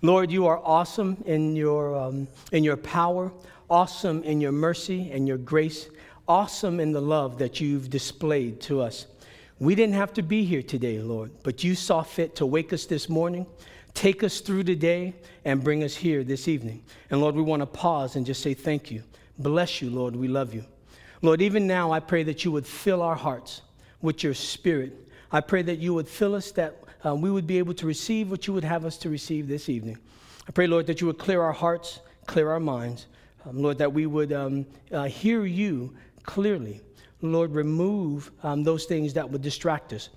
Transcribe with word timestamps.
Lord, 0.00 0.30
you 0.30 0.46
are 0.46 0.60
awesome 0.64 1.22
in 1.26 1.56
your, 1.56 1.96
um, 1.96 2.28
in 2.52 2.62
your 2.62 2.76
power, 2.76 3.32
awesome 3.68 4.22
in 4.22 4.40
your 4.40 4.52
mercy 4.52 5.10
and 5.10 5.26
your 5.26 5.38
grace, 5.38 5.88
awesome 6.28 6.78
in 6.78 6.92
the 6.92 7.00
love 7.00 7.38
that 7.38 7.60
you've 7.60 7.90
displayed 7.90 8.60
to 8.60 8.80
us. 8.80 9.06
We 9.58 9.74
didn't 9.74 9.96
have 9.96 10.12
to 10.14 10.22
be 10.22 10.44
here 10.44 10.62
today, 10.62 11.00
Lord, 11.00 11.32
but 11.42 11.64
you 11.64 11.74
saw 11.74 12.02
fit 12.02 12.36
to 12.36 12.46
wake 12.46 12.72
us 12.72 12.86
this 12.86 13.08
morning, 13.08 13.44
take 13.92 14.22
us 14.22 14.38
through 14.38 14.64
the 14.64 14.76
day, 14.76 15.14
and 15.44 15.64
bring 15.64 15.82
us 15.82 15.96
here 15.96 16.22
this 16.22 16.46
evening. 16.46 16.84
And 17.10 17.20
Lord, 17.20 17.34
we 17.34 17.42
want 17.42 17.62
to 17.62 17.66
pause 17.66 18.14
and 18.14 18.24
just 18.24 18.40
say 18.40 18.54
thank 18.54 18.92
you. 18.92 19.02
Bless 19.36 19.82
you, 19.82 19.90
Lord. 19.90 20.14
We 20.14 20.28
love 20.28 20.54
you. 20.54 20.64
Lord, 21.22 21.42
even 21.42 21.66
now, 21.66 21.90
I 21.90 21.98
pray 21.98 22.22
that 22.22 22.44
you 22.44 22.52
would 22.52 22.66
fill 22.66 23.02
our 23.02 23.16
hearts 23.16 23.62
with 24.00 24.22
your 24.22 24.34
spirit. 24.34 24.92
I 25.32 25.40
pray 25.40 25.62
that 25.62 25.80
you 25.80 25.92
would 25.94 26.06
fill 26.06 26.36
us 26.36 26.52
that 26.52 26.76
uh, 27.04 27.14
we 27.14 27.30
would 27.30 27.46
be 27.46 27.58
able 27.58 27.74
to 27.74 27.86
receive 27.86 28.30
what 28.30 28.46
you 28.46 28.52
would 28.52 28.64
have 28.64 28.84
us 28.84 28.96
to 28.98 29.10
receive 29.10 29.48
this 29.48 29.68
evening. 29.68 29.98
I 30.48 30.52
pray, 30.52 30.66
Lord, 30.66 30.86
that 30.86 31.00
you 31.00 31.06
would 31.06 31.18
clear 31.18 31.42
our 31.42 31.52
hearts, 31.52 32.00
clear 32.26 32.50
our 32.50 32.60
minds. 32.60 33.06
Um, 33.46 33.62
Lord, 33.62 33.78
that 33.78 33.92
we 33.92 34.06
would 34.06 34.32
um, 34.32 34.66
uh, 34.92 35.04
hear 35.04 35.44
you 35.44 35.94
clearly. 36.24 36.80
Lord, 37.20 37.52
remove 37.52 38.30
um, 38.42 38.62
those 38.62 38.84
things 38.84 39.14
that 39.14 39.28
would 39.28 39.42
distract 39.42 39.92
us 39.92 40.08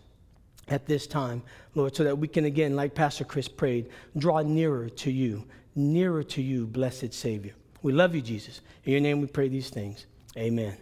at 0.67 0.85
this 0.85 1.07
time, 1.07 1.41
Lord, 1.75 1.95
so 1.95 2.03
that 2.03 2.17
we 2.17 2.27
can 2.27 2.45
again, 2.45 2.75
like 2.75 2.93
Pastor 2.95 3.23
Chris 3.23 3.47
prayed, 3.47 3.89
draw 4.17 4.41
nearer 4.41 4.89
to 4.89 5.11
you, 5.11 5.45
nearer 5.75 6.23
to 6.23 6.41
you, 6.41 6.67
blessed 6.67 7.13
Savior. 7.13 7.53
We 7.81 7.93
love 7.93 8.13
you, 8.15 8.21
Jesus. 8.21 8.61
In 8.85 8.91
your 8.91 9.01
name 9.01 9.21
we 9.21 9.27
pray 9.27 9.47
these 9.47 9.69
things. 9.69 10.05
Amen. 10.37 10.77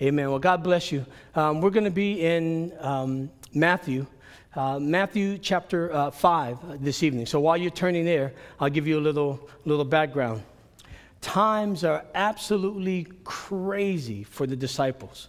Amen. 0.00 0.30
Well, 0.30 0.38
God 0.38 0.62
bless 0.62 0.90
you. 0.92 1.04
Um, 1.34 1.60
we're 1.60 1.70
going 1.70 1.84
to 1.84 1.90
be 1.90 2.20
in 2.24 2.72
um, 2.80 3.30
Matthew 3.52 4.06
uh, 4.56 4.78
Matthew 4.78 5.38
chapter 5.38 5.92
uh, 5.92 6.10
5 6.10 6.82
this 6.82 7.02
evening. 7.02 7.26
So 7.26 7.40
while 7.40 7.56
you're 7.56 7.70
turning 7.70 8.04
there, 8.04 8.32
I'll 8.60 8.70
give 8.70 8.86
you 8.86 8.98
a 8.98 9.00
little, 9.00 9.48
little 9.64 9.84
background. 9.84 10.42
Times 11.20 11.84
are 11.84 12.04
absolutely 12.14 13.08
crazy 13.24 14.24
for 14.24 14.46
the 14.46 14.56
disciples. 14.56 15.28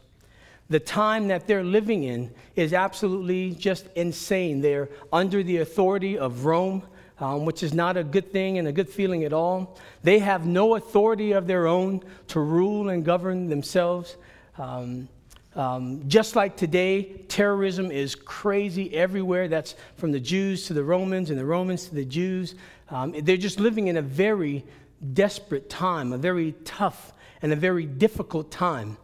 The 0.70 0.80
time 0.80 1.28
that 1.30 1.48
they're 1.48 1.64
living 1.64 2.04
in 2.04 2.34
is 2.56 2.74
absolutely 2.74 3.52
just 3.52 3.88
insane. 3.96 4.62
They're 4.62 4.90
under 5.14 5.44
the 5.44 5.58
authority 5.58 6.18
of 6.18 6.46
Rome, 6.46 6.84
um, 7.20 7.46
which 7.46 7.64
is 7.64 7.74
not 7.74 7.98
a 7.98 8.04
good 8.04 8.32
thing 8.32 8.58
and 8.58 8.68
a 8.68 8.72
good 8.72 8.90
feeling 8.90 9.24
at 9.24 9.34
all. 9.34 9.78
They 10.04 10.20
have 10.20 10.46
no 10.46 10.76
authority 10.76 11.32
of 11.32 11.48
their 11.48 11.68
own 11.68 12.04
to 12.30 12.40
rule 12.40 12.90
and 12.90 13.06
govern 13.06 13.48
themselves. 13.48 14.18
Um, 14.58 15.08
um, 15.56 16.04
just 16.08 16.36
like 16.36 16.58
today, 16.58 17.04
terrorism 17.28 17.90
is 17.90 18.14
crazy 18.14 18.94
everywhere. 18.94 19.48
That's 19.48 19.76
from 19.96 20.12
the 20.12 20.20
Jews 20.20 20.68
to 20.68 20.74
the 20.74 20.84
Romans 20.84 21.30
and 21.30 21.40
the 21.40 21.46
Romans 21.46 21.88
to 21.88 21.96
the 21.96 22.06
Jews. 22.06 22.56
Um, 22.90 23.14
they're 23.22 23.38
just 23.38 23.60
living 23.60 23.88
in 23.88 23.98
a 23.98 24.02
very 24.02 24.66
desperate 25.14 25.70
time, 25.70 26.12
a 26.14 26.18
very 26.18 26.54
tough 26.66 27.14
and 27.42 27.54
a 27.54 27.56
very 27.56 27.86
difficult 27.86 28.52
time. 28.52 28.98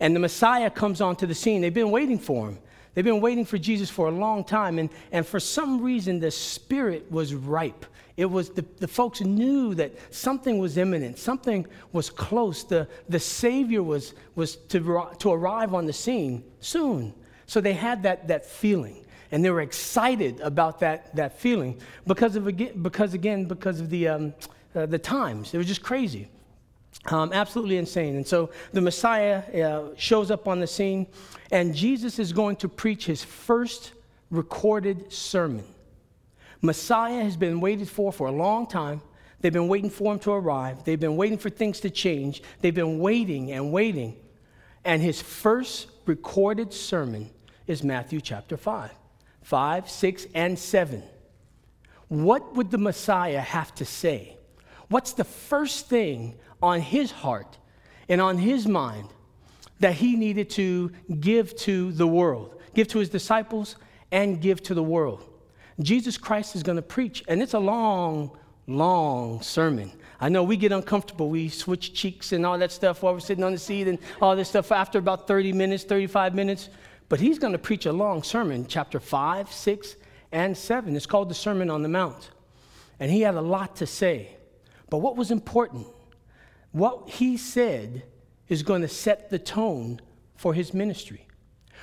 And 0.00 0.14
the 0.14 0.20
Messiah 0.20 0.70
comes 0.70 1.00
onto 1.00 1.26
the 1.26 1.34
scene. 1.34 1.60
They've 1.60 1.74
been 1.74 1.90
waiting 1.90 2.18
for 2.18 2.48
him. 2.48 2.58
They've 2.94 3.04
been 3.04 3.20
waiting 3.20 3.44
for 3.44 3.58
Jesus 3.58 3.90
for 3.90 4.08
a 4.08 4.10
long 4.10 4.44
time. 4.44 4.78
And, 4.78 4.90
and 5.12 5.26
for 5.26 5.38
some 5.38 5.82
reason, 5.82 6.20
the 6.20 6.30
Spirit 6.30 7.10
was 7.10 7.34
ripe. 7.34 7.84
It 8.18 8.28
was 8.28 8.50
the, 8.50 8.64
the 8.78 8.88
folks 8.88 9.20
knew 9.20 9.76
that 9.76 9.92
something 10.12 10.58
was 10.58 10.76
imminent, 10.76 11.18
something 11.18 11.64
was 11.92 12.10
close. 12.10 12.64
The, 12.64 12.88
the 13.08 13.20
Savior 13.20 13.80
was, 13.80 14.12
was 14.34 14.56
to, 14.56 15.08
to 15.20 15.30
arrive 15.30 15.72
on 15.72 15.86
the 15.86 15.92
scene 15.92 16.42
soon. 16.58 17.14
So 17.46 17.60
they 17.60 17.74
had 17.74 18.02
that, 18.02 18.26
that 18.26 18.44
feeling. 18.44 19.06
And 19.30 19.44
they 19.44 19.50
were 19.50 19.60
excited 19.60 20.40
about 20.40 20.80
that, 20.80 21.14
that 21.14 21.38
feeling 21.38 21.80
because, 22.08 22.34
of, 22.34 22.44
because 22.82 23.14
again, 23.14 23.44
because 23.44 23.78
of 23.78 23.88
the, 23.88 24.08
um, 24.08 24.34
uh, 24.74 24.86
the 24.86 24.98
times. 24.98 25.54
It 25.54 25.58
was 25.58 25.68
just 25.68 25.82
crazy. 25.82 26.28
Um, 27.06 27.32
absolutely 27.32 27.76
insane. 27.76 28.16
And 28.16 28.26
so 28.26 28.50
the 28.72 28.80
Messiah 28.80 29.44
uh, 29.64 29.94
shows 29.96 30.32
up 30.32 30.48
on 30.48 30.58
the 30.58 30.66
scene, 30.66 31.06
and 31.52 31.72
Jesus 31.72 32.18
is 32.18 32.32
going 32.32 32.56
to 32.56 32.68
preach 32.68 33.06
his 33.06 33.22
first 33.22 33.92
recorded 34.32 35.12
sermon. 35.12 35.64
Messiah 36.60 37.22
has 37.22 37.36
been 37.36 37.60
waited 37.60 37.88
for 37.88 38.12
for 38.12 38.26
a 38.26 38.32
long 38.32 38.66
time. 38.66 39.00
They've 39.40 39.52
been 39.52 39.68
waiting 39.68 39.90
for 39.90 40.12
him 40.12 40.18
to 40.20 40.32
arrive. 40.32 40.84
They've 40.84 40.98
been 40.98 41.16
waiting 41.16 41.38
for 41.38 41.50
things 41.50 41.80
to 41.80 41.90
change. 41.90 42.42
They've 42.60 42.74
been 42.74 42.98
waiting 42.98 43.52
and 43.52 43.72
waiting. 43.72 44.16
And 44.84 45.00
his 45.00 45.22
first 45.22 45.88
recorded 46.06 46.72
sermon 46.72 47.30
is 47.66 47.84
Matthew 47.84 48.20
chapter 48.20 48.56
5, 48.56 48.90
5, 49.42 49.90
6, 49.90 50.26
and 50.34 50.58
7. 50.58 51.02
What 52.08 52.56
would 52.56 52.70
the 52.70 52.78
Messiah 52.78 53.40
have 53.40 53.74
to 53.76 53.84
say? 53.84 54.36
What's 54.88 55.12
the 55.12 55.24
first 55.24 55.88
thing 55.88 56.36
on 56.62 56.80
his 56.80 57.10
heart 57.10 57.58
and 58.08 58.20
on 58.20 58.38
his 58.38 58.66
mind 58.66 59.08
that 59.80 59.94
he 59.94 60.16
needed 60.16 60.50
to 60.50 60.90
give 61.20 61.54
to 61.56 61.92
the 61.92 62.06
world, 62.06 62.60
give 62.74 62.88
to 62.88 62.98
his 62.98 63.10
disciples, 63.10 63.76
and 64.10 64.40
give 64.40 64.62
to 64.64 64.74
the 64.74 64.82
world? 64.82 65.28
Jesus 65.80 66.16
Christ 66.16 66.56
is 66.56 66.62
going 66.62 66.76
to 66.76 66.82
preach, 66.82 67.22
and 67.28 67.42
it's 67.42 67.54
a 67.54 67.58
long, 67.58 68.36
long 68.66 69.40
sermon. 69.42 69.92
I 70.20 70.28
know 70.28 70.42
we 70.42 70.56
get 70.56 70.72
uncomfortable. 70.72 71.30
We 71.30 71.48
switch 71.48 71.94
cheeks 71.94 72.32
and 72.32 72.44
all 72.44 72.58
that 72.58 72.72
stuff 72.72 73.02
while 73.02 73.12
we're 73.12 73.20
sitting 73.20 73.44
on 73.44 73.52
the 73.52 73.58
seat 73.58 73.86
and 73.86 73.98
all 74.20 74.34
this 74.34 74.48
stuff 74.48 74.72
after 74.72 74.98
about 74.98 75.28
30 75.28 75.52
minutes, 75.52 75.84
35 75.84 76.34
minutes. 76.34 76.68
But 77.08 77.20
he's 77.20 77.38
going 77.38 77.52
to 77.52 77.58
preach 77.58 77.86
a 77.86 77.92
long 77.92 78.22
sermon, 78.22 78.66
chapter 78.66 78.98
5, 78.98 79.52
6, 79.52 79.96
and 80.32 80.56
7. 80.56 80.96
It's 80.96 81.06
called 81.06 81.30
the 81.30 81.34
Sermon 81.34 81.70
on 81.70 81.82
the 81.82 81.88
Mount. 81.88 82.30
And 82.98 83.10
he 83.10 83.20
had 83.20 83.34
a 83.34 83.40
lot 83.40 83.76
to 83.76 83.86
say. 83.86 84.36
But 84.90 84.98
what 84.98 85.16
was 85.16 85.30
important? 85.30 85.86
What 86.72 87.08
he 87.08 87.36
said 87.36 88.02
is 88.48 88.62
going 88.62 88.82
to 88.82 88.88
set 88.88 89.30
the 89.30 89.38
tone 89.38 90.00
for 90.34 90.52
his 90.52 90.74
ministry. 90.74 91.26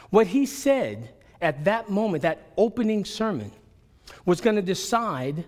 What 0.09 0.27
he 0.27 0.45
said 0.45 1.13
at 1.41 1.63
that 1.65 1.89
moment, 1.89 2.23
that 2.23 2.51
opening 2.57 3.05
sermon, 3.05 3.51
was 4.25 4.41
going 4.41 4.55
to 4.55 4.61
decide 4.61 5.45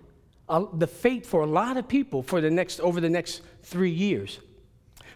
the 0.74 0.88
fate 0.88 1.26
for 1.26 1.42
a 1.42 1.46
lot 1.46 1.78
of 1.78 1.88
people 1.88 2.24
for 2.24 2.40
the 2.42 2.50
next, 2.50 2.80
over 2.80 3.02
the 3.02 3.10
next 3.10 3.42
three 3.64 3.92
years. 3.92 4.40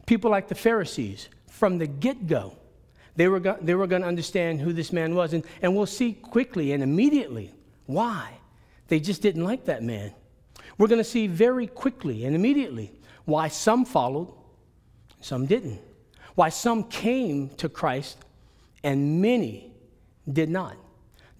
People 0.05 0.31
like 0.31 0.47
the 0.47 0.55
Pharisees, 0.55 1.29
from 1.47 1.77
the 1.77 1.87
get 1.87 2.27
go, 2.27 2.57
they 3.15 3.27
were, 3.27 3.39
they 3.39 3.75
were 3.75 3.87
going 3.87 4.01
to 4.01 4.07
understand 4.07 4.61
who 4.61 4.73
this 4.73 4.91
man 4.91 5.15
was. 5.15 5.33
And, 5.33 5.43
and 5.61 5.75
we'll 5.75 5.85
see 5.85 6.13
quickly 6.13 6.71
and 6.71 6.81
immediately 6.81 7.53
why. 7.85 8.37
They 8.87 8.99
just 8.99 9.21
didn't 9.21 9.43
like 9.43 9.65
that 9.65 9.83
man. 9.83 10.13
We're 10.77 10.87
going 10.87 10.99
to 10.99 11.03
see 11.03 11.27
very 11.27 11.67
quickly 11.67 12.25
and 12.25 12.35
immediately 12.35 12.91
why 13.25 13.47
some 13.47 13.85
followed, 13.85 14.33
some 15.21 15.45
didn't. 15.45 15.79
Why 16.35 16.49
some 16.49 16.85
came 16.85 17.49
to 17.57 17.69
Christ 17.69 18.17
and 18.83 19.21
many 19.21 19.71
did 20.31 20.49
not 20.49 20.75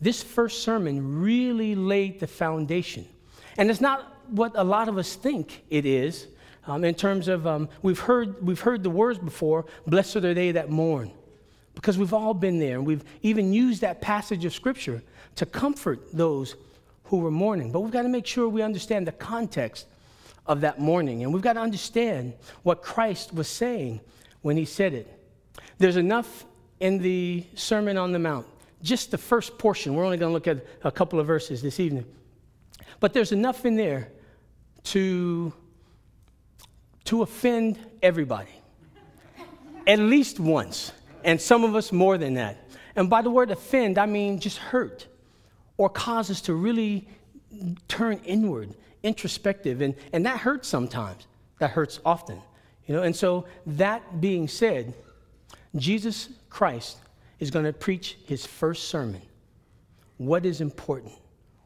this 0.02 0.24
first 0.24 0.64
sermon 0.64 1.22
really 1.22 1.76
laid 1.76 2.20
the 2.20 2.28
foundation. 2.28 3.08
And 3.58 3.70
it's 3.70 3.82
not 3.82 4.18
what 4.30 4.54
a 4.56 4.64
lot 4.64 4.90
of 4.90 4.98
us 4.98 5.16
think 5.16 5.64
it 5.70 5.86
is 5.86 6.28
um, 6.66 6.84
in 6.84 6.96
terms 6.96 7.28
of 7.28 7.46
um, 7.46 7.70
we've, 7.82 8.00
heard, 8.00 8.44
we've 8.46 8.60
heard 8.60 8.84
the 8.84 8.90
words 8.90 9.20
before 9.20 9.66
blessed 9.86 10.18
are 10.18 10.34
they 10.34 10.52
that 10.52 10.70
mourn 10.70 11.12
because 11.76 11.98
we've 11.98 12.14
all 12.14 12.34
been 12.34 12.60
there 12.60 12.78
and 12.78 12.86
we've 12.86 13.04
even 13.22 13.54
used 13.54 13.82
that 13.82 14.02
passage 14.02 14.44
of 14.46 14.54
scripture 14.54 15.02
to 15.36 15.46
comfort 15.46 16.00
those 16.12 16.56
who 17.06 17.18
were 17.18 17.32
mourning. 17.32 17.72
But 17.72 17.82
we've 17.82 17.92
got 17.92 18.04
to 18.04 18.10
make 18.10 18.26
sure 18.26 18.50
we 18.50 18.62
understand 18.62 19.06
the 19.06 19.12
context 19.12 19.86
of 20.48 20.62
that 20.62 20.80
mourning 20.80 21.24
and 21.24 21.34
we've 21.34 21.44
got 21.44 21.54
to 21.54 21.62
understand 21.62 22.34
what 22.64 22.82
christ 22.82 23.34
was 23.34 23.48
saying 23.48 24.02
when 24.42 24.58
he 24.58 24.66
said 24.66 24.94
it. 24.94 25.08
There's 25.78 25.98
enough 25.98 26.46
in 26.80 26.98
the 26.98 27.46
sermon 27.54 27.98
on 27.98 28.12
the 28.12 28.20
mount 28.20 28.48
just 28.82 29.12
the 29.12 29.18
first 29.18 29.58
portion. 29.58 29.96
We're 29.96 30.06
only 30.06 30.18
going 30.18 30.30
to 30.30 30.34
look 30.34 30.48
at 30.48 30.66
a 30.84 30.92
couple 30.92 31.20
of 31.20 31.28
verses 31.28 31.62
this 31.62 31.80
evening. 31.80 32.06
But 33.00 33.14
there's 33.14 33.32
enough 33.32 33.66
in 33.66 33.76
there 33.76 34.10
to, 34.86 35.54
to 37.06 37.22
offend 37.22 37.80
everybody, 38.02 38.52
at 39.88 40.00
least 40.00 40.40
once, 40.40 40.92
and 41.24 41.40
some 41.40 41.64
of 41.64 41.76
us 41.76 41.92
more 41.92 42.18
than 42.18 42.36
that. 42.36 42.70
And 42.96 43.10
by 43.10 43.22
the 43.22 43.30
word 43.30 43.52
offend, 43.52 43.98
I 43.98 44.06
mean 44.06 44.40
just 44.40 44.58
hurt 44.58 45.08
or 45.78 45.90
cause 45.90 46.30
us 46.30 46.42
to 46.42 46.54
really 46.54 47.08
turn 47.88 48.20
inward, 48.26 48.76
introspective. 49.04 49.82
And, 49.82 49.96
and 50.14 50.26
that 50.26 50.40
hurts 50.40 50.68
sometimes. 50.68 51.26
That 51.60 51.72
hurts 51.72 52.00
often. 52.06 52.42
You 52.88 52.96
know, 52.96 53.04
and 53.04 53.16
so 53.16 53.46
that 53.66 54.20
being 54.20 54.48
said, 54.48 54.94
Jesus 55.76 56.30
Christ 56.50 56.98
is 57.42 57.52
going 57.52 57.66
to 57.66 57.74
preach 57.74 58.18
his 58.26 58.46
first 58.46 58.88
sermon. 58.88 59.22
What 60.18 60.46
is 60.46 60.62
important? 60.62 61.12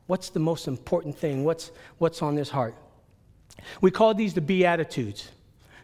What's 0.08 0.30
the 0.30 0.40
most 0.40 0.68
important 0.68 1.16
thing? 1.16 1.44
What's, 1.44 1.72
what's 2.00 2.22
on 2.22 2.36
his 2.36 2.50
heart? 2.50 2.76
We 3.82 3.92
call 3.92 4.14
these 4.14 4.34
the 4.34 4.42
Beatitudes. 4.42 5.30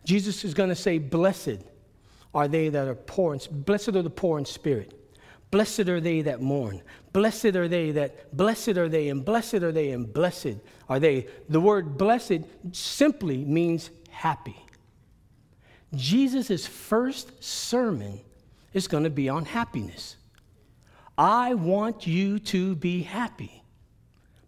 Jesus 0.05 0.43
is 0.43 0.53
going 0.53 0.69
to 0.69 0.75
say, 0.75 0.97
Blessed 0.97 1.59
are 2.33 2.47
they 2.47 2.69
that 2.69 2.88
are 2.88 2.95
poor, 2.95 3.38
blessed 3.51 3.89
are 3.89 4.01
the 4.01 4.09
poor 4.09 4.39
in 4.39 4.45
spirit. 4.45 4.97
Blessed 5.51 5.89
are 5.89 5.99
they 5.99 6.21
that 6.21 6.41
mourn. 6.41 6.81
Blessed 7.11 7.57
are 7.57 7.67
they 7.67 7.91
that, 7.91 8.35
blessed 8.35 8.69
are 8.69 8.87
they, 8.87 9.09
and 9.09 9.25
blessed 9.25 9.55
are 9.55 9.73
they, 9.73 9.91
and 9.91 10.11
blessed 10.11 10.55
are 10.87 10.99
they. 10.99 11.27
The 11.49 11.59
word 11.59 11.97
blessed 11.97 12.44
simply 12.71 13.44
means 13.44 13.89
happy. 14.09 14.55
Jesus' 15.94 16.65
first 16.65 17.44
sermon 17.44 18.21
is 18.73 18.88
going 18.88 19.03
to 19.03 19.09
be 19.09 19.29
on 19.29 19.45
happiness. 19.45 20.15
I 21.18 21.53
want 21.53 22.07
you 22.07 22.39
to 22.39 22.75
be 22.75 23.03
happy. 23.03 23.62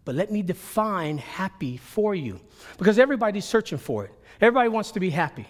But 0.04 0.14
let 0.14 0.30
me 0.30 0.42
define 0.42 1.18
happy 1.18 1.76
for 1.76 2.14
you 2.14 2.40
because 2.78 2.98
everybody's 2.98 3.44
searching 3.44 3.78
for 3.78 4.04
it. 4.04 4.12
Everybody 4.40 4.68
wants 4.68 4.90
to 4.92 5.00
be 5.00 5.10
happy. 5.10 5.46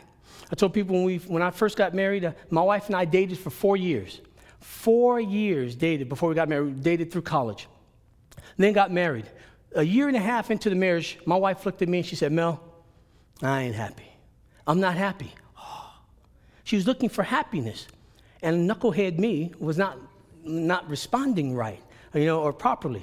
I 0.51 0.55
told 0.55 0.73
people 0.73 0.95
when, 0.95 1.05
we, 1.05 1.19
when 1.19 1.43
I 1.43 1.51
first 1.51 1.77
got 1.77 1.95
married, 1.95 2.25
uh, 2.25 2.33
my 2.51 2.63
wife 2.63 2.87
and 2.87 2.95
I 2.95 3.05
dated 3.05 3.39
for 3.39 3.51
four 3.51 3.77
years. 3.77 4.21
Four 4.61 5.21
years 5.21 5.75
dated 5.75 6.09
before 6.09 6.29
we 6.29 6.35
got 6.35 6.49
married, 6.49 6.83
dated 6.83 7.11
through 7.11 7.23
college. 7.23 7.67
Then 8.57 8.73
got 8.73 8.93
married. 8.93 9.27
A 9.75 9.83
year 9.83 10.07
and 10.07 10.17
a 10.17 10.21
half 10.21 10.51
into 10.51 10.71
the 10.71 10.77
marriage, 10.77 11.19
my 11.27 11.37
wife 11.37 11.67
looked 11.67 11.83
at 11.83 11.89
me 11.89 11.99
and 11.99 12.07
she 12.07 12.15
said, 12.15 12.31
Mel, 12.31 12.61
I 13.43 13.63
ain't 13.63 13.75
happy. 13.75 14.07
I'm 14.67 14.81
not 14.81 14.97
happy. 14.97 15.33
She 16.67 16.77
was 16.77 16.87
looking 16.87 17.11
for 17.11 17.23
happiness. 17.23 17.87
And 18.45 18.71
knucklehead 18.71 19.19
me 19.19 19.53
was 19.59 19.79
not, 19.79 19.99
not 20.45 20.89
responding 20.89 21.55
right, 21.55 21.83
you 22.13 22.27
know, 22.27 22.43
or 22.43 22.53
properly. 22.53 23.03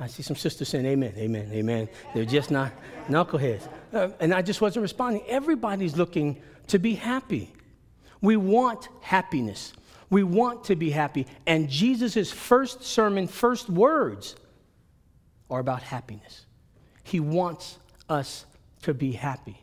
I 0.00 0.08
see 0.08 0.24
some 0.24 0.34
sisters 0.34 0.68
saying, 0.68 0.84
Amen, 0.84 1.14
amen, 1.16 1.48
amen. 1.52 1.88
They're 2.12 2.24
just 2.24 2.50
not 2.50 2.72
knuckleheads. 3.08 3.68
Uh, 3.94 4.08
and 4.18 4.34
I 4.34 4.42
just 4.42 4.60
wasn't 4.60 4.82
responding. 4.82 5.22
Everybody's 5.28 5.96
looking 5.96 6.42
to 6.66 6.80
be 6.80 6.94
happy. 6.94 7.52
We 8.20 8.36
want 8.36 8.88
happiness. 9.00 9.72
We 10.10 10.24
want 10.24 10.64
to 10.64 10.74
be 10.74 10.90
happy. 10.90 11.28
And 11.46 11.70
Jesus' 11.70 12.32
first 12.32 12.82
sermon, 12.82 13.28
first 13.28 13.70
words 13.70 14.34
are 15.48 15.60
about 15.60 15.82
happiness. 15.84 16.46
He 17.04 17.20
wants 17.20 17.78
us 18.08 18.44
to 18.82 18.92
be 18.92 19.12
happy. 19.12 19.62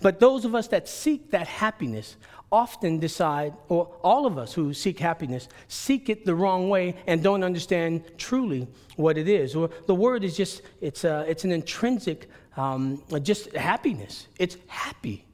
But 0.00 0.20
those 0.20 0.44
of 0.44 0.54
us 0.54 0.68
that 0.68 0.88
seek 0.88 1.32
that 1.32 1.48
happiness 1.48 2.16
often 2.52 2.98
decide, 2.98 3.54
or 3.68 3.88
all 4.02 4.26
of 4.26 4.36
us 4.36 4.52
who 4.52 4.74
seek 4.74 4.98
happiness, 4.98 5.48
seek 5.68 6.10
it 6.10 6.26
the 6.26 6.34
wrong 6.34 6.68
way 6.68 6.94
and 7.06 7.22
don't 7.22 7.42
understand 7.42 8.04
truly 8.18 8.68
what 8.96 9.16
it 9.16 9.26
is. 9.26 9.56
Or 9.56 9.70
the 9.86 9.94
word 9.94 10.22
is 10.22 10.36
just, 10.36 10.60
it's, 10.82 11.04
a, 11.04 11.24
it's 11.26 11.44
an 11.44 11.50
intrinsic, 11.50 12.28
um, 12.58 13.02
just 13.22 13.52
happiness. 13.56 14.28
It's 14.38 14.58
happy. 14.66 15.24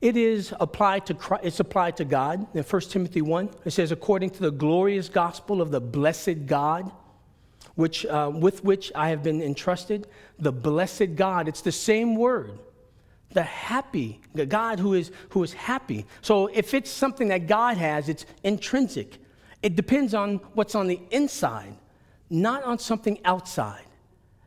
It 0.00 0.16
is 0.16 0.54
applied 0.58 1.06
to 1.06 1.14
Christ, 1.14 1.44
it's 1.44 1.60
applied 1.60 1.96
to 1.98 2.04
God. 2.04 2.46
In 2.54 2.62
1 2.62 2.80
Timothy 2.82 3.22
1, 3.22 3.50
it 3.66 3.70
says, 3.70 3.92
according 3.92 4.30
to 4.30 4.40
the 4.40 4.50
glorious 4.50 5.08
gospel 5.08 5.60
of 5.60 5.70
the 5.70 5.80
blessed 5.80 6.46
God, 6.46 6.90
which, 7.74 8.06
uh, 8.06 8.30
with 8.34 8.64
which 8.64 8.90
I 8.94 9.10
have 9.10 9.22
been 9.22 9.42
entrusted, 9.42 10.06
the 10.38 10.52
blessed 10.52 11.16
God. 11.16 11.48
It's 11.48 11.60
the 11.60 11.72
same 11.72 12.16
word 12.16 12.58
the 13.32 13.42
happy, 13.42 14.20
the 14.34 14.46
God 14.46 14.78
who 14.78 14.94
is, 14.94 15.10
who 15.30 15.42
is 15.42 15.52
happy. 15.52 16.06
So 16.22 16.46
if 16.48 16.74
it's 16.74 16.90
something 16.90 17.28
that 17.28 17.46
God 17.46 17.76
has, 17.76 18.08
it's 18.08 18.24
intrinsic. 18.42 19.18
It 19.62 19.76
depends 19.76 20.14
on 20.14 20.36
what's 20.54 20.74
on 20.74 20.86
the 20.86 21.00
inside, 21.10 21.76
not 22.30 22.62
on 22.64 22.78
something 22.78 23.18
outside, 23.24 23.84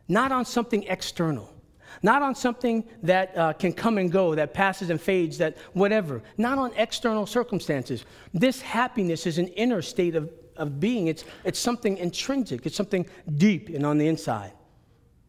not 0.08 0.32
on 0.32 0.46
something 0.46 0.84
external, 0.84 1.54
not 2.02 2.22
on 2.22 2.36
something 2.36 2.84
that 3.04 3.38
uh, 3.38 3.54
can 3.54 3.74
come 3.74 3.98
and 3.98 4.12
go, 4.12 4.34
that 4.36 4.54
passes 4.54 4.90
and 4.90 5.02
fades, 5.02 5.38
that 5.40 5.58
whatever, 5.74 6.22
not 6.38 6.58
on 6.58 6.72
external 6.76 7.26
circumstances. 7.26 8.06
This 8.34 8.62
happiness 8.62 9.28
is 9.28 9.38
an 9.38 9.48
inner 9.50 9.82
state 9.82 10.16
of, 10.16 10.32
of 10.56 10.80
being, 10.80 11.08
it's, 11.08 11.26
it's 11.44 11.60
something 11.60 11.98
intrinsic, 11.98 12.66
it's 12.66 12.76
something 12.76 13.06
deep 13.36 13.70
and 13.70 13.86
on 13.86 13.98
the 13.98 14.08
inside, 14.08 14.54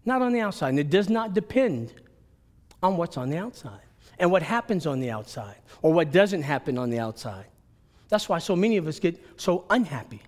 not 0.05 0.23
on 0.23 0.33
the 0.33 0.41
outside. 0.41 0.71
And 0.71 0.79
it 0.79 0.91
does 0.91 1.09
not 1.09 1.35
depend 1.35 1.93
on 2.83 2.97
what's 2.97 3.17
on 3.17 3.31
the 3.31 3.37
outside 3.37 3.81
and 4.19 4.31
what 4.31 4.43
happens 4.43 4.87
on 4.87 5.01
the 5.01 5.11
outside 5.11 5.57
or 5.83 5.93
what 5.93 6.13
doesn't 6.13 6.43
happen 6.43 6.79
on 6.79 6.91
the 6.91 6.99
outside. 6.99 7.47
That's 8.09 8.29
why 8.29 8.39
so 8.39 8.57
many 8.57 8.77
of 8.77 8.87
us 8.87 8.99
get 8.99 9.23
so 9.41 9.65
unhappy 9.71 10.21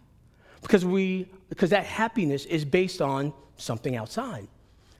because 0.62 0.84
we 0.84 1.28
because 1.48 1.70
that 1.70 1.84
happiness 1.84 2.46
is 2.46 2.64
based 2.64 3.02
on 3.02 3.32
something 3.56 3.96
outside. 3.96 4.48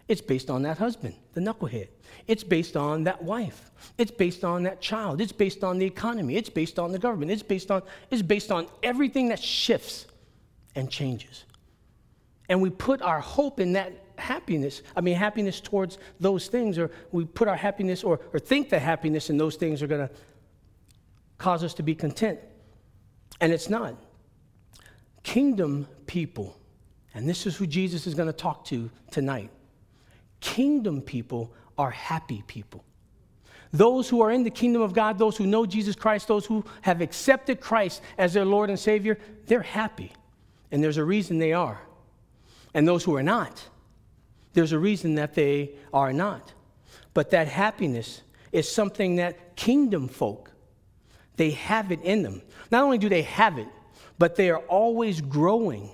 It's 0.09 0.21
based 0.21 0.51
on 0.51 0.63
that 0.63 0.79
husband, 0.79 1.15
the 1.33 1.41
knucklehead. 1.41 1.89
It's 2.27 2.45
based 2.45 2.77
on 2.77 3.05
that 3.05 3.23
wife. 3.23 3.71
It's 3.97 4.11
based 4.11 4.45
on 4.45 4.65
that 4.65 4.81
child. 4.81 5.21
It's 5.21 5.33
based 5.33 5.65
on 5.65 5.79
the 5.79 5.87
economy. 5.87 6.37
It's 6.37 6.51
based 6.51 6.79
on 6.79 6.93
the 6.93 6.99
government. 6.99 7.31
It's 7.31 7.43
based 7.43 7.71
on 7.71 7.83
it's 8.11 8.23
based 8.23 8.51
on 8.51 8.67
everything 8.83 9.29
that 9.29 9.43
shifts 9.43 10.07
and 10.75 10.91
changes. 10.91 11.45
And 12.49 12.61
we 12.61 12.71
put 12.71 13.01
our 13.01 13.21
hope 13.21 13.61
in 13.61 13.73
that 13.73 13.93
happiness. 14.23 14.83
I 14.97 15.01
mean, 15.01 15.17
happiness 15.17 15.61
towards 15.61 15.99
those 16.19 16.49
things, 16.49 16.79
or 16.79 16.91
we 17.11 17.25
put 17.25 17.49
our 17.49 17.57
happiness 17.57 18.03
or, 18.03 18.21
or 18.33 18.39
think 18.39 18.71
that 18.71 18.81
happiness 18.81 19.29
in 19.31 19.37
those 19.37 19.57
things 19.57 19.83
are 19.83 19.87
going 19.87 20.09
to 20.09 20.15
cause 21.39 21.63
us 21.63 21.75
to 21.75 21.83
be 21.83 21.95
content. 21.95 22.39
And 23.41 23.53
it's 23.53 23.69
not. 23.69 23.95
Kingdom 25.23 25.87
people, 26.07 26.57
and 27.15 27.29
this 27.29 27.47
is 27.47 27.57
who 27.57 27.67
Jesus 27.67 28.07
is 28.07 28.15
going 28.15 28.29
to 28.29 28.33
talk 28.33 28.65
to 28.67 28.91
tonight. 29.11 29.51
Kingdom 30.41 31.03
people 31.03 31.53
are 31.77 31.91
happy 31.91 32.43
people. 32.47 32.85
Those 33.73 34.09
who 34.09 34.21
are 34.21 34.31
in 34.31 34.45
the 34.45 34.51
kingdom 34.51 34.83
of 34.83 34.93
God, 34.93 35.19
those 35.19 35.37
who 35.37 35.47
know 35.47 35.65
Jesus 35.65 35.97
Christ, 35.97 36.29
those 36.29 36.45
who 36.45 36.65
have 36.83 37.01
accepted 37.01 37.61
Christ 37.61 38.03
as 38.19 38.35
their 38.35 38.45
Lord 38.45 38.69
and 38.69 38.79
Savior, 38.79 39.19
they're 39.47 39.63
happy. 39.63 40.13
And 40.71 40.83
there's 40.85 40.99
a 40.99 41.05
reason 41.05 41.39
they 41.39 41.53
are. 41.53 41.81
And 42.75 42.87
those 42.87 43.05
who 43.05 43.17
are 43.17 43.23
not, 43.23 43.69
there's 44.53 44.73
a 44.73 44.79
reason 44.79 45.15
that 45.17 45.35
they 45.35 45.73
are 45.93 46.13
not. 46.13 46.53
But 47.15 47.31
that 47.31 47.49
happiness 47.49 48.23
is 48.53 48.71
something 48.71 49.17
that 49.17 49.57
kingdom 49.57 50.09
folk, 50.09 50.51
they 51.37 51.51
have 51.51 51.91
it 51.91 52.03
in 52.03 52.23
them. 52.23 52.43
Not 52.71 52.85
only 52.85 52.99
do 52.99 53.09
they 53.09 53.23
have 53.23 53.59
it, 53.59 53.69
but 54.19 54.37
they 54.37 54.51
are 54.51 54.59
always 54.59 55.21
growing 55.21 55.91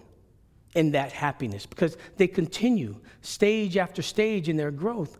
in 0.74 0.92
that 0.92 1.12
happiness 1.12 1.66
because 1.66 1.96
they 2.16 2.26
continue 2.26 2.96
stage 3.22 3.76
after 3.76 4.02
stage 4.02 4.48
in 4.48 4.56
their 4.56 4.70
growth 4.70 5.18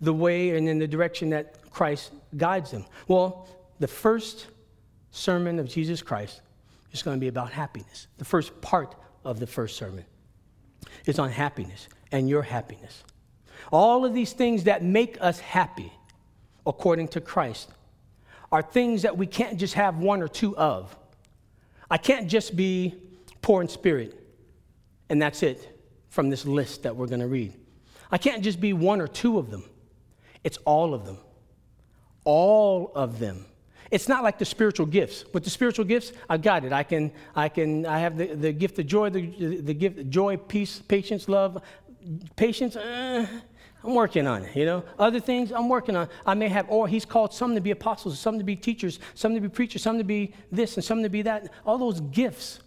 the 0.00 0.12
way 0.12 0.56
and 0.56 0.68
in 0.68 0.78
the 0.78 0.86
direction 0.86 1.30
that 1.30 1.70
Christ 1.70 2.12
guides 2.36 2.72
them. 2.72 2.84
Well, 3.08 3.48
the 3.78 3.88
first 3.88 4.48
sermon 5.10 5.58
of 5.58 5.68
Jesus 5.68 6.02
Christ 6.02 6.42
is 6.92 7.02
going 7.02 7.16
to 7.16 7.20
be 7.20 7.28
about 7.28 7.52
happiness. 7.52 8.08
The 8.18 8.24
first 8.24 8.60
part 8.60 8.94
of 9.24 9.38
the 9.38 9.46
first 9.46 9.76
sermon 9.76 10.04
is 11.06 11.18
on 11.18 11.30
happiness 11.30 11.88
and 12.12 12.28
your 12.28 12.42
happiness. 12.42 13.02
All 13.72 14.04
of 14.04 14.14
these 14.14 14.32
things 14.32 14.64
that 14.64 14.84
make 14.84 15.16
us 15.20 15.40
happy, 15.40 15.92
according 16.66 17.08
to 17.08 17.20
Christ, 17.20 17.70
are 18.52 18.62
things 18.62 19.02
that 19.02 19.16
we 19.16 19.26
can't 19.26 19.58
just 19.58 19.74
have 19.74 19.96
one 19.96 20.22
or 20.22 20.28
two 20.28 20.56
of. 20.56 20.94
I 21.90 21.96
can't 21.96 22.28
just 22.28 22.54
be 22.54 22.94
poor 23.40 23.62
in 23.62 23.68
spirit, 23.68 24.18
and 25.08 25.20
that's 25.20 25.42
it 25.42 25.80
from 26.10 26.28
this 26.28 26.44
list 26.44 26.82
that 26.82 26.94
we're 26.94 27.06
going 27.06 27.20
to 27.20 27.26
read. 27.26 27.54
I 28.10 28.18
can't 28.18 28.44
just 28.44 28.60
be 28.60 28.74
one 28.74 29.00
or 29.00 29.08
two 29.08 29.38
of 29.38 29.50
them, 29.50 29.64
it's 30.44 30.58
all 30.64 30.94
of 30.94 31.06
them. 31.06 31.18
All 32.24 32.92
of 32.94 33.18
them. 33.18 33.46
It's 33.90 34.08
not 34.08 34.22
like 34.22 34.38
the 34.38 34.46
spiritual 34.46 34.86
gifts. 34.86 35.24
With 35.34 35.44
the 35.44 35.50
spiritual 35.50 35.84
gifts, 35.84 36.12
I 36.30 36.38
got 36.38 36.64
it. 36.64 36.72
I 36.72 36.82
can, 36.82 37.12
I 37.36 37.50
can, 37.50 37.84
I 37.84 37.98
have 37.98 38.16
the, 38.16 38.28
the 38.28 38.52
gift 38.52 38.78
of 38.78 38.86
joy, 38.86 39.10
the, 39.10 39.60
the 39.60 39.74
gift 39.74 39.98
of 39.98 40.08
joy, 40.08 40.38
peace, 40.38 40.78
patience, 40.78 41.28
love, 41.28 41.62
patience, 42.36 42.76
uh, 42.76 43.26
I'm 43.84 43.94
working 43.94 44.26
on 44.26 44.44
it, 44.44 44.56
you 44.56 44.64
know. 44.64 44.84
Other 44.98 45.20
things, 45.20 45.50
I'm 45.50 45.68
working 45.68 45.96
on. 45.96 46.08
I 46.24 46.34
may 46.34 46.48
have, 46.48 46.66
or 46.68 46.86
he's 46.86 47.04
called 47.04 47.34
some 47.34 47.54
to 47.54 47.60
be 47.60 47.72
apostles, 47.72 48.18
some 48.18 48.38
to 48.38 48.44
be 48.44 48.54
teachers, 48.54 49.00
some 49.14 49.34
to 49.34 49.40
be 49.40 49.48
preachers, 49.48 49.82
some 49.82 49.98
to 49.98 50.04
be 50.04 50.34
this, 50.52 50.76
and 50.76 50.84
some 50.84 51.02
to 51.02 51.08
be 51.08 51.22
that. 51.22 51.50
All 51.64 51.78
those 51.78 52.00
gifts. 52.00 52.60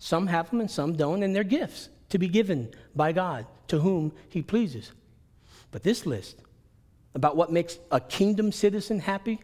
Some 0.00 0.26
have 0.28 0.50
them 0.50 0.60
and 0.60 0.70
some 0.70 0.94
don't, 0.94 1.22
and 1.22 1.34
they're 1.34 1.44
gifts 1.44 1.88
to 2.10 2.18
be 2.18 2.28
given 2.28 2.72
by 2.94 3.12
God 3.12 3.46
to 3.68 3.80
whom 3.80 4.12
he 4.28 4.42
pleases. 4.42 4.92
But 5.70 5.82
this 5.82 6.06
list 6.06 6.40
about 7.14 7.36
what 7.36 7.52
makes 7.52 7.78
a 7.90 8.00
kingdom 8.00 8.52
citizen 8.52 9.00
happy, 9.00 9.40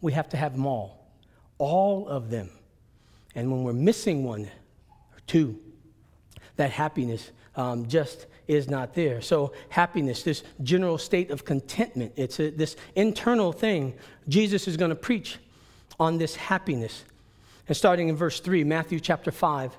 we 0.00 0.12
have 0.12 0.28
to 0.30 0.36
have 0.36 0.52
them 0.52 0.66
all. 0.66 1.12
All 1.58 2.08
of 2.08 2.30
them. 2.30 2.50
And 3.34 3.50
when 3.50 3.62
we're 3.62 3.72
missing 3.72 4.24
one 4.24 4.44
or 4.44 5.20
two, 5.26 5.58
that 6.56 6.70
happiness 6.70 7.30
um, 7.56 7.86
just 7.86 8.26
is 8.52 8.68
not 8.68 8.94
there. 8.94 9.20
So, 9.20 9.52
happiness, 9.68 10.22
this 10.22 10.42
general 10.62 10.98
state 10.98 11.30
of 11.30 11.44
contentment, 11.44 12.12
it's 12.16 12.38
a, 12.40 12.50
this 12.50 12.76
internal 12.94 13.52
thing. 13.52 13.94
Jesus 14.28 14.68
is 14.68 14.76
going 14.76 14.90
to 14.90 14.96
preach 14.96 15.38
on 15.98 16.18
this 16.18 16.36
happiness. 16.36 17.04
And 17.68 17.76
starting 17.76 18.08
in 18.08 18.16
verse 18.16 18.40
3, 18.40 18.64
Matthew 18.64 19.00
chapter 19.00 19.30
5, 19.30 19.76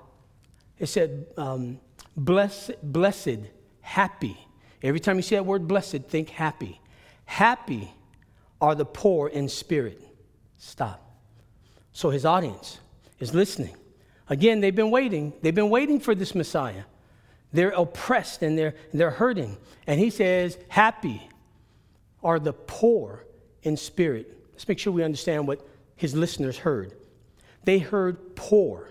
it 0.80 0.88
said, 0.88 1.28
um, 1.38 1.80
blessed, 2.16 2.72
blessed, 2.82 3.40
happy. 3.82 4.38
Every 4.82 5.00
time 5.00 5.18
you 5.18 5.22
see 5.22 5.36
that 5.36 5.46
word 5.46 5.68
blessed, 5.68 6.04
think 6.08 6.30
happy. 6.30 6.82
Happy 7.26 7.94
are 8.62 8.76
the 8.76 8.86
poor 8.86 9.28
in 9.28 9.50
spirit. 9.50 10.02
Stop. 10.58 11.00
So 11.92 12.10
his 12.10 12.26
audience 12.26 12.80
is 13.20 13.34
listening. 13.34 13.76
Again, 14.30 14.62
they've 14.62 14.76
been 14.76 14.92
waiting. 14.92 15.34
They've 15.42 15.54
been 15.54 15.70
waiting 15.70 16.00
for 16.00 16.16
this 16.16 16.34
Messiah. 16.34 16.84
They're 17.54 17.70
oppressed 17.70 18.42
and 18.42 18.58
they're, 18.58 18.76
they're 18.94 19.12
hurting. 19.12 19.58
And 19.88 20.00
he 20.00 20.10
says, 20.10 20.58
Happy 20.68 21.30
are 22.24 22.40
the 22.40 22.54
poor 22.54 23.26
in 23.62 23.78
spirit. 23.78 24.38
Let's 24.52 24.68
make 24.68 24.80
sure 24.80 24.92
we 24.92 25.04
understand 25.04 25.48
what 25.48 25.66
his 25.96 26.16
listeners 26.16 26.58
heard. 26.58 26.94
They 27.64 27.80
heard 27.80 28.36
poor 28.36 28.90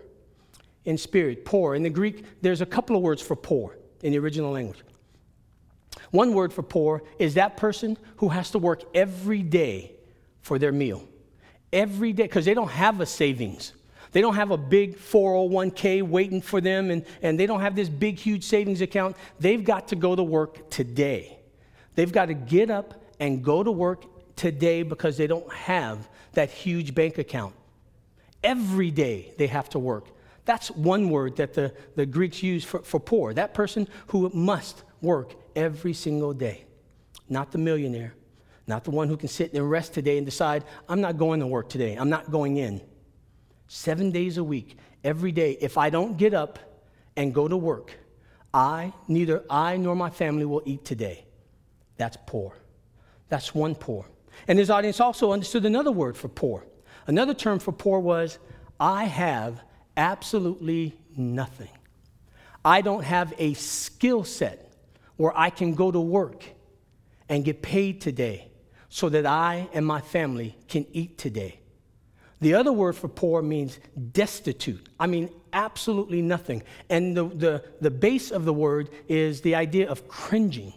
in 0.85 0.97
spirit, 0.97 1.45
poor. 1.45 1.75
In 1.75 1.83
the 1.83 1.90
Greek, 1.90 2.25
there's 2.40 2.61
a 2.61 2.66
couple 2.66 2.97
of 2.97 3.02
words 3.02 3.21
for 3.21 3.37
poor 3.37 3.76
in 4.02 4.12
the 4.12 4.19
original 4.19 4.52
language. 4.52 4.81
One 6.11 6.35
word 6.35 6.52
for 6.52 6.62
poor 6.62 7.02
is 7.19 7.35
that 7.35 7.57
person 7.57 7.97
who 8.16 8.28
has 8.28 8.50
to 8.52 8.59
work 8.59 8.83
every 8.95 9.42
day 9.42 9.92
for 10.40 10.59
their 10.59 10.73
meal. 10.73 11.09
Every 11.73 12.12
day, 12.12 12.25
because 12.25 12.45
they 12.45 12.54
don't 12.54 12.71
have 12.71 13.00
a 13.00 13.07
savings. 13.07 13.73
They 14.12 14.21
don't 14.21 14.35
have 14.35 14.50
a 14.50 14.59
big 14.59 14.99
401k 14.99 16.02
waiting 16.02 16.42
for 16.42 16.61
them, 16.61 16.90
and, 16.90 17.04
and 17.23 17.40
they 17.40 17.47
don't 17.47 17.61
have 17.61 17.75
this 17.75 17.88
big, 17.88 18.19
huge 18.19 18.45
savings 18.45 18.83
account. 18.83 19.16
They've 19.40 19.64
got 19.64 19.88
to 19.88 19.97
go 19.97 20.14
to 20.14 20.23
work 20.23 20.71
today. 20.71 21.38
They've 21.95 22.12
got 22.12 22.26
to 22.26 22.35
get 22.35 22.71
up 22.71 23.02
and 23.19 23.42
go 23.42 23.62
to 23.62 23.73
work 23.73 24.04
today 24.37 24.83
because 24.83 25.16
they 25.16 25.26
don't 25.26 25.50
have 25.52 26.09
that 26.33 26.50
huge 26.50 26.95
bank 26.95 27.19
account. 27.19 27.54
Every 28.45 28.90
day 28.90 29.33
they 29.38 29.47
have 29.47 29.69
to 29.71 29.78
work. 29.78 30.09
That's 30.45 30.71
one 30.71 31.09
word 31.09 31.37
that 31.37 31.54
the, 31.54 31.73
the 31.95 32.04
Greeks 32.04 32.42
use 32.42 32.64
for, 32.64 32.81
for 32.81 32.99
poor. 32.99 33.33
That 33.33 33.54
person 33.54 33.88
who 34.09 34.31
must 34.35 34.83
work 35.00 35.35
every 35.54 35.92
single 35.92 36.33
day. 36.33 36.64
Not 37.28 37.52
the 37.52 37.59
millionaire, 37.59 38.14
not 38.66 38.85
the 38.85 38.90
one 38.90 39.09
who 39.09 39.16
can 39.16 39.28
sit 39.28 39.52
and 39.54 39.71
rest 39.71 39.95
today 39.95 40.16
and 40.19 40.26
decide, 40.26 40.64
I'm 40.88 41.00
not 41.00 41.16
going 41.16 41.40
to 41.40 41.47
work 41.47 41.69
today, 41.69 41.95
I'm 41.95 42.11
not 42.11 42.31
going 42.31 42.57
in. 42.57 42.81
Seven 43.75 44.11
days 44.11 44.37
a 44.37 44.45
week, 44.45 44.76
every 45.02 45.33
day, 45.33 45.57
if 45.59 45.79
I 45.79 45.88
don't 45.88 46.19
get 46.19 46.35
up 46.35 46.59
and 47.17 47.33
go 47.33 47.49
to 47.49 47.57
work, 47.57 47.95
I, 48.52 48.93
neither 49.09 49.45
I 49.49 49.79
nor 49.79 49.97
my 49.97 50.11
family 50.11 50.45
will 50.45 50.61
eat 50.67 50.85
today. 50.85 51.25
That's 51.97 52.19
poor. 52.26 52.52
That's 53.31 53.55
one 53.55 53.75
poor. 53.75 54.05
And 54.47 54.59
his 54.59 54.69
audience 54.69 55.00
also 55.00 55.33
understood 55.33 55.64
another 55.64 55.91
word 55.91 56.19
for 56.19 56.29
poor. 56.29 56.67
Another 57.07 57.33
term 57.33 57.59
for 57.59 57.73
poor 57.73 57.99
was, 57.99 58.38
I 58.79 59.05
have 59.05 59.62
absolutely 59.97 60.95
nothing. 61.17 61.71
I 62.62 62.83
don't 62.83 63.05
have 63.05 63.33
a 63.38 63.55
skill 63.55 64.23
set 64.23 64.71
where 65.17 65.33
I 65.35 65.49
can 65.49 65.73
go 65.73 65.91
to 65.91 65.99
work 65.99 66.45
and 67.26 67.43
get 67.43 67.62
paid 67.62 68.02
today 68.02 68.50
so 68.91 69.09
that 69.09 69.25
I 69.25 69.71
and 69.73 69.87
my 69.87 70.02
family 70.02 70.59
can 70.69 70.85
eat 70.93 71.17
today. 71.17 71.62
The 72.43 72.55
other 72.55 72.73
word 72.73 72.97
for 72.97 73.07
poor 73.07 73.41
means 73.41 73.79
destitute. 74.11 74.89
I 74.99 75.07
mean, 75.07 75.31
absolutely 75.53 76.23
nothing. 76.23 76.65
And 76.91 77.17
the, 77.17 77.25
the, 77.29 77.65
the 77.81 77.91
base 77.91 78.33
of 78.33 78.45
the 78.45 78.53
word 78.53 78.91
is 79.09 79.41
the 79.43 79.55
idea 79.55 79.89
of 79.89 80.09
cringing. 80.09 80.73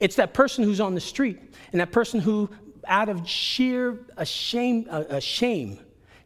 It's 0.00 0.16
that 0.16 0.34
person 0.34 0.64
who's 0.64 0.80
on 0.80 0.96
the 0.96 1.00
street 1.00 1.38
and 1.70 1.80
that 1.80 1.92
person 1.92 2.18
who, 2.18 2.50
out 2.88 3.08
of 3.08 3.28
sheer 3.28 4.00
shame, 4.24 4.88
a 4.90 4.92
uh, 4.92 5.16
uh, 5.16 5.20
shame, 5.20 5.78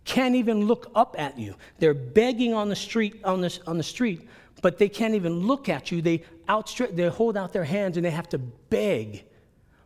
can't 0.07 0.35
even 0.35 0.67
look 0.67 0.91
up 0.95 1.17
at 1.19 1.39
you. 1.39 1.55
They're 1.79 1.93
begging 1.93 2.55
on 2.55 2.71
the 2.71 2.77
street, 2.77 3.21
on 3.25 3.43
the, 3.43 3.59
on 3.67 3.77
the 3.77 3.83
street, 3.83 4.27
but 4.63 4.79
they 4.79 4.89
can't 4.89 5.15
even 5.15 5.47
look 5.47 5.69
at 5.69 5.93
you. 5.93 6.01
They 6.01 6.25
outstretch, 6.49 6.93
they 6.93 7.09
hold 7.09 7.37
out 7.37 7.53
their 7.53 7.65
hands 7.65 7.99
and 7.99 8.07
they 8.07 8.11
have 8.11 8.31
to 8.31 8.39
beg 8.39 9.25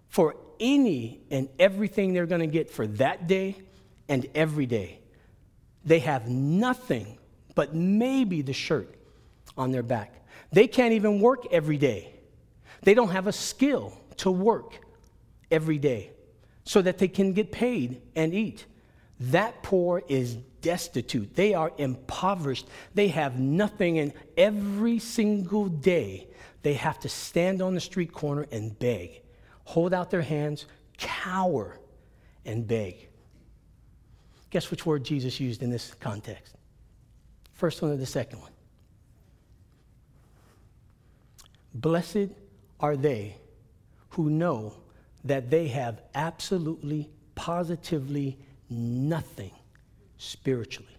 for 0.06 0.36
any 0.60 1.22
and 1.32 1.48
everything 1.58 2.12
they're 2.12 2.24
going 2.24 2.40
to 2.40 2.46
get 2.46 2.70
for 2.70 2.86
that 2.86 3.26
day 3.26 3.56
and 4.08 4.26
every 4.34 4.66
day. 4.66 5.00
They 5.84 6.00
have 6.00 6.28
nothing 6.28 7.18
but 7.54 7.74
maybe 7.74 8.42
the 8.42 8.52
shirt 8.52 8.94
on 9.56 9.72
their 9.72 9.82
back. 9.82 10.14
They 10.52 10.66
can't 10.66 10.92
even 10.92 11.20
work 11.20 11.46
every 11.50 11.78
day. 11.78 12.14
They 12.82 12.94
don't 12.94 13.10
have 13.10 13.26
a 13.26 13.32
skill 13.32 13.98
to 14.18 14.30
work 14.30 14.78
every 15.50 15.78
day 15.78 16.10
so 16.64 16.82
that 16.82 16.98
they 16.98 17.08
can 17.08 17.32
get 17.32 17.52
paid 17.52 18.00
and 18.14 18.34
eat. 18.34 18.66
That 19.20 19.62
poor 19.62 20.02
is 20.08 20.36
destitute. 20.62 21.34
They 21.34 21.54
are 21.54 21.72
impoverished. 21.78 22.66
They 22.94 23.08
have 23.08 23.38
nothing, 23.38 23.98
and 23.98 24.12
every 24.36 24.98
single 24.98 25.68
day 25.68 26.28
they 26.62 26.74
have 26.74 26.98
to 27.00 27.08
stand 27.08 27.60
on 27.60 27.74
the 27.74 27.80
street 27.80 28.12
corner 28.12 28.46
and 28.50 28.76
beg, 28.78 29.22
hold 29.64 29.92
out 29.92 30.10
their 30.10 30.22
hands, 30.22 30.66
cower, 30.98 31.78
and 32.44 32.66
beg. 32.66 33.08
Guess 34.52 34.70
which 34.70 34.84
word 34.84 35.02
Jesus 35.02 35.40
used 35.40 35.62
in 35.62 35.70
this 35.70 35.94
context? 35.98 36.54
First 37.54 37.80
one 37.80 37.90
or 37.90 37.96
the 37.96 38.04
second 38.04 38.38
one? 38.38 38.50
Blessed 41.72 42.28
are 42.78 42.94
they 42.94 43.38
who 44.10 44.28
know 44.28 44.74
that 45.24 45.48
they 45.48 45.68
have 45.68 46.02
absolutely, 46.14 47.08
positively 47.34 48.38
nothing 48.68 49.52
spiritually. 50.18 50.98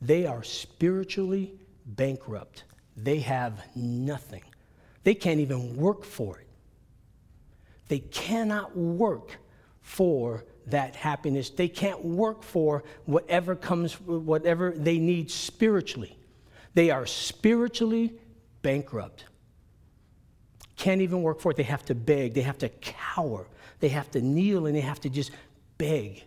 They 0.00 0.24
are 0.24 0.44
spiritually 0.44 1.54
bankrupt. 1.86 2.62
They 2.96 3.18
have 3.18 3.64
nothing. 3.74 4.44
They 5.02 5.16
can't 5.16 5.40
even 5.40 5.74
work 5.74 6.04
for 6.04 6.38
it. 6.38 6.46
They 7.88 7.98
cannot 7.98 8.76
work 8.76 9.38
for 9.80 10.44
that 10.66 10.96
happiness. 10.96 11.50
They 11.50 11.68
can't 11.68 12.04
work 12.04 12.42
for 12.42 12.84
whatever 13.04 13.54
comes, 13.54 13.94
whatever 14.00 14.70
they 14.70 14.98
need 14.98 15.30
spiritually. 15.30 16.16
They 16.74 16.90
are 16.90 17.06
spiritually 17.06 18.14
bankrupt 18.62 19.24
can't 20.76 21.00
even 21.00 21.22
work 21.22 21.40
for 21.40 21.50
it. 21.50 21.56
They 21.56 21.62
have 21.62 21.84
to 21.86 21.94
beg, 21.94 22.34
they 22.34 22.42
have 22.42 22.58
to 22.58 22.68
cower, 22.68 23.46
they 23.80 23.88
have 23.88 24.10
to 24.12 24.20
kneel, 24.20 24.66
and 24.66 24.76
they 24.76 24.80
have 24.80 25.00
to 25.00 25.08
just 25.08 25.30
beg 25.78 26.24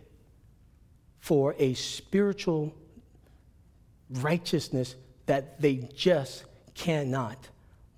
for 1.20 1.54
a 1.58 1.74
spiritual 1.74 2.74
righteousness 4.10 4.96
that 5.26 5.60
they 5.60 5.76
just 5.94 6.44
cannot 6.74 7.48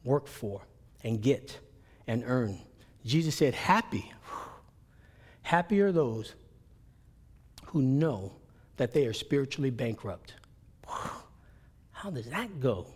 work 0.02 0.26
for 0.26 0.62
and 1.04 1.22
get 1.22 1.58
and 2.06 2.24
earn. 2.26 2.58
Jesus 3.04 3.36
said, 3.36 3.54
Happy, 3.54 4.12
happy 5.50 5.80
are 5.80 5.92
those 5.92 6.34
who 7.66 7.82
know 7.82 8.32
that 8.76 8.92
they 8.92 9.06
are 9.06 9.12
spiritually 9.12 9.70
bankrupt. 9.70 10.34
How 11.92 12.10
does 12.10 12.26
that 12.26 12.60
go? 12.60 12.86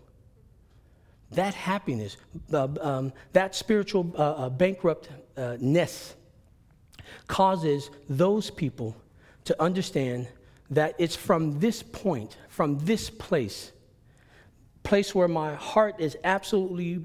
that 1.34 1.54
happiness, 1.54 2.16
uh, 2.52 2.68
um, 2.80 3.12
that 3.32 3.54
spiritual 3.54 4.12
uh, 4.16 4.23
uh, 4.23 4.49
bankruptness 4.50 6.14
causes 7.26 7.90
those 8.08 8.50
people 8.50 8.96
to 9.44 9.61
understand 9.62 10.28
that 10.70 10.94
it's 10.99 11.16
from 11.16 11.58
this 11.61 11.82
point, 11.82 12.37
from 12.49 12.78
this 12.84 13.11
place, 13.11 13.73
place 14.82 15.14
where 15.14 15.28
my 15.28 15.54
heart 15.54 15.96
is 15.99 16.16
absolutely 16.25 17.02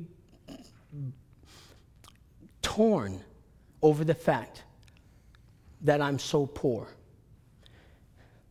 torn 2.62 3.22
over 3.82 4.04
the 4.04 4.14
fact 4.14 4.64
that 5.82 6.02
I'm 6.02 6.20
so 6.20 6.46
poor. 6.46 6.88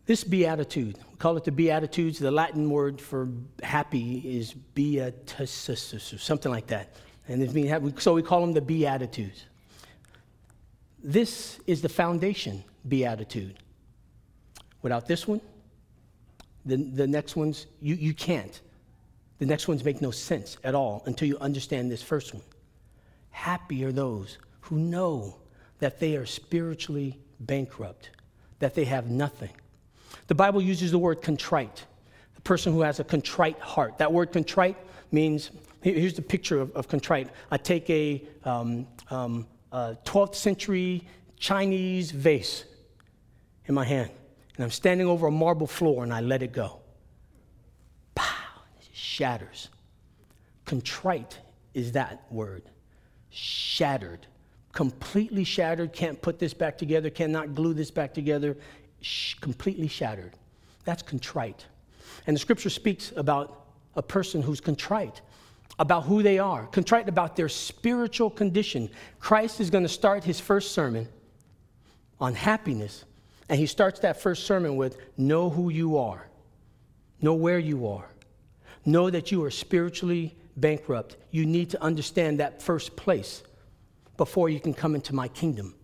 This 0.07 0.25
beatitude, 0.25 0.97
we 1.11 1.17
call 1.19 1.37
it 1.37 1.45
the 1.45 1.53
beatitudes. 1.53 2.19
The 2.19 2.31
Latin 2.31 2.71
word 2.71 3.01
for 3.01 3.29
happy 3.63 4.19
is 4.25 4.55
beatus, 4.75 6.21
something 6.21 6.51
like 6.51 6.67
that. 6.69 6.95
And 7.29 8.01
so 8.01 8.15
we 8.15 8.23
call 8.23 8.41
them 8.41 8.55
the 8.55 8.63
beatitudes. 8.63 9.45
This 11.03 11.61
is 11.67 11.83
the 11.83 11.89
foundation 11.91 12.65
beatitude. 12.89 13.59
Without 14.81 15.07
this 15.07 15.29
one, 15.29 15.43
the, 16.65 16.77
the 16.77 17.07
next 17.07 17.37
ones, 17.37 17.67
you, 17.81 17.95
you 17.95 18.15
can't. 18.15 18.61
The 19.39 19.47
next 19.47 19.69
ones 19.69 19.85
make 19.85 20.01
no 20.01 20.11
sense 20.11 20.57
at 20.65 20.75
all 20.75 21.03
until 21.07 21.29
you 21.29 21.39
understand 21.39 21.91
this 21.91 22.03
first 22.03 22.33
one. 22.33 22.43
Happy 23.31 23.85
are 23.85 23.93
those 23.93 24.39
who 24.63 24.79
know 24.79 25.37
that 25.79 26.01
they 26.01 26.17
are 26.17 26.27
spiritually 26.27 27.19
bankrupt, 27.41 28.11
that 28.59 28.75
they 28.75 28.85
have 28.85 29.09
nothing 29.11 29.51
the 30.29 30.35
Bible 30.35 30.61
uses 30.61 30.91
the 30.91 30.99
word 30.99 31.23
contrite, 31.23 31.85
the 32.35 32.41
person 32.43 32.73
who 32.73 32.83
has 32.83 33.01
a 33.01 33.05
contrite 33.05 33.59
heart. 33.59 33.99
That 33.99 34.13
word 34.13 34.31
contrite 34.31 34.77
means 35.11 35.51
here's 35.81 36.15
the 36.15 36.23
picture 36.23 36.61
of, 36.61 36.71
of 36.77 36.87
contrite. 36.87 37.31
I 37.51 37.57
take 37.57 37.89
a, 37.91 38.23
um, 38.45 38.87
um, 39.11 39.47
a 39.73 39.97
12th 40.05 40.35
century 40.35 41.03
Chinese 41.39 42.11
vase 42.11 42.65
in 43.67 43.75
my 43.75 43.85
hand, 43.85 44.11
and 44.57 44.65
I'm 44.65 44.71
standing 44.71 45.07
over 45.07 45.29
a 45.29 45.31
marble 45.31 45.67
floor 45.67 46.05
and 46.05 46.13
I 46.13 46.21
let 46.21 46.43
it 46.43 46.53
go. 46.53 46.81
Pow! 48.15 48.63
It 48.81 48.89
shatters. 48.93 49.69
Contrite 50.67 51.39
is 51.73 51.93
that 51.93 52.25
word. 52.31 52.65
Shattered. 53.31 54.27
Completely 54.73 55.45
shattered. 55.45 55.93
Can't 55.93 56.21
put 56.21 56.39
this 56.39 56.55
back 56.55 56.79
together. 56.79 57.11
Cannot 57.11 57.55
glue 57.55 57.75
this 57.75 57.91
back 57.91 58.15
together 58.15 58.57
sh- 59.01 59.35
completely 59.35 59.89
shattered. 59.89 60.33
That's 60.85 61.03
contrite. 61.03 61.67
And 62.27 62.35
the 62.35 62.41
scripture 62.41 62.71
speaks 62.71 63.13
about 63.17 63.67
a 63.95 64.03
person 64.03 64.43
who's 64.43 64.61
contrite, 64.61 65.21
about 65.79 66.05
who 66.05 66.23
they 66.23 66.39
are, 66.39 66.67
contrite 66.67 67.09
about 67.09 67.37
their 67.37 67.49
spiritual 67.49 68.31
condition. 68.31 68.91
Christ 69.21 69.61
is 69.61 69.71
going 69.71 69.85
to 69.85 69.89
start 69.89 70.25
his 70.25 70.41
first 70.41 70.73
sermon 70.73 71.09
on 72.21 72.35
happiness, 72.35 73.05
and 73.49 73.59
he 73.59 73.67
starts 73.67 74.01
that 74.01 74.21
first 74.21 74.45
sermon 74.45 74.77
with 74.77 74.99
Know 75.17 75.51
who 75.51 75.71
you 75.71 75.99
are, 75.99 76.29
know 77.21 77.35
where 77.35 77.59
you 77.59 77.89
are, 77.89 78.09
know 78.85 79.11
that 79.11 79.31
you 79.31 79.45
are 79.45 79.51
spiritually 79.51 80.37
bankrupt. 80.57 81.17
You 81.31 81.47
need 81.47 81.71
to 81.71 81.83
understand 81.83 82.41
that 82.41 82.63
first 82.63 82.97
place 82.97 83.43
before 84.19 84.51
you 84.51 84.61
can 84.61 84.75
come 84.75 84.95
into 84.95 85.15
my 85.15 85.29
kingdom. 85.29 85.75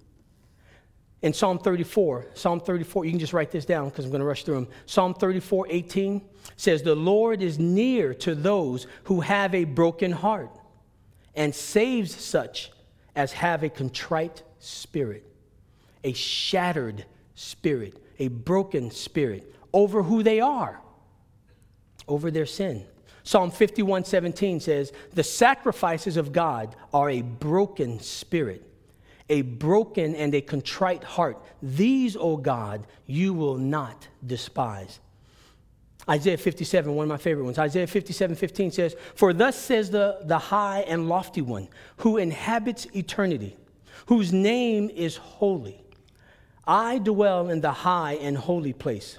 In 1.23 1.33
Psalm 1.33 1.59
34, 1.59 2.27
Psalm 2.35 2.61
34, 2.61 3.07
you 3.07 3.13
can 3.13 3.19
just 3.19 3.33
write 3.33 3.51
this 3.51 3.65
down 3.65 3.89
because 3.89 4.05
I'm 4.05 4.11
going 4.11 4.21
to 4.21 4.27
rush 4.27 4.45
through 4.45 4.57
them. 4.57 4.69
Psalm 4.85 5.15
34, 5.15 5.69
18 5.71 6.21
says, 6.57 6.83
The 6.83 6.95
Lord 6.95 7.41
is 7.41 7.59
near 7.59 8.13
to 8.17 8.35
those 8.35 8.87
who 9.05 9.23
have 9.23 9.55
a 9.55 9.65
broken 9.65 10.13
heart 10.13 10.51
and 11.35 11.55
saves 11.55 12.15
such 12.15 12.71
as 13.17 13.33
have 13.33 13.63
a 13.63 13.71
contrite 13.71 14.43
spirit, 14.59 15.25
a 16.03 16.13
shattered 16.13 17.07
spirit, 17.35 17.97
a 18.19 18.29
broken 18.29 18.91
spirit 18.91 19.55
over 19.73 20.03
who 20.03 20.23
they 20.23 20.41
are, 20.41 20.83
over 22.07 22.31
their 22.31 22.47
sin. 22.47 22.85
Psalm 23.25 23.51
51 23.51 24.05
17 24.05 24.61
says, 24.61 24.93
The 25.15 25.25
sacrifices 25.25 26.17
of 26.17 26.33
God 26.33 26.77
are 26.93 27.11
a 27.11 27.23
broken 27.23 27.99
spirit, 27.99 28.63
a 29.31 29.43
broken 29.43 30.15
and 30.15 30.35
a 30.35 30.43
contrite 30.43 31.03
heart. 31.03 31.43
These, 31.63 32.17
O 32.17 32.37
God, 32.37 32.87
you 33.07 33.33
will 33.33 33.57
not 33.57 34.07
despise. 34.25 35.01
Isaiah 36.07 36.37
57, 36.37 36.95
one 36.95 37.05
of 37.05 37.09
my 37.09 37.17
favorite 37.17 37.45
ones. 37.45 37.59
Isaiah 37.59 37.87
57 37.87 38.37
15 38.37 38.71
says, 38.71 38.95
For 39.15 39.33
thus 39.33 39.57
says 39.57 39.91
the, 39.91 40.21
the 40.25 40.39
high 40.39 40.81
and 40.81 41.09
lofty 41.09 41.41
one, 41.41 41.69
who 41.99 42.19
inhabits 42.19 42.87
eternity, 42.95 43.57
whose 44.07 44.35
name 44.35 44.91
is 44.91 45.17
holy. 45.17 45.83
I 46.67 46.99
dwell 46.99 47.49
in 47.49 47.63
the 47.63 47.73
high 47.73 48.15
and 48.15 48.37
holy 48.37 48.75
place 48.75 49.19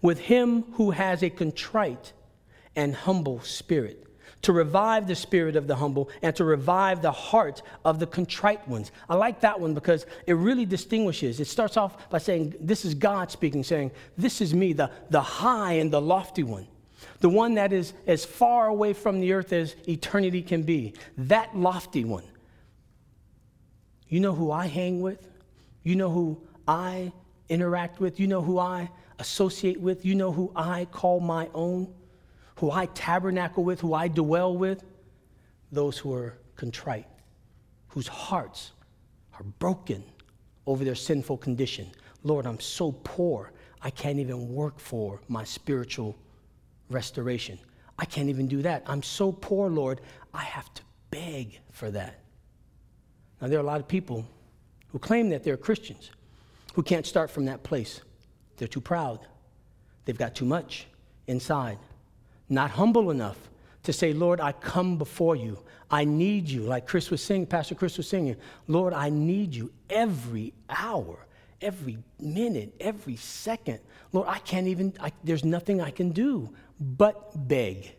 with 0.00 0.18
him 0.18 0.62
who 0.72 0.90
has 0.90 1.22
a 1.22 1.30
contrite 1.30 2.12
and 2.76 2.94
humble 2.94 3.40
spirit, 3.40 4.06
to 4.42 4.52
revive 4.52 5.06
the 5.06 5.14
spirit 5.14 5.56
of 5.56 5.66
the 5.66 5.76
humble 5.76 6.10
and 6.20 6.34
to 6.36 6.44
revive 6.44 7.00
the 7.00 7.12
heart 7.12 7.62
of 7.84 7.98
the 7.98 8.06
contrite 8.06 8.66
ones. 8.68 8.90
I 9.08 9.14
like 9.14 9.40
that 9.40 9.60
one 9.60 9.74
because 9.74 10.06
it 10.26 10.34
really 10.34 10.66
distinguishes. 10.66 11.38
It 11.38 11.46
starts 11.46 11.76
off 11.76 12.10
by 12.10 12.18
saying, 12.18 12.54
This 12.60 12.84
is 12.84 12.94
God 12.94 13.30
speaking, 13.30 13.62
saying, 13.62 13.92
This 14.18 14.40
is 14.40 14.52
me, 14.52 14.72
the, 14.72 14.90
the 15.10 15.20
high 15.20 15.74
and 15.74 15.92
the 15.92 16.00
lofty 16.00 16.42
one. 16.42 16.66
The 17.20 17.28
one 17.28 17.54
that 17.54 17.72
is 17.72 17.92
as 18.06 18.24
far 18.24 18.66
away 18.66 18.92
from 18.92 19.20
the 19.20 19.32
earth 19.32 19.52
as 19.52 19.76
eternity 19.88 20.42
can 20.42 20.62
be. 20.62 20.94
That 21.16 21.56
lofty 21.56 22.04
one. 22.04 22.24
You 24.08 24.20
know 24.20 24.34
who 24.34 24.50
I 24.50 24.66
hang 24.66 25.00
with? 25.00 25.26
You 25.84 25.96
know 25.96 26.10
who 26.10 26.42
I 26.66 27.12
interact 27.48 28.00
with? 28.00 28.20
You 28.20 28.26
know 28.26 28.42
who 28.42 28.58
I 28.58 28.90
associate 29.18 29.80
with? 29.80 30.04
You 30.04 30.14
know 30.14 30.32
who 30.32 30.52
I 30.54 30.86
call 30.86 31.20
my 31.20 31.48
own? 31.54 31.92
Who 32.62 32.70
I 32.70 32.86
tabernacle 32.86 33.64
with, 33.64 33.80
who 33.80 33.92
I 33.92 34.06
dwell 34.06 34.56
with, 34.56 34.84
those 35.72 35.98
who 35.98 36.14
are 36.14 36.38
contrite, 36.54 37.08
whose 37.88 38.06
hearts 38.06 38.70
are 39.34 39.42
broken 39.58 40.04
over 40.64 40.84
their 40.84 40.94
sinful 40.94 41.38
condition. 41.38 41.88
Lord, 42.22 42.46
I'm 42.46 42.60
so 42.60 42.92
poor, 43.02 43.50
I 43.82 43.90
can't 43.90 44.20
even 44.20 44.54
work 44.54 44.78
for 44.78 45.20
my 45.26 45.42
spiritual 45.42 46.16
restoration. 46.88 47.58
I 47.98 48.04
can't 48.04 48.28
even 48.28 48.46
do 48.46 48.62
that. 48.62 48.84
I'm 48.86 49.02
so 49.02 49.32
poor, 49.32 49.68
Lord, 49.68 50.00
I 50.32 50.44
have 50.44 50.72
to 50.74 50.82
beg 51.10 51.58
for 51.72 51.90
that. 51.90 52.20
Now, 53.40 53.48
there 53.48 53.58
are 53.58 53.62
a 53.62 53.66
lot 53.66 53.80
of 53.80 53.88
people 53.88 54.24
who 54.86 55.00
claim 55.00 55.30
that 55.30 55.42
they're 55.42 55.56
Christians 55.56 56.12
who 56.74 56.84
can't 56.84 57.06
start 57.06 57.28
from 57.28 57.46
that 57.46 57.64
place. 57.64 58.02
They're 58.56 58.68
too 58.68 58.80
proud, 58.80 59.18
they've 60.04 60.16
got 60.16 60.36
too 60.36 60.44
much 60.44 60.86
inside 61.26 61.76
not 62.52 62.70
humble 62.70 63.10
enough 63.10 63.38
to 63.84 63.92
say, 63.92 64.12
Lord, 64.12 64.40
I 64.40 64.52
come 64.52 64.96
before 64.98 65.34
you. 65.34 65.58
I 65.90 66.04
need 66.04 66.48
you. 66.48 66.62
Like 66.62 66.86
Chris 66.86 67.10
was 67.10 67.22
singing, 67.22 67.46
Pastor 67.46 67.74
Chris 67.74 67.96
was 67.96 68.08
singing, 68.08 68.36
Lord, 68.68 68.92
I 68.92 69.10
need 69.10 69.54
you 69.54 69.72
every 69.90 70.52
hour, 70.70 71.26
every 71.60 71.98
minute, 72.20 72.74
every 72.80 73.16
second. 73.16 73.80
Lord, 74.12 74.28
I 74.28 74.38
can't 74.38 74.68
even, 74.68 74.94
I, 75.00 75.12
there's 75.24 75.44
nothing 75.44 75.80
I 75.80 75.90
can 75.90 76.10
do 76.10 76.50
but 76.80 77.48
beg. 77.48 77.94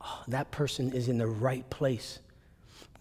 Oh, 0.00 0.22
that 0.28 0.50
person 0.50 0.92
is 0.92 1.08
in 1.08 1.18
the 1.18 1.26
right 1.26 1.68
place. 1.70 2.18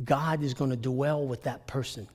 God 0.04 0.44
is 0.44 0.54
going 0.54 0.70
to 0.72 0.78
dwell 0.78 1.26
with 1.26 1.44
that 1.44 1.68
person. 1.68 2.08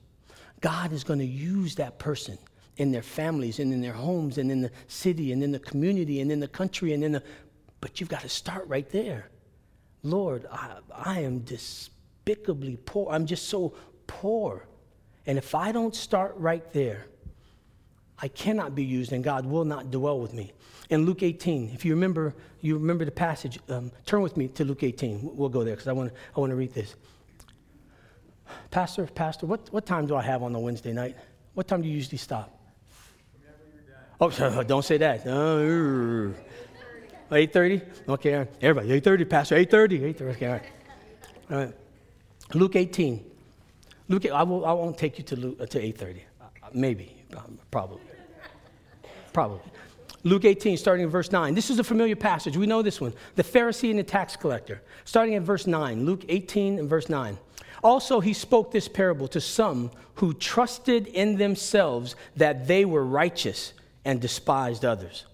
God 0.61 0.91
is 0.91 1.03
going 1.03 1.19
to 1.19 1.25
use 1.25 1.75
that 1.75 1.99
person 1.99 2.37
in 2.77 2.91
their 2.91 3.03
families 3.03 3.59
and 3.59 3.73
in 3.73 3.81
their 3.81 3.93
homes 3.93 4.37
and 4.37 4.51
in 4.51 4.61
the 4.61 4.71
city 4.87 5.31
and 5.31 5.43
in 5.43 5.51
the 5.51 5.59
community 5.59 6.21
and 6.21 6.31
in 6.31 6.39
the 6.39 6.47
country 6.47 6.93
and 6.93 7.03
in 7.03 7.11
the 7.11 7.23
but 7.81 7.99
you've 7.99 8.09
got 8.09 8.21
to 8.21 8.29
start 8.29 8.67
right 8.67 8.89
there. 8.89 9.29
Lord, 10.03 10.45
I, 10.51 10.77
I 10.93 11.21
am 11.21 11.39
despicably 11.39 12.77
poor. 12.85 13.11
I'm 13.11 13.25
just 13.25 13.49
so 13.49 13.73
poor. 14.07 14.65
And 15.25 15.37
if 15.37 15.53
I 15.53 15.71
don't 15.71 15.95
start 15.95 16.33
right 16.37 16.71
there, 16.73 17.05
I 18.21 18.27
cannot 18.27 18.75
be 18.75 18.83
used 18.83 19.11
and 19.11 19.23
God 19.23 19.45
will 19.45 19.65
not 19.65 19.91
dwell 19.91 20.19
with 20.19 20.33
me. 20.33 20.51
In 20.89 21.05
Luke 21.05 21.23
18, 21.23 21.71
if 21.73 21.85
you 21.85 21.93
remember, 21.93 22.33
you 22.61 22.75
remember 22.75 23.05
the 23.05 23.11
passage, 23.11 23.59
um, 23.69 23.91
turn 24.05 24.21
with 24.21 24.35
me 24.35 24.47
to 24.49 24.65
Luke 24.65 24.83
18. 24.83 25.35
We'll 25.35 25.49
go 25.49 25.63
there 25.63 25.75
because 25.75 25.87
I 25.87 25.93
want 25.93 26.11
I 26.35 26.39
want 26.39 26.49
to 26.49 26.55
read 26.55 26.73
this. 26.73 26.95
Pastor, 28.71 29.05
Pastor, 29.05 29.45
what, 29.45 29.71
what 29.71 29.85
time 29.85 30.07
do 30.07 30.15
I 30.15 30.21
have 30.23 30.43
on 30.43 30.53
the 30.53 30.59
Wednesday 30.59 30.93
night? 30.93 31.15
What 31.53 31.67
time 31.67 31.81
do 31.81 31.87
you 31.87 31.93
usually 31.93 32.17
stop? 32.17 32.55
Oh, 34.19 34.63
don't 34.67 34.83
say 34.83 34.97
that. 34.97 35.25
Uh, 37.29 37.35
8.30? 37.35 38.09
Okay, 38.09 38.47
everybody, 38.61 39.01
8.30, 39.01 39.29
Pastor, 39.29 39.55
8.30, 39.55 40.15
8.30, 40.15 40.21
okay, 40.31 40.45
all 40.47 40.51
right. 40.53 40.63
All 41.51 41.57
right. 41.57 41.73
Luke 42.55 42.75
18. 42.75 43.25
Luke, 44.07 44.25
I, 44.31 44.41
will, 44.41 44.65
I 44.65 44.73
won't 44.73 44.97
take 44.97 45.19
you 45.19 45.23
to, 45.25 45.35
Luke, 45.35 45.57
uh, 45.61 45.65
to 45.67 45.79
8.30. 45.79 46.21
Uh, 46.41 46.45
maybe, 46.73 47.23
um, 47.37 47.59
probably. 47.69 48.01
Probably. 49.31 49.61
Luke 50.23 50.45
18, 50.45 50.75
starting 50.77 51.03
in 51.03 51.09
verse 51.09 51.31
9. 51.31 51.53
This 51.53 51.69
is 51.69 51.77
a 51.77 51.83
familiar 51.83 52.15
passage. 52.15 52.57
We 52.57 52.65
know 52.65 52.81
this 52.81 52.99
one. 52.99 53.13
The 53.35 53.43
Pharisee 53.43 53.91
and 53.91 53.99
the 53.99 54.03
tax 54.03 54.35
collector. 54.35 54.81
Starting 55.05 55.35
at 55.35 55.43
verse 55.43 55.67
9. 55.67 56.05
Luke 56.05 56.25
18 56.27 56.79
and 56.79 56.89
verse 56.89 57.09
9. 57.09 57.37
Also, 57.83 58.19
he 58.19 58.33
spoke 58.33 58.71
this 58.71 58.87
parable 58.87 59.27
to 59.29 59.39
some 59.39 59.91
who 60.15 60.33
trusted 60.33 61.07
in 61.07 61.37
themselves 61.37 62.15
that 62.35 62.67
they 62.67 62.83
were 62.85 63.05
righteous 63.05 63.73
and 64.03 64.19
despised 64.19 64.83
others. 64.83 65.25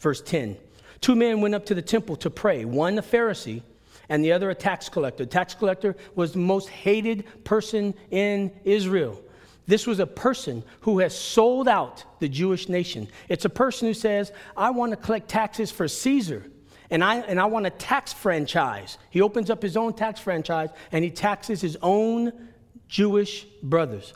Verse 0.00 0.20
10 0.20 0.58
Two 1.00 1.14
men 1.14 1.40
went 1.40 1.54
up 1.54 1.66
to 1.66 1.74
the 1.74 1.82
temple 1.82 2.16
to 2.16 2.30
pray, 2.30 2.64
one 2.64 2.98
a 2.98 3.02
Pharisee 3.02 3.62
and 4.08 4.24
the 4.24 4.32
other 4.32 4.50
a 4.50 4.54
tax 4.54 4.88
collector. 4.88 5.24
The 5.24 5.30
tax 5.30 5.54
collector 5.54 5.96
was 6.14 6.32
the 6.32 6.38
most 6.38 6.68
hated 6.68 7.24
person 7.44 7.94
in 8.10 8.52
Israel. 8.64 9.20
This 9.66 9.86
was 9.86 9.98
a 9.98 10.06
person 10.06 10.62
who 10.80 11.00
has 11.00 11.18
sold 11.18 11.66
out 11.66 12.04
the 12.20 12.28
Jewish 12.28 12.68
nation. 12.68 13.08
It's 13.28 13.44
a 13.44 13.50
person 13.50 13.88
who 13.88 13.94
says, 13.94 14.32
I 14.56 14.70
want 14.70 14.92
to 14.92 14.96
collect 14.96 15.28
taxes 15.28 15.72
for 15.72 15.88
Caesar, 15.88 16.44
and 16.88 17.02
I, 17.02 17.16
and 17.16 17.40
I 17.40 17.46
want 17.46 17.66
a 17.66 17.70
tax 17.70 18.12
franchise. 18.12 18.96
He 19.10 19.20
opens 19.20 19.50
up 19.50 19.60
his 19.60 19.76
own 19.76 19.92
tax 19.92 20.20
franchise 20.20 20.70
and 20.92 21.02
he 21.02 21.10
taxes 21.10 21.60
his 21.60 21.76
own 21.82 22.32
Jewish 22.86 23.44
brothers, 23.60 24.14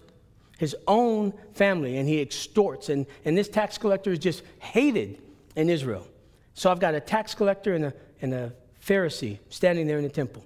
his 0.57 0.77
own 0.87 1.33
family, 1.55 1.97
and 1.97 2.09
he 2.09 2.21
extorts. 2.21 2.89
And, 2.89 3.07
and 3.25 3.37
this 3.37 3.49
tax 3.49 3.77
collector 3.77 4.13
is 4.13 4.21
just 4.21 4.45
hated 4.61 5.21
in 5.57 5.69
Israel. 5.69 6.07
So 6.55 6.71
I've 6.71 6.81
got 6.81 6.95
a 6.95 7.01
tax 7.01 7.35
collector 7.35 7.75
and 7.75 7.87
a, 7.87 7.95
and 8.21 8.35
a 8.35 8.53
Pharisee 8.85 9.39
standing 9.49 9.87
there 9.87 9.99
in 9.99 10.05
the 10.05 10.11
temple 10.11 10.45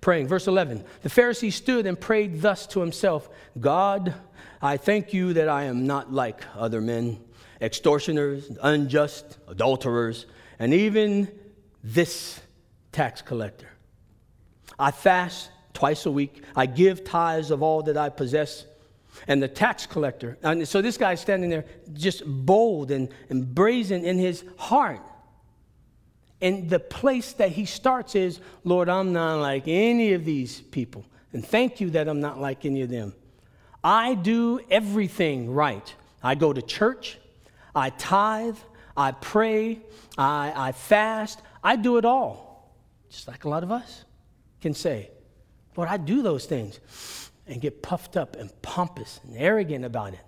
praying. 0.00 0.28
Verse 0.28 0.46
11 0.46 0.84
The 1.02 1.08
Pharisee 1.08 1.52
stood 1.52 1.86
and 1.86 1.98
prayed 2.00 2.40
thus 2.40 2.66
to 2.68 2.80
himself 2.80 3.28
God, 3.58 4.14
I 4.62 4.76
thank 4.76 5.12
you 5.12 5.32
that 5.34 5.48
I 5.48 5.64
am 5.64 5.86
not 5.86 6.12
like 6.12 6.44
other 6.56 6.80
men, 6.80 7.20
extortioners, 7.60 8.50
unjust, 8.62 9.38
adulterers, 9.48 10.26
and 10.58 10.74
even 10.74 11.28
this 11.82 12.40
tax 12.92 13.22
collector. 13.22 13.68
I 14.78 14.90
fast 14.90 15.50
twice 15.72 16.06
a 16.06 16.10
week, 16.10 16.42
I 16.56 16.66
give 16.66 17.04
tithes 17.04 17.50
of 17.50 17.62
all 17.62 17.82
that 17.84 17.96
I 17.96 18.08
possess. 18.08 18.66
And 19.26 19.42
the 19.42 19.48
tax 19.48 19.86
collector, 19.86 20.38
and 20.42 20.66
so 20.66 20.80
this 20.80 20.96
guy's 20.96 21.20
standing 21.20 21.50
there 21.50 21.64
just 21.92 22.22
bold 22.24 22.90
and, 22.90 23.08
and 23.28 23.54
brazen 23.54 24.04
in 24.04 24.18
his 24.18 24.44
heart. 24.56 25.02
And 26.40 26.70
the 26.70 26.80
place 26.80 27.34
that 27.34 27.50
he 27.50 27.66
starts 27.66 28.14
is, 28.14 28.40
Lord, 28.64 28.88
I'm 28.88 29.12
not 29.12 29.40
like 29.40 29.64
any 29.66 30.14
of 30.14 30.24
these 30.24 30.60
people. 30.60 31.04
And 31.32 31.44
thank 31.44 31.80
you 31.80 31.90
that 31.90 32.08
I'm 32.08 32.20
not 32.20 32.40
like 32.40 32.64
any 32.64 32.82
of 32.82 32.88
them. 32.88 33.14
I 33.84 34.14
do 34.14 34.60
everything 34.70 35.50
right. 35.50 35.94
I 36.22 36.34
go 36.34 36.52
to 36.52 36.60
church, 36.62 37.18
I 37.74 37.90
tithe, 37.90 38.58
I 38.96 39.12
pray, 39.12 39.80
I, 40.18 40.52
I 40.54 40.72
fast, 40.72 41.40
I 41.64 41.76
do 41.76 41.96
it 41.96 42.04
all, 42.04 42.74
just 43.10 43.26
like 43.26 43.44
a 43.44 43.48
lot 43.48 43.62
of 43.62 43.72
us 43.72 44.04
can 44.60 44.74
say. 44.74 45.10
Lord, 45.76 45.88
I 45.88 45.96
do 45.96 46.20
those 46.20 46.44
things 46.44 46.78
and 47.50 47.60
get 47.60 47.82
puffed 47.82 48.16
up 48.16 48.36
and 48.36 48.50
pompous 48.62 49.20
and 49.24 49.36
arrogant 49.36 49.84
about 49.84 50.14
it. 50.14 50.20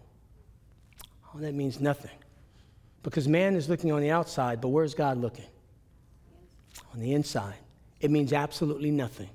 Oh, 1.35 1.39
that 1.39 1.55
means 1.55 1.81
nothing. 1.81 2.11
Because 3.03 3.29
man 3.29 3.55
is 3.55 3.69
looking 3.69 3.93
on 3.93 4.01
the 4.01 4.11
outside, 4.11 4.61
but 4.61 4.69
where's 4.69 4.93
God 4.95 5.19
looking? 5.19 5.47
On 6.93 7.01
the 7.01 7.13
inside. 7.13 7.55
It 8.01 8.11
means 8.11 8.33
absolutely 8.33 8.91
nothing. 8.91 9.31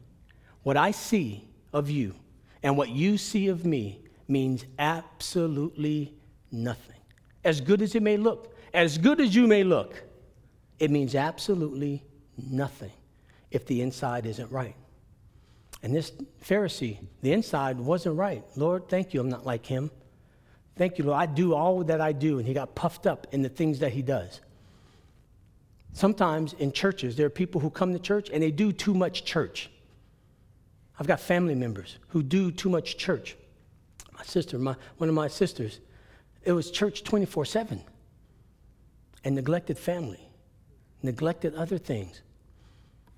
What 0.63 0.75
I 0.77 0.91
see 0.91 1.47
of 1.73 1.89
you 1.89 2.13
and 2.61 2.77
what 2.77 2.89
you 2.89 3.17
see 3.17 3.47
of 3.47 3.65
me 3.65 4.01
means 4.27 4.65
absolutely 4.77 6.13
nothing. 6.51 6.99
As 7.45 7.61
good 7.61 7.81
as 7.81 7.95
it 7.95 8.03
may 8.03 8.17
look, 8.17 8.53
as 8.73 8.97
good 8.97 9.21
as 9.21 9.33
you 9.33 9.47
may 9.47 9.63
look, 9.63 10.03
it 10.79 10.91
means 10.91 11.15
absolutely 11.15 12.03
nothing 12.37 12.91
if 13.49 13.65
the 13.65 13.81
inside 13.81 14.25
isn't 14.25 14.51
right. 14.51 14.75
And 15.83 15.95
this 15.95 16.11
Pharisee, 16.43 16.97
the 17.21 17.33
inside 17.33 17.79
wasn't 17.79 18.17
right. 18.17 18.43
Lord, 18.55 18.89
thank 18.89 19.13
you, 19.13 19.21
I'm 19.21 19.29
not 19.29 19.45
like 19.45 19.65
him. 19.65 19.91
Thank 20.75 20.97
you, 20.97 21.05
Lord. 21.05 21.19
I 21.19 21.25
do 21.25 21.53
all 21.53 21.83
that 21.83 22.01
I 22.01 22.11
do. 22.11 22.39
And 22.39 22.47
he 22.47 22.53
got 22.53 22.75
puffed 22.75 23.07
up 23.07 23.27
in 23.31 23.41
the 23.41 23.49
things 23.49 23.79
that 23.79 23.91
he 23.91 24.01
does. 24.01 24.41
Sometimes 25.93 26.53
in 26.53 26.71
churches, 26.71 27.15
there 27.15 27.25
are 27.25 27.31
people 27.31 27.59
who 27.59 27.71
come 27.71 27.93
to 27.93 27.99
church 27.99 28.29
and 28.31 28.43
they 28.43 28.51
do 28.51 28.71
too 28.71 28.93
much 28.93 29.25
church. 29.25 29.69
I've 30.99 31.07
got 31.07 31.19
family 31.19 31.55
members 31.55 31.97
who 32.09 32.21
do 32.21 32.51
too 32.51 32.69
much 32.69 32.97
church. 32.97 33.35
My 34.13 34.23
sister, 34.23 34.57
my, 34.59 34.75
one 34.97 35.09
of 35.09 35.15
my 35.15 35.27
sisters, 35.27 35.79
it 36.43 36.51
was 36.51 36.71
church 36.71 37.03
24 37.03 37.45
7 37.45 37.81
and 39.23 39.35
neglected 39.35 39.77
family, 39.77 40.21
neglected 41.01 41.55
other 41.55 41.77
things. 41.77 42.21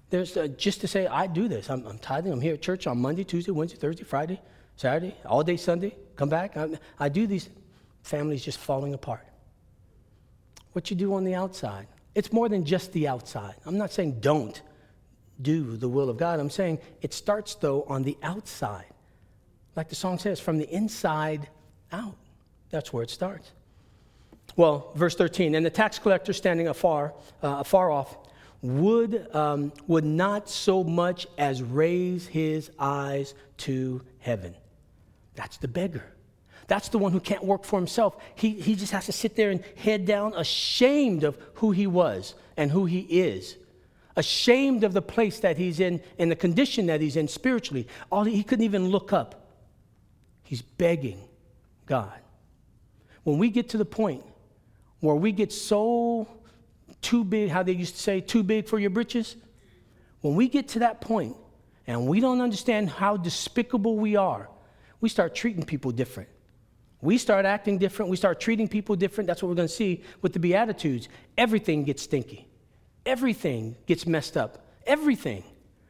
There's 0.10 0.36
uh, 0.36 0.48
just 0.48 0.82
to 0.82 0.88
say, 0.88 1.08
I 1.08 1.28
do 1.28 1.48
this. 1.48 1.70
I'm, 1.70 1.86
I'm 1.86 2.00
tithing. 2.00 2.32
I'm 2.32 2.42
here 2.42 2.56
at 2.56 2.62
church 2.62 2.88
on 2.88 3.00
Monday, 3.00 3.24
Tuesday, 3.24 3.52
Wednesday, 3.52 3.78
Thursday, 3.78 4.04
Friday, 4.04 4.42
Saturday, 4.76 5.16
all 5.26 5.44
day 5.44 5.58
Sunday. 5.58 5.96
Come 6.16 6.30
back. 6.30 6.58
I, 6.58 6.80
I 7.00 7.10
do 7.10 7.28
these. 7.28 7.50
Families 8.04 8.44
just 8.44 8.58
falling 8.58 8.94
apart. 8.94 9.26
What 10.74 10.90
you 10.90 10.96
do 10.96 11.14
on 11.14 11.24
the 11.24 11.36
outside, 11.36 11.88
it's 12.16 12.32
more 12.32 12.50
than 12.50 12.66
just 12.66 12.92
the 12.94 13.08
outside. 13.08 13.56
I'm 13.66 13.78
not 13.78 13.92
saying 13.92 14.20
don't 14.20 14.60
do 15.42 15.78
the 15.78 15.90
will 15.90 16.10
of 16.10 16.18
God. 16.18 16.40
I'm 16.40 16.50
saying 16.50 16.80
it 17.02 17.14
starts, 17.14 17.56
though, 17.56 17.84
on 17.84 18.04
the 18.04 18.18
outside. 18.24 18.86
Like 19.76 19.90
the 19.90 19.96
song 19.96 20.18
says, 20.18 20.40
from 20.40 20.58
the 20.58 20.70
inside 20.70 21.50
out. 21.92 22.16
That's 22.70 22.94
where 22.94 23.04
it 23.04 23.10
starts. 23.10 23.52
Well, 24.56 24.92
verse 24.96 25.16
13, 25.16 25.56
and 25.56 25.66
the 25.66 25.70
tax 25.70 26.00
collector 26.00 26.34
standing 26.34 26.68
afar, 26.68 27.14
uh, 27.44 27.58
afar 27.60 27.92
off, 27.92 28.18
would, 28.62 29.34
um, 29.36 29.72
would 29.88 30.04
not 30.04 30.50
so 30.50 30.84
much 30.84 31.28
as 31.38 31.64
raise 31.64 32.28
his 32.28 32.72
eyes 32.78 33.34
to 33.58 34.02
heaven. 34.20 34.54
That's 35.36 35.58
the 35.58 35.68
beggar. 35.68 36.04
That's 36.68 36.90
the 36.90 36.98
one 36.98 37.12
who 37.12 37.20
can't 37.20 37.44
work 37.44 37.64
for 37.64 37.80
himself. 37.80 38.18
He, 38.36 38.52
he 38.52 38.76
just 38.76 38.92
has 38.92 39.08
to 39.08 39.12
sit 39.12 39.36
there 39.36 39.50
and 39.50 39.64
head 39.76 40.06
down, 40.06 40.34
ashamed 40.36 41.24
of 41.24 41.38
who 41.56 41.72
he 41.72 41.88
was 41.88 42.36
and 42.58 42.70
who 42.70 42.86
he 42.86 43.00
is, 43.00 43.58
ashamed 44.16 44.84
of 44.84 44.94
the 44.94 45.02
place 45.02 45.40
that 45.40 45.58
he's 45.58 45.80
in 45.80 46.02
and 46.20 46.30
the 46.30 46.36
condition 46.36 46.86
that 46.88 47.02
he's 47.02 47.16
in 47.16 47.28
spiritually. 47.28 47.88
All 48.12 48.24
he, 48.24 48.36
he 48.36 48.44
couldn't 48.44 48.66
even 48.66 48.90
look 48.90 49.14
up. 49.14 49.48
He's 50.44 50.62
begging 50.62 51.22
God. 51.86 52.20
When 53.24 53.38
we 53.38 53.50
get 53.50 53.70
to 53.70 53.78
the 53.78 53.86
point 53.86 54.24
where 55.00 55.16
we 55.16 55.32
get 55.32 55.52
so 55.52 56.28
too 57.02 57.24
big, 57.24 57.50
how 57.50 57.64
they 57.64 57.72
used 57.72 57.96
to 57.96 58.02
say, 58.02 58.22
too 58.22 58.44
big 58.44 58.68
for 58.68 58.80
your 58.80 58.90
britches. 58.90 59.36
When 60.22 60.36
we 60.36 60.48
get 60.48 60.70
to 60.70 60.80
that 60.80 61.02
point 61.02 61.36
and 61.88 62.08
we 62.08 62.20
don't 62.20 62.42
understand 62.42 62.90
how 62.90 63.18
despicable 63.18 63.98
we 63.98 64.16
are, 64.16 64.50
we 65.02 65.10
start 65.10 65.34
treating 65.34 65.64
people 65.64 65.92
different. 65.92 66.30
We 67.02 67.18
start 67.18 67.46
acting 67.46 67.78
different. 67.78 68.12
We 68.12 68.18
start 68.18 68.40
treating 68.40 68.68
people 68.68 68.96
different. 68.96 69.28
That's 69.28 69.42
what 69.42 69.50
we're 69.50 69.56
going 69.56 69.70
to 69.70 69.74
see 69.74 70.04
with 70.22 70.34
the 70.34 70.40
Beatitudes. 70.40 71.08
Everything 71.38 71.86
gets 71.86 72.04
stinky, 72.04 72.48
everything 73.06 73.76
gets 73.86 74.06
messed 74.06 74.38
up. 74.38 74.66
Everything 74.86 75.44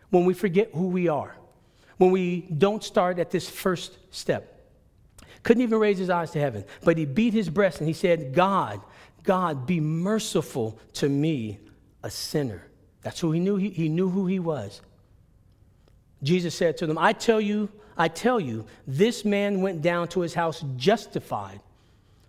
when 0.10 0.26
we 0.26 0.34
forget 0.34 0.72
who 0.74 0.88
we 0.88 1.08
are, 1.08 1.36
when 1.98 2.12
we 2.12 2.41
don't 2.41 2.84
start 2.84 3.17
at 3.17 3.32
this 3.32 3.50
first 3.50 3.98
step. 4.12 4.56
Couldn't 5.43 5.63
even 5.63 5.80
raise 5.80 5.98
his 5.98 6.10
eyes 6.10 6.32
to 6.32 6.39
heaven, 6.39 6.65
but 6.84 6.98
he 6.98 7.06
beat 7.06 7.34
his 7.34 7.50
breast 7.50 7.80
and 7.80 7.88
he 7.88 7.93
said, 7.93 8.34
God, 8.34 8.82
God, 9.24 9.66
be 9.66 9.80
merciful 9.80 10.80
to 10.94 11.10
me, 11.10 11.60
a 12.04 12.10
sinner. 12.10 12.66
That's 13.02 13.20
who 13.20 13.32
he 13.32 13.40
knew. 13.40 13.56
He, 13.58 13.70
he 13.70 13.90
knew 13.90 14.10
who 14.10 14.28
he 14.28 14.40
was. 14.40 14.82
Jesus 16.22 16.56
said 16.56 16.78
to 16.78 16.88
them, 16.88 16.98
I 16.98 17.14
tell 17.14 17.40
you, 17.40 17.70
I 17.98 18.08
tell 18.08 18.40
you, 18.40 18.66
this 18.88 19.26
man 19.26 19.62
went 19.62 19.82
down 19.82 20.08
to 20.10 20.22
his 20.22 20.34
house 20.34 20.64
justified 20.76 21.62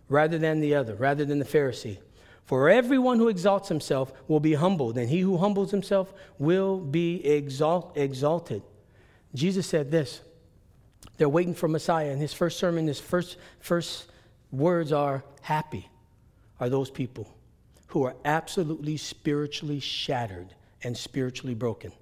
rather 0.08 0.38
than 0.38 0.60
the 0.60 0.74
other, 0.74 0.94
rather 0.94 1.24
than 1.24 1.38
the 1.38 1.44
Pharisee. 1.44 1.98
For 2.44 2.68
everyone 2.68 3.18
who 3.18 3.28
exalts 3.28 3.68
himself 3.68 4.12
will 4.26 4.40
be 4.40 4.54
humbled, 4.54 4.98
and 4.98 5.08
he 5.08 5.20
who 5.20 5.36
humbles 5.36 5.70
himself 5.70 6.12
will 6.38 6.78
be 6.78 7.24
exalt, 7.24 7.96
exalted. 7.96 8.62
Jesus 9.34 9.66
said 9.66 9.90
this. 9.90 10.20
They're 11.16 11.28
waiting 11.28 11.54
for 11.54 11.68
Messiah. 11.68 12.10
And 12.10 12.20
his 12.20 12.32
first 12.32 12.58
sermon, 12.58 12.86
his 12.86 12.98
first, 12.98 13.36
first 13.60 14.06
words 14.50 14.90
are 14.90 15.22
happy 15.42 15.88
are 16.60 16.68
those 16.68 16.90
people 16.90 17.26
who 17.88 18.04
are 18.04 18.14
absolutely 18.24 18.96
spiritually 18.96 19.80
shattered 19.80 20.54
and 20.84 20.96
spiritually 20.96 21.54
broken. 21.54 21.92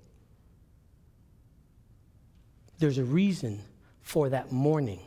There's 2.79 2.99
a 2.99 3.05
reason 3.05 3.61
for 4.03 4.29
that 4.29 4.53
mourning. 4.53 5.01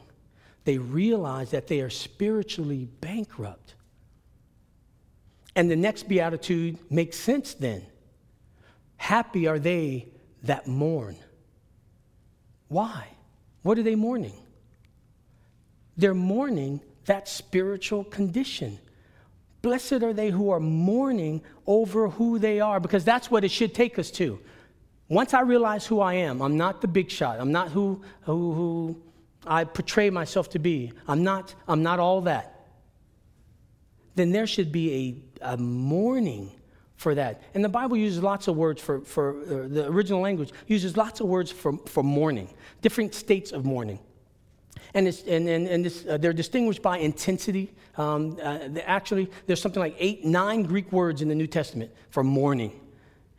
They 0.63 0.77
realize 0.77 1.51
that 1.51 1.67
they 1.67 1.81
are 1.81 1.89
spiritually 1.89 2.87
bankrupt. 2.99 3.75
And 5.55 5.69
the 5.69 5.75
next 5.75 6.07
beatitude 6.07 6.79
makes 6.89 7.17
sense 7.17 7.53
then. 7.53 7.85
Happy 8.97 9.47
are 9.47 9.59
they 9.59 10.07
that 10.43 10.67
mourn. 10.67 11.15
Why? 12.67 13.07
What 13.63 13.77
are 13.77 13.83
they 13.83 13.95
mourning? 13.95 14.33
They're 15.97 16.13
mourning 16.13 16.81
that 17.05 17.27
spiritual 17.27 18.03
condition 18.03 18.79
Blessed 19.61 20.03
are 20.03 20.13
they 20.13 20.31
who 20.31 20.49
are 20.49 20.59
mourning 20.59 21.41
over 21.67 22.09
who 22.09 22.39
they 22.39 22.59
are, 22.59 22.79
because 22.79 23.03
that's 23.03 23.29
what 23.29 23.43
it 23.43 23.51
should 23.51 23.73
take 23.73 23.99
us 23.99 24.09
to. 24.11 24.39
Once 25.07 25.33
I 25.33 25.41
realize 25.41 25.85
who 25.85 25.99
I 25.99 26.13
am, 26.13 26.41
I'm 26.41 26.57
not 26.57 26.81
the 26.81 26.87
big 26.87 27.11
shot. 27.11 27.39
I'm 27.39 27.51
not 27.51 27.69
who, 27.69 28.01
who, 28.21 28.53
who 28.53 29.01
I 29.45 29.65
portray 29.65 30.09
myself 30.09 30.49
to 30.51 30.59
be. 30.59 30.93
I'm 31.07 31.23
not, 31.23 31.53
I'm 31.67 31.83
not 31.83 31.99
all 31.99 32.21
that. 32.21 32.67
Then 34.15 34.31
there 34.31 34.47
should 34.47 34.71
be 34.71 35.23
a, 35.41 35.53
a 35.53 35.57
mourning 35.57 36.51
for 36.95 37.15
that. 37.15 37.41
And 37.53 37.63
the 37.63 37.69
Bible 37.69 37.97
uses 37.97 38.21
lots 38.21 38.47
of 38.47 38.55
words 38.55 38.81
for, 38.81 39.01
for 39.01 39.41
uh, 39.41 39.67
the 39.67 39.87
original 39.87 40.21
language, 40.21 40.51
uses 40.67 40.95
lots 40.95 41.19
of 41.19 41.27
words 41.27 41.51
for, 41.51 41.77
for 41.87 42.03
mourning, 42.03 42.49
different 42.81 43.13
states 43.13 43.51
of 43.51 43.65
mourning. 43.65 43.99
And, 44.93 45.07
it's, 45.07 45.23
and, 45.23 45.47
and, 45.47 45.67
and 45.67 45.85
this, 45.85 46.05
uh, 46.05 46.17
they're 46.17 46.33
distinguished 46.33 46.81
by 46.81 46.97
intensity. 46.97 47.73
Um, 47.97 48.37
uh, 48.41 48.59
actually, 48.85 49.31
there's 49.47 49.61
something 49.61 49.79
like 49.79 49.95
eight, 49.99 50.25
nine 50.25 50.63
Greek 50.63 50.91
words 50.91 51.21
in 51.21 51.29
the 51.29 51.35
New 51.35 51.47
Testament 51.47 51.91
for 52.09 52.23
mourning. 52.23 52.79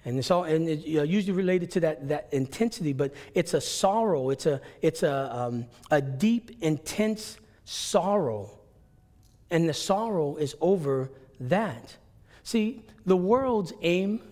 And 0.04 0.18
it's 0.18 0.30
all 0.30 0.44
and 0.44 0.68
it's 0.68 0.84
usually 0.84 1.36
related 1.36 1.70
to 1.72 1.80
that, 1.80 2.08
that 2.08 2.28
intensity, 2.32 2.92
but 2.92 3.14
it's 3.34 3.54
a 3.54 3.60
sorrow. 3.60 4.30
It's 4.30 4.46
a, 4.46 4.60
it's 4.80 5.02
a, 5.02 5.36
um, 5.36 5.66
a 5.90 6.00
deep, 6.00 6.56
intense 6.60 7.38
sorrow. 7.64 8.50
And 9.50 9.68
the 9.68 9.74
sorrow 9.74 10.36
is 10.36 10.56
over 10.60 11.10
that. 11.38 11.96
See, 12.42 12.82
the 13.06 13.16
world's 13.16 13.72
aim 13.82 14.22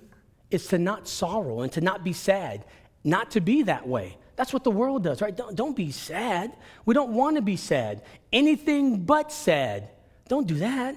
is 0.51 0.67
to 0.69 0.79
not 0.79 1.07
sorrow 1.07 1.61
and 1.61 1.71
to 1.73 1.81
not 1.81 2.03
be 2.03 2.13
sad, 2.13 2.65
not 3.05 3.31
to 3.33 3.41
be 3.41 3.63
that 3.63 3.87
way. 3.87 4.17
That's 4.41 4.55
what 4.55 4.65
the 4.65 4.71
world 4.71 5.05
does, 5.05 5.21
right? 5.21 5.37
Don't, 5.37 5.55
don't 5.55 5.77
be 5.77 5.91
sad. 5.91 6.57
We 6.87 6.95
don't 6.95 7.11
want 7.11 7.37
to 7.37 7.43
be 7.43 7.57
sad. 7.57 8.01
Anything 8.33 9.05
but 9.05 9.31
sad. 9.31 9.91
Don't 10.29 10.47
do 10.47 10.55
that. 10.61 10.97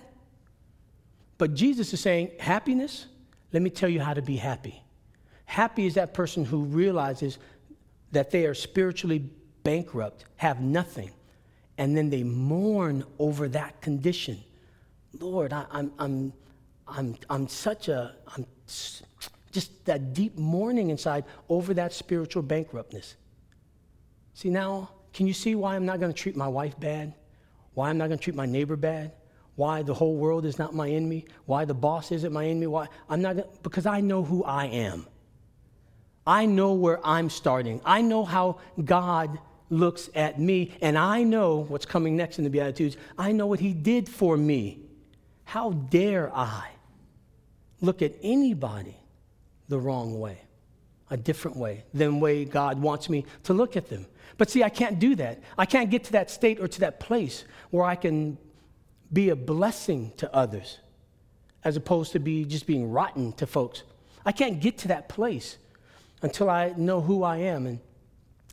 But 1.37 1.53
Jesus 1.53 1.91
is 1.91 1.99
saying, 1.99 2.31
happiness, 2.39 3.05
let 3.51 3.61
me 3.61 3.69
tell 3.69 3.89
you 3.89 3.99
how 3.99 4.13
to 4.13 4.21
be 4.21 4.37
happy. 4.37 4.81
Happy 5.43 5.85
is 5.85 5.95
that 5.95 6.13
person 6.13 6.45
who 6.45 6.63
realizes 6.63 7.37
that 8.13 8.31
they 8.31 8.45
are 8.45 8.53
spiritually 8.53 9.29
bankrupt, 9.63 10.23
have 10.37 10.61
nothing, 10.61 11.11
and 11.77 11.97
then 11.97 12.09
they 12.09 12.23
mourn 12.23 13.03
over 13.19 13.49
that 13.49 13.81
condition. 13.81 14.41
Lord, 15.19 15.51
I, 15.51 15.65
I'm, 15.69 15.91
I'm, 15.99 16.33
I'm, 16.87 17.17
I'm 17.29 17.49
such 17.49 17.89
a, 17.89 18.15
I'm 18.25 18.45
just 19.51 19.83
that 19.83 20.13
deep 20.13 20.37
mourning 20.37 20.91
inside 20.91 21.25
over 21.49 21.73
that 21.73 21.91
spiritual 21.91 22.41
bankruptness. 22.41 23.17
See, 24.33 24.49
now, 24.49 24.89
can 25.13 25.27
you 25.27 25.33
see 25.33 25.55
why 25.55 25.75
I'm 25.75 25.85
not 25.85 25.99
going 25.99 26.11
to 26.11 26.17
treat 26.17 26.35
my 26.35 26.47
wife 26.47 26.79
bad? 26.79 27.13
Why 27.73 27.89
I'm 27.89 27.97
not 27.97 28.07
going 28.07 28.17
to 28.17 28.23
treat 28.23 28.35
my 28.35 28.45
neighbor 28.45 28.75
bad? 28.75 29.13
why 29.55 29.83
the 29.83 29.93
whole 29.93 30.15
world 30.15 30.45
is 30.45 30.57
not 30.57 30.73
my 30.73 30.89
enemy, 30.89 31.25
why 31.45 31.65
the 31.65 31.73
boss 31.73 32.11
isn't 32.11 32.33
my 32.33 32.45
enemy, 32.45 32.67
why 32.67 32.87
I'm 33.07 33.21
not 33.21 33.37
gonna, 33.37 33.47
because 33.61 33.85
I 33.85 34.01
know 34.01 34.23
who 34.23 34.43
I 34.43 34.65
am. 34.65 35.05
I 36.25 36.45
know 36.45 36.73
where 36.73 37.05
I'm 37.05 37.29
starting. 37.29 37.81
I 37.85 38.01
know 38.01 38.23
how 38.23 38.59
God 38.83 39.37
looks 39.69 40.09
at 40.15 40.39
me, 40.39 40.75
and 40.81 40.97
I 40.97 41.23
know 41.23 41.65
what's 41.67 41.85
coming 41.85 42.15
next 42.15 42.37
in 42.37 42.43
the 42.43 42.49
Beatitudes. 42.49 42.97
I 43.17 43.31
know 43.31 43.45
what 43.45 43.59
He 43.59 43.73
did 43.73 44.09
for 44.09 44.37
me. 44.37 44.79
How 45.43 45.71
dare 45.71 46.33
I 46.35 46.69
look 47.81 48.01
at 48.01 48.13
anybody 48.23 48.95
the 49.67 49.77
wrong 49.77 50.19
way, 50.19 50.39
a 51.13 51.17
different 51.17 51.55
way 51.55 51.85
than 51.93 52.19
way 52.19 52.43
God 52.43 52.81
wants 52.81 53.07
me 53.07 53.25
to 53.43 53.53
look 53.53 53.77
at 53.77 53.87
them? 53.87 54.07
But 54.37 54.49
see, 54.49 54.63
I 54.63 54.69
can't 54.69 54.99
do 54.99 55.15
that. 55.15 55.41
I 55.57 55.65
can't 55.65 55.89
get 55.89 56.03
to 56.05 56.13
that 56.13 56.31
state 56.31 56.59
or 56.59 56.67
to 56.67 56.79
that 56.81 56.99
place 56.99 57.45
where 57.69 57.85
I 57.85 57.95
can 57.95 58.37
be 59.11 59.29
a 59.29 59.35
blessing 59.35 60.11
to 60.17 60.35
others 60.35 60.79
as 61.63 61.77
opposed 61.77 62.11
to 62.13 62.19
be 62.19 62.43
just 62.43 62.65
being 62.65 62.91
rotten 62.91 63.31
to 63.33 63.45
folks. 63.45 63.83
I 64.25 64.31
can't 64.31 64.59
get 64.59 64.77
to 64.79 64.87
that 64.89 65.07
place 65.07 65.57
until 66.23 66.49
I 66.49 66.73
know 66.75 66.99
who 66.99 67.23
I 67.23 67.37
am 67.37 67.67
and 67.67 67.79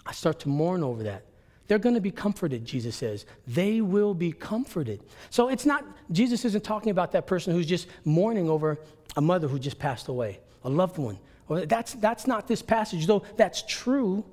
I 0.05 0.13
start 0.13 0.39
to 0.41 0.49
mourn 0.49 0.83
over 0.85 1.03
that. 1.05 1.25
They're 1.67 1.79
going 1.79 1.95
to 1.95 2.01
be 2.01 2.11
comforted, 2.11 2.65
Jesus 2.65 2.97
says. 2.97 3.27
They 3.47 3.81
will 3.81 4.13
be 4.13 4.33
comforted. 4.33 5.03
So 5.31 5.49
it's 5.49 5.65
not, 5.65 5.85
Jesus 6.11 6.45
isn't 6.45 6.65
talking 6.65 6.91
about 6.91 7.13
that 7.13 7.27
person 7.27 7.55
who's 7.55 7.67
just 7.67 7.87
mourning 8.05 8.51
over 8.51 8.79
a 9.17 9.21
mother 9.21 9.47
who 9.47 9.59
just 9.59 9.79
passed 9.79 10.09
away, 10.09 10.41
a 10.65 10.69
loved 10.69 10.99
one. 10.99 11.19
That's, 11.51 11.95
that's 11.95 12.27
not 12.27 12.47
this 12.47 12.63
passage, 12.63 13.07
though 13.07 13.25
that's 13.37 13.65
true. 13.67 14.25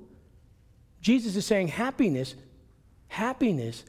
Jesus 1.00 1.34
is 1.34 1.44
saying 1.44 1.68
happiness, 1.68 2.36
happiness 3.08 3.84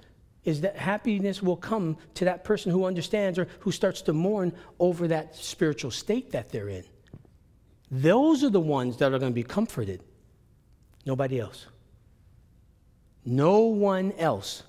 is 0.45 0.61
that 0.61 0.75
happiness 0.75 1.43
will 1.43 1.55
come 1.55 1.97
to 2.15 2.25
that 2.25 2.43
person 2.43 2.71
who 2.71 2.85
understands 2.85 3.37
or 3.37 3.47
who 3.59 3.71
starts 3.71 4.01
to 4.03 4.13
mourn 4.13 4.51
over 4.79 5.07
that 5.07 5.35
spiritual 5.35 5.91
state 5.91 6.31
that 6.31 6.49
they're 6.49 6.69
in. 6.69 6.83
Those 7.91 8.43
are 8.43 8.49
the 8.49 8.59
ones 8.59 8.97
that 8.97 9.13
are 9.13 9.19
going 9.19 9.31
to 9.31 9.35
be 9.35 9.43
comforted. 9.43 10.03
Nobody 11.05 11.39
else. 11.39 11.67
No 13.25 13.59
one 13.61 14.11
else. 14.13 14.63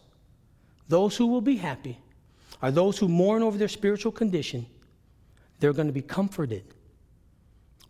Those 0.88 1.16
who 1.16 1.28
will 1.28 1.40
be 1.40 1.56
happy 1.56 1.98
are 2.60 2.70
those 2.70 2.98
who 2.98 3.08
mourn 3.08 3.42
over 3.42 3.56
their 3.56 3.68
spiritual 3.68 4.12
condition. 4.12 4.66
They're 5.60 5.72
going 5.72 5.86
to 5.86 5.94
be 5.94 6.02
comforted 6.02 6.64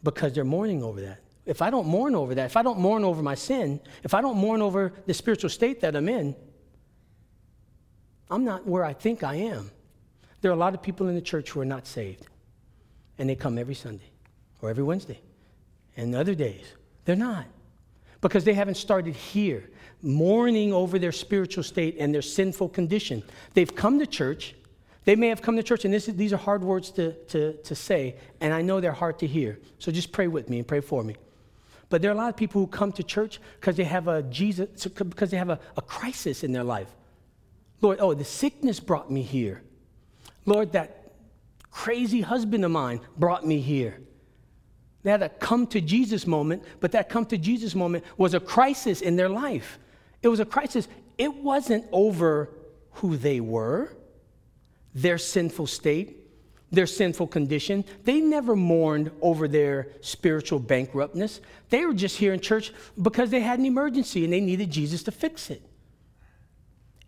because 0.02 0.32
they're 0.32 0.44
mourning 0.44 0.82
over 0.82 1.00
that. 1.00 1.20
If 1.46 1.62
I 1.62 1.70
don't 1.70 1.86
mourn 1.86 2.14
over 2.14 2.34
that, 2.34 2.46
if 2.46 2.56
I 2.56 2.62
don't 2.62 2.78
mourn 2.78 3.04
over 3.04 3.22
my 3.22 3.34
sin, 3.34 3.80
if 4.02 4.14
I 4.14 4.20
don't 4.20 4.36
mourn 4.36 4.62
over 4.62 4.92
the 5.06 5.14
spiritual 5.14 5.50
state 5.50 5.80
that 5.80 5.96
I'm 5.96 6.08
in, 6.08 6.36
I'm 8.30 8.44
not 8.44 8.66
where 8.66 8.84
I 8.84 8.92
think 8.92 9.22
I 9.22 9.34
am. 9.36 9.70
There 10.40 10.50
are 10.50 10.54
a 10.54 10.58
lot 10.58 10.74
of 10.74 10.82
people 10.82 11.08
in 11.08 11.14
the 11.14 11.20
church 11.20 11.50
who 11.50 11.60
are 11.60 11.64
not 11.66 11.86
saved, 11.86 12.26
and 13.18 13.28
they 13.28 13.34
come 13.34 13.58
every 13.58 13.74
Sunday 13.74 14.10
or 14.62 14.70
every 14.70 14.84
Wednesday 14.84 15.20
and 15.96 16.14
other 16.14 16.34
days. 16.34 16.64
They're 17.04 17.16
not 17.16 17.46
because 18.20 18.44
they 18.44 18.54
haven't 18.54 18.76
started 18.76 19.14
here, 19.14 19.70
mourning 20.02 20.72
over 20.72 20.98
their 20.98 21.12
spiritual 21.12 21.64
state 21.64 21.96
and 21.98 22.14
their 22.14 22.22
sinful 22.22 22.68
condition. 22.68 23.22
They've 23.54 23.74
come 23.74 23.98
to 23.98 24.06
church. 24.06 24.54
They 25.10 25.16
may 25.16 25.26
have 25.26 25.42
come 25.42 25.56
to 25.56 25.62
church, 25.64 25.84
and 25.84 25.92
is, 25.92 26.06
these 26.06 26.32
are 26.32 26.36
hard 26.36 26.62
words 26.62 26.92
to, 26.92 27.14
to, 27.30 27.54
to 27.54 27.74
say, 27.74 28.14
and 28.40 28.54
I 28.54 28.62
know 28.62 28.80
they're 28.80 28.92
hard 28.92 29.18
to 29.18 29.26
hear. 29.26 29.58
So 29.80 29.90
just 29.90 30.12
pray 30.12 30.28
with 30.28 30.48
me 30.48 30.58
and 30.58 30.68
pray 30.68 30.78
for 30.78 31.02
me. 31.02 31.16
But 31.88 32.00
there 32.00 32.12
are 32.12 32.14
a 32.14 32.16
lot 32.16 32.28
of 32.28 32.36
people 32.36 32.60
who 32.60 32.68
come 32.68 32.92
to 32.92 33.02
church 33.02 33.40
because 33.58 33.74
they 33.74 33.82
have 33.82 34.06
a 34.06 34.22
Jesus, 34.22 34.86
because 34.86 35.32
they 35.32 35.36
have 35.36 35.50
a, 35.50 35.58
a 35.76 35.82
crisis 35.82 36.44
in 36.44 36.52
their 36.52 36.62
life. 36.62 36.86
Lord, 37.80 37.98
oh, 38.00 38.14
the 38.14 38.22
sickness 38.22 38.78
brought 38.78 39.10
me 39.10 39.22
here. 39.22 39.64
Lord, 40.46 40.70
that 40.74 41.12
crazy 41.72 42.20
husband 42.20 42.64
of 42.64 42.70
mine 42.70 43.00
brought 43.18 43.44
me 43.44 43.58
here. 43.58 44.00
They 45.02 45.10
had 45.10 45.24
a 45.24 45.28
come 45.28 45.66
to 45.74 45.80
Jesus 45.80 46.24
moment, 46.24 46.62
but 46.78 46.92
that 46.92 47.08
come 47.08 47.26
to 47.26 47.36
Jesus 47.36 47.74
moment 47.74 48.04
was 48.16 48.32
a 48.32 48.38
crisis 48.38 49.00
in 49.00 49.16
their 49.16 49.28
life. 49.28 49.80
It 50.22 50.28
was 50.28 50.38
a 50.38 50.44
crisis. 50.44 50.86
It 51.18 51.34
wasn't 51.34 51.84
over 51.90 52.50
who 52.92 53.16
they 53.16 53.40
were, 53.40 53.96
their 54.94 55.18
sinful 55.18 55.66
state, 55.66 56.16
their 56.70 56.86
sinful 56.86 57.26
condition. 57.26 57.84
They 58.04 58.20
never 58.20 58.54
mourned 58.54 59.10
over 59.20 59.48
their 59.48 59.88
spiritual 60.00 60.58
bankruptness. 60.58 61.40
They 61.68 61.84
were 61.84 61.94
just 61.94 62.16
here 62.16 62.32
in 62.32 62.40
church 62.40 62.72
because 63.00 63.30
they 63.30 63.40
had 63.40 63.58
an 63.58 63.66
emergency 63.66 64.24
and 64.24 64.32
they 64.32 64.40
needed 64.40 64.70
Jesus 64.70 65.02
to 65.04 65.12
fix 65.12 65.50
it. 65.50 65.62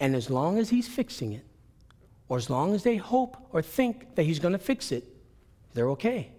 And 0.00 0.16
as 0.16 0.30
long 0.30 0.58
as 0.58 0.70
he's 0.70 0.88
fixing 0.88 1.32
it, 1.32 1.44
or 2.28 2.36
as 2.36 2.50
long 2.50 2.74
as 2.74 2.82
they 2.82 2.96
hope 2.96 3.36
or 3.52 3.62
think 3.62 4.14
that 4.14 4.24
he's 4.24 4.38
going 4.38 4.52
to 4.52 4.58
fix 4.58 4.90
it, 4.90 5.04
they're 5.74 5.90
okay. 5.90 6.32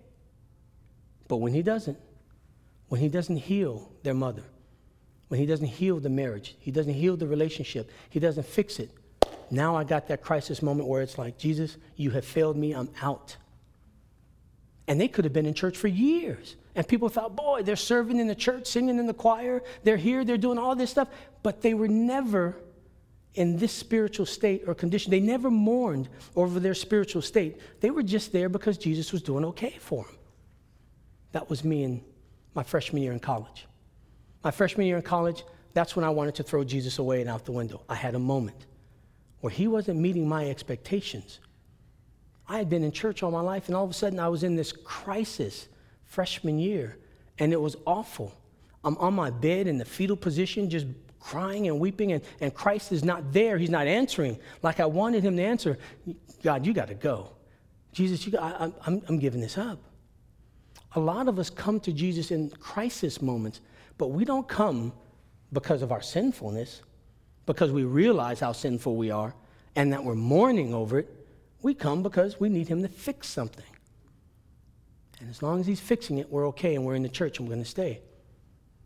But 1.28 1.38
when 1.38 1.54
he 1.54 1.62
doesn't, 1.62 1.98
when 2.88 3.00
he 3.00 3.10
doesn't 3.10 3.38
heal 3.38 3.92
their 4.04 4.14
mother, 4.14 4.44
when 5.30 5.40
he 5.40 5.46
doesn't 5.46 5.68
heal 5.68 6.00
the 6.00 6.10
marriage, 6.10 6.56
he 6.60 6.72
doesn't 6.72 6.94
heal 6.94 7.16
the 7.16 7.28
relationship, 7.28 7.90
he 8.10 8.20
doesn't 8.20 8.46
fix 8.46 8.80
it, 8.80 8.92
now 9.52 9.76
I 9.76 9.84
got 9.84 10.08
that 10.08 10.22
crisis 10.22 10.62
moment 10.62 10.88
where 10.88 11.02
it's 11.02 11.18
like, 11.18 11.38
Jesus, 11.38 11.78
you 11.96 12.12
have 12.12 12.26
failed 12.26 12.58
me, 12.58 12.74
I'm 12.74 12.90
out. 13.02 13.38
And 14.88 15.00
they 15.00 15.08
could 15.08 15.26
have 15.26 15.34
been 15.34 15.46
in 15.46 15.54
church 15.54 15.78
for 15.78 15.88
years. 15.88 16.56
And 16.76 16.88
people 16.88 17.10
thought, 17.10 17.36
boy, 17.36 17.64
they're 17.64 17.76
serving 17.76 18.20
in 18.20 18.28
the 18.28 18.36
church, 18.36 18.68
singing 18.68 19.00
in 19.00 19.08
the 19.08 19.14
choir, 19.14 19.64
they're 19.84 19.98
here, 19.98 20.26
they're 20.26 20.38
doing 20.38 20.58
all 20.58 20.76
this 20.76 20.92
stuff. 20.92 21.08
But 21.42 21.62
they 21.62 21.74
were 21.74 21.88
never 21.88 22.58
in 23.36 23.58
this 23.58 23.72
spiritual 23.72 24.26
state 24.26 24.64
or 24.68 24.76
condition. 24.76 25.12
They 25.12 25.20
never 25.20 25.50
mourned 25.50 26.10
over 26.36 26.60
their 26.60 26.74
spiritual 26.74 27.22
state. 27.22 27.60
They 27.80 27.90
were 27.90 28.04
just 28.04 28.32
there 28.32 28.50
because 28.50 28.78
Jesus 28.78 29.12
was 29.12 29.22
doing 29.22 29.46
okay 29.46 29.76
for 29.80 30.04
them. 30.04 30.16
That 31.32 31.50
was 31.50 31.64
me 31.64 31.84
in 31.84 32.04
my 32.54 32.64
freshman 32.64 33.02
year 33.02 33.12
in 33.12 33.20
college. 33.20 33.66
My 34.44 34.52
freshman 34.52 34.86
year 34.86 34.98
in 34.98 35.02
college, 35.02 35.44
that's 35.74 35.96
when 35.96 36.06
I 36.06 36.10
wanted 36.10 36.36
to 36.36 36.44
throw 36.44 36.64
Jesus 36.64 37.00
away 37.00 37.22
and 37.22 37.30
out 37.30 37.46
the 37.46 37.52
window. 37.52 37.82
I 37.90 37.96
had 37.96 38.14
a 38.14 38.20
moment 38.20 38.66
where 39.44 39.52
he 39.52 39.68
wasn't 39.68 40.00
meeting 40.00 40.26
my 40.26 40.50
expectations. 40.50 41.42
I 42.48 42.58
had 42.58 42.70
been 42.70 42.82
in 42.82 42.94
church 42.94 43.24
all 43.24 43.30
my 43.30 43.42
life, 43.42 43.68
and 43.68 43.76
all 43.76 43.84
of 43.84 43.90
a 43.90 43.94
sudden 43.94 44.18
I 44.18 44.30
was 44.30 44.42
in 44.42 44.56
this 44.56 44.72
crisis 44.72 45.68
freshman 46.06 46.60
year, 46.60 46.98
and 47.40 47.52
it 47.52 47.60
was 47.60 47.76
awful. 47.86 48.34
I'm 48.86 48.96
on 49.00 49.14
my 49.14 49.32
bed 49.32 49.68
in 49.68 49.78
the 49.78 49.84
fetal 49.84 50.16
position, 50.16 50.70
just 50.70 50.86
crying 51.20 51.68
and 51.68 51.78
weeping, 51.78 52.14
and, 52.14 52.24
and 52.40 52.54
Christ 52.54 52.94
is 52.94 53.04
not 53.04 53.34
there. 53.34 53.58
He's 53.58 53.70
not 53.70 53.86
answering 53.86 54.40
like 54.62 54.80
I 54.80 54.86
wanted 54.86 55.24
him 55.24 55.36
to 55.36 55.44
answer. 55.44 55.78
God, 56.42 56.66
you 56.66 56.72
got 56.72 56.88
to 56.88 56.94
go. 56.94 57.32
Jesus, 57.92 58.26
you 58.26 58.40
I, 58.40 58.72
I'm, 58.86 59.02
I'm 59.10 59.20
giving 59.20 59.42
this 59.42 59.58
up. 59.58 59.78
A 60.96 61.02
lot 61.02 61.28
of 61.28 61.38
us 61.38 61.50
come 61.50 61.82
to 61.82 61.92
Jesus 61.92 62.32
in 62.32 62.50
crisis 62.50 63.22
moments, 63.22 63.60
but 63.98 64.08
we 64.08 64.24
don't 64.24 64.48
come 64.48 64.94
because 65.52 65.82
of 65.82 65.92
our 65.92 66.02
sinfulness, 66.02 66.82
because 67.46 67.72
we 67.72 67.84
realize 67.84 68.40
how 68.40 68.52
sinful 68.52 68.96
we 68.96 69.12
are 69.12 69.34
and 69.76 69.94
that 69.94 70.04
we're 70.04 70.16
mourning 70.16 70.74
over 70.74 71.00
it. 71.00 71.10
We 71.62 71.74
come 71.74 72.04
because 72.04 72.40
we 72.40 72.50
need 72.50 72.68
him 72.68 72.82
to 72.82 72.90
fix 72.90 73.28
something. 73.28 73.66
And 75.20 75.30
as 75.30 75.42
long 75.42 75.60
as 75.60 75.68
he's 75.68 75.80
fixing 75.80 76.18
it, 76.18 76.30
we're 76.30 76.48
okay 76.50 76.76
and 76.76 76.86
we're 76.86 76.96
in 76.96 77.04
the 77.04 77.10
church 77.10 77.40
and 77.40 77.48
we're 77.48 77.54
going 77.54 77.64
to 77.64 77.70
stay. 77.70 78.02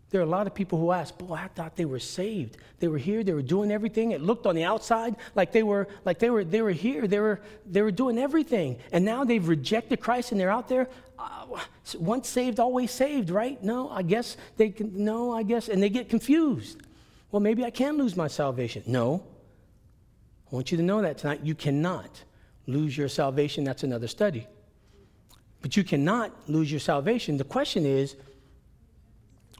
There 0.09 0.21
are 0.21 0.23
a 0.23 0.29
lot 0.29 0.47
of 0.47 0.53
people 0.53 0.79
who 0.79 0.91
ask, 0.91 1.17
"Boy, 1.17 1.33
I 1.33 1.47
thought 1.49 1.75
they 1.75 1.83
were 1.83 1.99
saved. 1.99 2.57
They 2.79 2.87
were 2.87 2.97
here. 2.97 3.23
They 3.23 3.33
were 3.33 3.41
doing 3.41 3.71
everything. 3.71 4.11
It 4.11 4.21
looked 4.21 4.45
on 4.45 4.55
the 4.55 4.63
outside 4.63 5.15
like 5.35 5.51
they 5.51 5.63
were 5.63 5.89
like 6.05 6.19
they 6.19 6.29
were 6.29 6.45
they 6.45 6.61
were 6.61 6.71
here. 6.71 7.07
They 7.07 7.19
were 7.19 7.41
they 7.65 7.81
were 7.81 7.91
doing 7.91 8.17
everything. 8.17 8.77
And 8.93 9.03
now 9.03 9.25
they've 9.25 9.45
rejected 9.45 9.99
Christ 9.99 10.31
and 10.31 10.39
they're 10.39 10.49
out 10.49 10.69
there. 10.69 10.87
Uh, 11.19 11.59
once 11.99 12.29
saved, 12.29 12.59
always 12.59 12.91
saved, 12.91 13.29
right? 13.29 13.61
No, 13.61 13.89
I 13.89 14.01
guess 14.01 14.37
they 14.55 14.69
can. 14.69 15.03
No, 15.03 15.33
I 15.33 15.43
guess, 15.43 15.67
and 15.67 15.83
they 15.83 15.89
get 15.89 16.07
confused. 16.07 16.77
Well, 17.31 17.39
maybe 17.39 17.65
I 17.65 17.69
can 17.69 17.97
lose 17.97 18.15
my 18.15 18.27
salvation. 18.27 18.83
No, 18.87 19.23
I 20.51 20.55
want 20.55 20.71
you 20.71 20.77
to 20.77 20.83
know 20.83 21.01
that 21.01 21.17
tonight. 21.17 21.41
You 21.43 21.55
cannot 21.55 22.23
lose 22.67 22.97
your 22.97 23.09
salvation. 23.09 23.63
That's 23.63 23.83
another 23.83 24.07
study. 24.07 24.47
But 25.61 25.75
you 25.75 25.83
cannot 25.83 26.31
lose 26.49 26.71
your 26.71 26.79
salvation. 26.79 27.37
The 27.37 27.43
question 27.43 27.85
is 27.85 28.15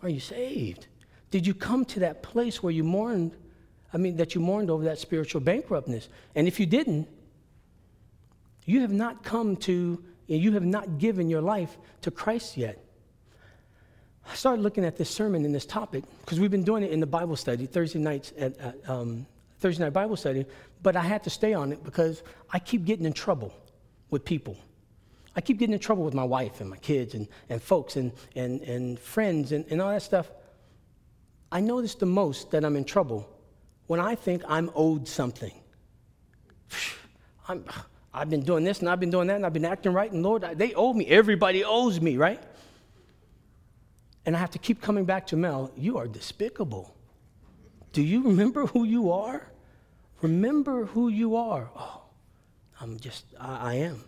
are 0.04 0.10
you 0.10 0.20
saved? 0.20 0.88
Did 1.32 1.46
you 1.46 1.54
come 1.54 1.84
to 1.86 2.00
that 2.02 2.24
place 2.24 2.62
where 2.62 2.72
you 2.72 2.84
mourned? 2.84 3.36
I 3.94 3.98
mean, 3.98 4.18
that 4.18 4.36
you 4.36 4.42
mourned 4.42 4.70
over 4.70 4.84
that 4.86 5.00
spiritual 5.00 5.42
bankruptness. 5.42 6.08
And 6.36 6.48
if 6.48 6.60
you 6.60 6.66
didn't, 6.66 7.08
you 8.66 8.82
have 8.82 8.92
not 8.92 9.24
come 9.24 9.56
to, 9.58 10.04
you 10.28 10.52
have 10.54 10.66
not 10.66 11.00
given 11.00 11.30
your 11.30 11.42
life 11.42 11.78
to 12.02 12.12
Christ 12.12 12.58
yet. 12.58 12.84
I 14.30 14.36
started 14.36 14.62
looking 14.62 14.84
at 14.84 14.98
this 14.98 15.10
sermon 15.10 15.46
and 15.46 15.56
this 15.56 15.66
topic 15.66 16.04
because 16.22 16.40
we've 16.40 16.52
been 16.52 16.64
doing 16.64 16.84
it 16.84 16.92
in 16.92 17.00
the 17.00 17.08
Bible 17.08 17.36
study, 17.36 17.66
Thursday 17.66 18.00
nights 18.00 18.34
at, 18.38 18.54
um, 18.90 19.26
Thursday 19.60 19.84
night 19.84 19.94
Bible 19.94 20.18
study, 20.18 20.46
but 20.84 20.96
I 20.96 21.02
had 21.02 21.24
to 21.24 21.30
stay 21.30 21.54
on 21.54 21.72
it 21.72 21.84
because 21.84 22.24
I 22.52 22.60
keep 22.60 22.86
getting 22.86 23.06
in 23.06 23.14
trouble 23.14 23.54
with 24.10 24.26
people. 24.26 24.58
I 25.36 25.42
keep 25.42 25.60
getting 25.60 25.74
in 25.74 25.80
trouble 25.80 26.04
with 26.04 26.14
my 26.14 26.24
wife 26.24 26.62
and 26.62 26.70
my 26.70 26.78
kids 26.78 27.14
and, 27.14 27.28
and 27.50 27.62
folks 27.62 27.96
and, 27.96 28.12
and, 28.36 28.62
and 28.62 29.00
friends 29.00 29.52
and, 29.52 29.66
and 29.70 29.82
all 29.82 29.92
that 29.92 30.02
stuff. 30.02 30.30
I 31.52 31.62
notice 31.62 31.96
the 31.96 32.06
most 32.06 32.52
that 32.52 32.66
I'm 32.66 32.76
in 32.76 32.84
trouble 32.84 33.30
when 33.86 34.00
I 34.00 34.16
think 34.16 34.44
I'm 34.48 34.70
owed 34.76 35.08
something. 35.08 35.54
I'm, 37.48 37.64
I've 38.14 38.30
been 38.30 38.42
doing 38.42 38.64
this 38.64 38.80
and 38.80 38.90
I've 38.90 39.00
been 39.00 39.12
doing 39.12 39.28
that 39.28 39.38
and 39.38 39.46
I've 39.46 39.54
been 39.54 39.66
acting 39.66 39.94
right. 39.94 40.12
And 40.12 40.24
Lord, 40.24 40.42
they 40.56 40.74
owe 40.74 40.92
me. 40.92 41.06
Everybody 41.08 41.64
owes 41.64 42.02
me, 42.02 42.18
right? 42.18 42.44
And 44.28 44.36
I 44.36 44.40
have 44.40 44.52
to 44.52 44.60
keep 44.60 44.82
coming 44.82 45.06
back 45.06 45.26
to 45.28 45.38
Mel, 45.38 45.72
you 45.78 45.98
are 45.98 46.06
despicable. 46.06 46.94
Do 47.94 48.02
you 48.02 48.24
remember 48.24 48.66
who 48.66 48.84
you 48.84 49.10
are? 49.10 49.50
Remember 50.22 50.84
who 50.84 51.08
you 51.08 51.38
are. 51.38 51.70
Oh, 51.74 52.02
I'm 52.82 53.00
just, 53.00 53.24
I, 53.40 53.72
I 53.72 53.74
am. 53.76 54.04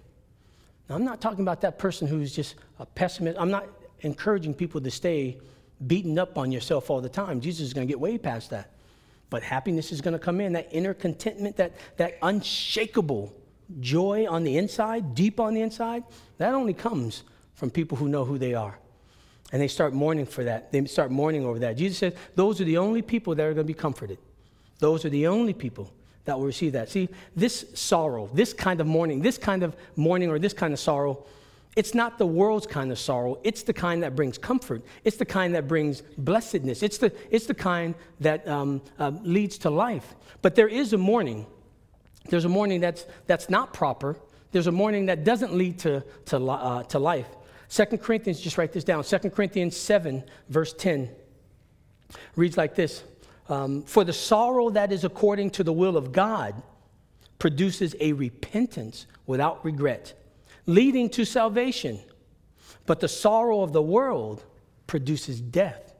Now, 0.90 0.96
I'm 0.96 1.06
not 1.06 1.22
talking 1.22 1.40
about 1.40 1.62
that 1.62 1.80
person 1.80 2.06
who's 2.06 2.36
just 2.36 2.56
a 2.80 2.86
pessimist. 2.86 3.40
I'm 3.40 3.50
not 3.50 3.68
encouraging 4.02 4.56
people 4.56 4.82
to 4.82 4.92
stay 4.92 5.40
beaten 5.88 6.20
up 6.20 6.38
on 6.38 6.52
yourself 6.52 6.90
all 6.90 7.00
the 7.00 7.08
time. 7.08 7.40
Jesus 7.40 7.68
is 7.68 7.74
going 7.74 7.88
to 7.88 7.92
get 7.92 7.98
way 7.98 8.18
past 8.18 8.50
that. 8.50 8.72
But 9.30 9.42
happiness 9.42 9.94
is 9.94 10.02
going 10.02 10.12
to 10.12 10.20
come 10.20 10.42
in, 10.42 10.52
that 10.52 10.68
inner 10.74 10.94
contentment, 10.94 11.56
that, 11.56 11.78
that 11.96 12.18
unshakable 12.22 13.34
joy 13.80 14.28
on 14.30 14.44
the 14.44 14.58
inside, 14.58 15.16
deep 15.16 15.40
on 15.40 15.54
the 15.54 15.62
inside, 15.62 16.04
that 16.40 16.54
only 16.54 16.74
comes 16.74 17.24
from 17.54 17.70
people 17.70 17.98
who 17.98 18.10
know 18.10 18.26
who 18.26 18.38
they 18.38 18.54
are. 18.54 18.80
And 19.52 19.62
they 19.62 19.68
start 19.68 19.94
mourning 19.94 20.26
for 20.26 20.44
that. 20.44 20.72
They 20.72 20.86
start 20.86 21.12
mourning 21.12 21.46
over 21.46 21.60
that. 21.60 21.78
Jesus 21.78 21.98
said, 21.98 22.16
Those 22.36 22.62
are 22.62 22.66
the 22.66 22.78
only 22.78 23.02
people 23.02 23.34
that 23.36 23.44
are 23.44 23.54
going 23.54 23.66
to 23.66 23.74
be 23.74 23.74
comforted. 23.74 24.20
Those 24.80 25.06
are 25.06 25.10
the 25.10 25.28
only 25.28 25.54
people 25.54 25.92
that 26.26 26.38
will 26.38 26.46
receive 26.46 26.74
that. 26.74 26.90
See, 26.90 27.10
this 27.36 27.66
sorrow, 27.74 28.30
this 28.34 28.54
kind 28.54 28.80
of 28.80 28.88
mourning, 28.88 29.22
this 29.22 29.38
kind 29.38 29.64
of 29.64 29.76
mourning 29.96 30.30
or 30.30 30.38
this 30.38 30.54
kind 30.54 30.74
of 30.74 30.80
sorrow, 30.80 31.26
it's 31.76 31.94
not 31.94 32.18
the 32.18 32.28
world's 32.28 32.68
kind 32.68 32.92
of 32.92 33.00
sorrow. 33.00 33.40
It's 33.44 33.64
the 33.64 33.74
kind 33.74 34.04
that 34.04 34.16
brings 34.16 34.38
comfort. 34.38 34.84
It's 35.04 35.18
the 35.18 35.26
kind 35.26 35.56
that 35.56 35.68
brings 35.68 36.02
blessedness. 36.18 36.84
It's 36.84 36.98
the, 36.98 37.12
it's 37.32 37.46
the 37.46 37.54
kind 37.54 37.96
that 38.20 38.48
um, 38.48 38.82
uh, 39.00 39.12
leads 39.24 39.58
to 39.60 39.70
life. 39.70 40.16
But 40.42 40.56
there 40.56 40.68
is 40.68 40.94
a 40.94 40.98
mourning. 40.98 41.46
There's 42.30 42.46
a 42.46 42.50
mourning 42.50 42.82
that's, 42.82 43.06
that's 43.28 43.50
not 43.50 43.74
proper. 43.74 44.18
There's 44.52 44.68
a 44.68 44.72
mourning 44.72 45.08
that 45.08 45.24
doesn't 45.24 45.54
lead 45.54 45.80
to, 45.80 46.04
to, 46.26 46.38
uh, 46.38 46.84
to 46.84 47.00
life. 47.00 47.28
2 47.70 47.86
Corinthians, 47.98 48.42
just 48.42 48.58
write 48.58 48.72
this 48.72 48.84
down. 48.84 49.04
2 49.04 49.18
Corinthians 49.30 49.78
7, 49.78 50.24
verse 50.50 50.74
10 50.74 51.10
reads 52.36 52.58
like 52.58 52.76
this 52.76 53.04
um, 53.48 53.84
For 53.84 54.04
the 54.04 54.14
sorrow 54.14 54.70
that 54.72 54.92
is 54.92 55.04
according 55.04 55.52
to 55.52 55.64
the 55.64 55.74
will 55.74 55.96
of 55.96 56.12
God 56.12 56.62
produces 57.38 57.96
a 58.00 58.14
repentance 58.14 59.06
without 59.26 59.64
regret, 59.64 60.14
leading 60.66 61.10
to 61.12 61.26
salvation. 61.26 62.00
But 62.86 63.00
the 63.00 63.08
sorrow 63.08 63.62
of 63.62 63.72
the 63.72 63.82
world 63.82 64.44
produces 64.88 65.40
death. 65.40 65.94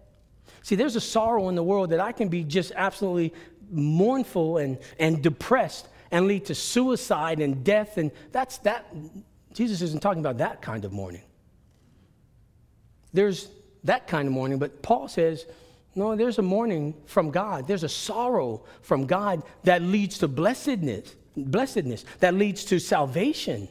See, 0.64 0.76
there's 0.76 0.96
a 0.96 1.02
sorrow 1.02 1.50
in 1.50 1.56
the 1.56 1.64
world 1.64 1.92
that 1.92 2.00
I 2.00 2.12
can 2.12 2.30
be 2.30 2.44
just 2.44 2.72
absolutely 2.76 3.34
mournful 3.72 4.58
and, 4.58 4.80
and 5.00 5.22
depressed 5.22 5.88
and 6.12 6.28
lead 6.28 6.46
to 6.46 6.56
suicide 6.56 7.40
and 7.40 7.64
death. 7.64 7.98
And 7.98 8.12
that's 8.32 8.58
that. 8.60 8.92
Jesus 9.54 9.82
isn't 9.82 10.02
talking 10.02 10.20
about 10.20 10.40
that 10.40 10.62
kind 10.62 10.84
of 10.84 10.92
mourning. 10.92 11.24
There's 13.14 13.50
that 13.84 14.08
kind 14.08 14.28
of 14.28 14.34
mourning, 14.34 14.60
but 14.60 14.82
Paul 14.82 15.08
says 15.08 15.46
no, 15.96 16.16
there's 16.16 16.38
a 16.38 16.44
mourning 16.44 16.94
from 17.06 17.32
God. 17.32 17.68
There's 17.68 17.84
a 17.84 17.90
sorrow 17.90 18.64
from 18.82 19.06
God 19.06 19.44
that 19.64 19.82
leads 19.82 20.20
to 20.20 20.28
blessedness, 20.28 21.16
blessedness, 21.36 22.06
that 22.20 22.36
leads 22.36 22.64
to 22.66 22.80
salvation. 22.80 23.68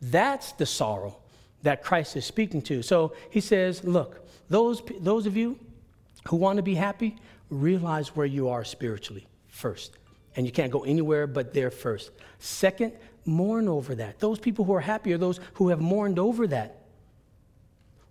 That's 0.00 0.52
the 0.52 0.66
sorrow 0.66 1.18
that 1.62 1.84
Christ 1.84 2.16
is 2.16 2.24
speaking 2.24 2.62
to. 2.62 2.82
So 2.82 3.14
he 3.30 3.40
says, 3.40 3.84
look, 3.84 4.26
those, 4.48 4.82
those 5.00 5.26
of 5.26 5.36
you 5.36 5.58
who 6.28 6.36
want 6.36 6.56
to 6.56 6.62
be 6.62 6.74
happy, 6.74 7.16
realize 7.50 8.16
where 8.16 8.26
you 8.26 8.48
are 8.48 8.64
spiritually 8.64 9.26
first. 9.48 9.98
And 10.36 10.46
you 10.46 10.52
can't 10.52 10.72
go 10.72 10.84
anywhere 10.84 11.26
but 11.26 11.52
there 11.52 11.70
first. 11.70 12.12
Second, 12.38 12.92
mourn 13.26 13.68
over 13.68 13.94
that. 13.96 14.20
Those 14.20 14.38
people 14.38 14.64
who 14.64 14.72
are 14.74 14.80
happy 14.80 15.12
are 15.12 15.18
those 15.18 15.38
who 15.54 15.68
have 15.68 15.80
mourned 15.80 16.18
over 16.18 16.46
that 16.46 16.79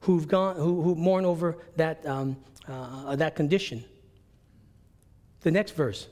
who've 0.02 0.28
gone, 0.28 0.56
who, 0.56 0.82
who 0.82 0.96
mourn 0.96 1.26
over 1.26 1.58
that, 1.76 2.06
um, 2.06 2.38
uh, 2.68 3.16
that 3.16 3.36
condition. 3.36 3.84
The 5.42 5.52
next 5.52 5.72
verse 5.72 6.08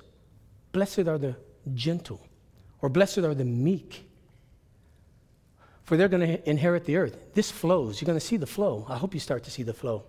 Blessed 0.71 0.99
are 0.99 1.17
the 1.17 1.35
gentle, 1.73 2.21
or 2.81 2.89
blessed 2.89 3.19
are 3.19 3.33
the 3.33 3.45
meek, 3.45 4.07
for 5.83 5.97
they're 5.97 6.09
going 6.09 6.27
to 6.27 6.49
inherit 6.49 6.85
the 6.85 6.97
earth. 6.97 7.33
This 7.33 7.49
flows. 7.49 7.99
You're 7.99 8.07
going 8.07 8.19
to 8.19 8.25
see 8.25 8.37
the 8.37 8.45
flow. 8.45 8.85
I 8.89 8.97
hope 8.97 9.13
you 9.13 9.19
start 9.19 9.43
to 9.45 9.51
see 9.51 9.63
the 9.63 9.73
flow. 9.73 10.03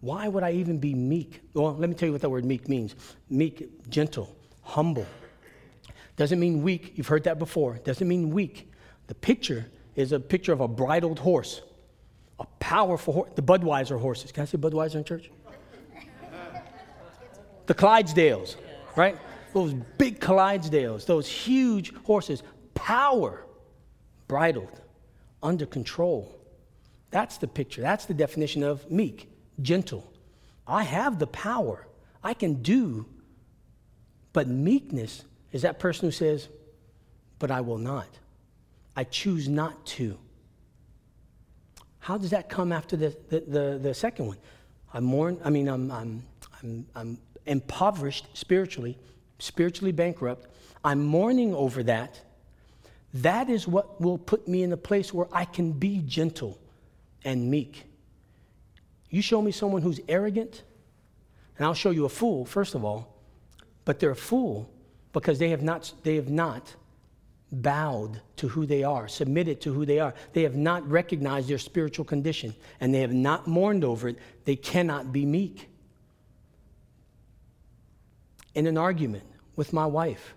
Why 0.00 0.28
would 0.28 0.42
I 0.42 0.52
even 0.52 0.78
be 0.78 0.94
meek? 0.94 1.40
Well, 1.54 1.74
let 1.74 1.88
me 1.88 1.94
tell 1.94 2.06
you 2.06 2.12
what 2.12 2.20
that 2.20 2.30
word 2.30 2.44
meek 2.44 2.68
means 2.68 2.94
meek, 3.28 3.88
gentle, 3.90 4.34
humble. 4.62 5.06
Doesn't 6.16 6.38
mean 6.38 6.62
weak. 6.62 6.92
You've 6.96 7.08
heard 7.08 7.24
that 7.24 7.38
before. 7.38 7.78
Doesn't 7.84 8.06
mean 8.06 8.30
weak. 8.30 8.70
The 9.08 9.14
picture 9.14 9.66
is 9.96 10.12
a 10.12 10.20
picture 10.20 10.52
of 10.52 10.60
a 10.60 10.68
bridled 10.68 11.18
horse 11.18 11.62
a 12.44 12.46
powerful 12.60 13.14
horse, 13.14 13.30
the 13.34 13.42
Budweiser 13.42 13.98
horses. 13.98 14.30
Can 14.32 14.42
I 14.42 14.46
say 14.46 14.58
Budweiser 14.58 14.96
in 14.96 15.04
church? 15.04 15.30
the 17.66 17.74
Clydesdales, 17.74 18.56
right? 18.96 19.18
Those 19.54 19.72
big 19.96 20.20
Clydesdales, 20.20 21.06
those 21.06 21.26
huge 21.26 21.94
horses, 22.04 22.42
power, 22.74 23.44
bridled, 24.28 24.80
under 25.42 25.66
control. 25.66 26.38
That's 27.10 27.38
the 27.38 27.48
picture. 27.48 27.80
That's 27.80 28.06
the 28.06 28.14
definition 28.14 28.62
of 28.62 28.90
meek, 28.90 29.30
gentle. 29.62 30.12
I 30.66 30.82
have 30.82 31.18
the 31.18 31.26
power. 31.26 31.86
I 32.22 32.34
can 32.34 32.62
do. 32.62 33.06
But 34.32 34.48
meekness 34.48 35.24
is 35.52 35.62
that 35.62 35.78
person 35.78 36.08
who 36.08 36.12
says, 36.12 36.48
But 37.38 37.50
I 37.50 37.60
will 37.60 37.78
not. 37.78 38.08
I 38.96 39.04
choose 39.04 39.48
not 39.48 39.86
to. 39.86 40.18
How 42.04 42.18
does 42.18 42.28
that 42.30 42.50
come 42.50 42.70
after 42.70 42.98
the, 42.98 43.16
the, 43.30 43.40
the, 43.40 43.78
the 43.82 43.94
second 43.94 44.26
one? 44.26 44.36
I'm 44.92 45.04
mourn, 45.04 45.40
I 45.42 45.48
mean, 45.48 45.68
I'm, 45.68 45.90
I'm, 45.90 46.22
I'm, 46.62 46.86
I'm 46.94 47.18
impoverished 47.46 48.26
spiritually, 48.34 48.98
spiritually 49.38 49.90
bankrupt. 49.90 50.46
I'm 50.84 51.02
mourning 51.02 51.54
over 51.54 51.82
that. 51.84 52.20
That 53.14 53.48
is 53.48 53.66
what 53.66 54.02
will 54.02 54.18
put 54.18 54.46
me 54.46 54.62
in 54.62 54.70
a 54.74 54.76
place 54.76 55.14
where 55.14 55.28
I 55.32 55.46
can 55.46 55.72
be 55.72 56.02
gentle 56.04 56.58
and 57.24 57.50
meek. 57.50 57.84
You 59.08 59.22
show 59.22 59.40
me 59.40 59.50
someone 59.50 59.80
who's 59.80 60.00
arrogant, 60.06 60.62
and 61.56 61.64
I'll 61.64 61.72
show 61.72 61.90
you 61.90 62.04
a 62.04 62.10
fool, 62.10 62.44
first 62.44 62.74
of 62.74 62.84
all, 62.84 63.16
but 63.86 63.98
they're 63.98 64.10
a 64.10 64.14
fool 64.14 64.68
because 65.14 65.38
they 65.38 65.48
have 65.48 65.62
not, 65.62 65.90
they 66.02 66.16
have 66.16 66.28
not 66.28 66.74
bowed 67.62 68.20
to 68.36 68.48
who 68.48 68.66
they 68.66 68.82
are, 68.84 69.08
submitted 69.08 69.60
to 69.62 69.72
who 69.72 69.84
they 69.86 69.98
are. 69.98 70.14
They 70.32 70.42
have 70.42 70.56
not 70.56 70.88
recognized 70.88 71.48
their 71.48 71.58
spiritual 71.58 72.04
condition 72.04 72.54
and 72.80 72.94
they 72.94 73.00
have 73.00 73.12
not 73.12 73.46
mourned 73.46 73.84
over 73.84 74.08
it. 74.08 74.18
They 74.44 74.56
cannot 74.56 75.12
be 75.12 75.24
meek. 75.24 75.68
In 78.54 78.66
an 78.66 78.78
argument 78.78 79.24
with 79.56 79.72
my 79.72 79.86
wife, 79.86 80.34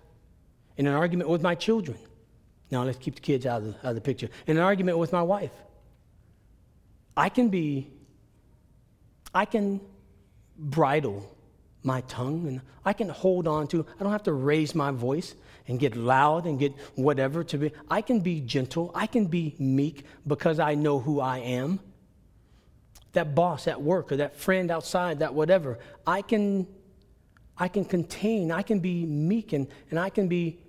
in 0.76 0.86
an 0.86 0.94
argument 0.94 1.30
with 1.30 1.42
my 1.42 1.54
children. 1.54 1.98
Now 2.70 2.84
let's 2.84 2.98
keep 2.98 3.14
the 3.14 3.20
kids 3.20 3.46
out 3.46 3.62
of 3.62 3.68
the, 3.68 3.78
out 3.78 3.90
of 3.90 3.94
the 3.94 4.00
picture. 4.00 4.28
In 4.46 4.56
an 4.56 4.62
argument 4.62 4.98
with 4.98 5.12
my 5.12 5.22
wife, 5.22 5.52
I 7.16 7.28
can 7.28 7.48
be, 7.48 7.90
I 9.34 9.44
can 9.44 9.80
bridle 10.56 11.34
my 11.82 12.00
tongue 12.02 12.46
and 12.46 12.60
I 12.84 12.92
can 12.92 13.08
hold 13.08 13.46
on 13.46 13.68
to, 13.68 13.86
I 13.98 14.02
don't 14.02 14.12
have 14.12 14.24
to 14.24 14.32
raise 14.32 14.74
my 14.74 14.90
voice 14.90 15.34
and 15.66 15.78
get 15.78 15.96
loud 15.96 16.46
and 16.46 16.58
get 16.58 16.72
whatever 16.94 17.44
to 17.44 17.58
be. 17.58 17.72
I 17.90 18.00
can 18.02 18.20
be 18.20 18.40
gentle, 18.40 18.90
I 18.94 19.06
can 19.06 19.26
be 19.26 19.54
meek 19.58 20.04
because 20.26 20.58
I 20.58 20.74
know 20.74 20.98
who 20.98 21.20
I 21.20 21.38
am. 21.38 21.80
That 23.12 23.34
boss 23.34 23.66
at 23.68 23.80
work 23.80 24.12
or 24.12 24.16
that 24.16 24.36
friend 24.36 24.70
outside, 24.70 25.20
that 25.20 25.34
whatever, 25.34 25.78
I 26.06 26.22
can 26.22 26.66
I 27.60 27.68
can 27.68 27.84
contain, 27.84 28.52
I 28.52 28.62
can 28.62 28.78
be 28.78 29.04
meek 29.04 29.52
and, 29.52 29.66
and 29.90 29.98
I 29.98 30.10
can 30.10 30.28
be 30.28 30.60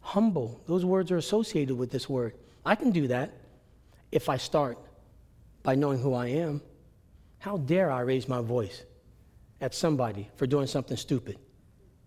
humble. 0.00 0.60
Those 0.66 0.84
words 0.84 1.12
are 1.12 1.16
associated 1.16 1.76
with 1.76 1.90
this 1.90 2.08
word. 2.08 2.34
I 2.66 2.74
can 2.74 2.90
do 2.90 3.06
that 3.08 3.32
if 4.10 4.28
I 4.28 4.36
start 4.36 4.76
by 5.62 5.76
knowing 5.76 6.00
who 6.00 6.14
I 6.14 6.28
am. 6.28 6.60
How 7.38 7.58
dare 7.58 7.90
I 7.90 8.00
raise 8.00 8.28
my 8.28 8.40
voice? 8.40 8.82
At 9.62 9.74
somebody 9.74 10.28
for 10.36 10.46
doing 10.46 10.66
something 10.66 10.96
stupid. 10.96 11.38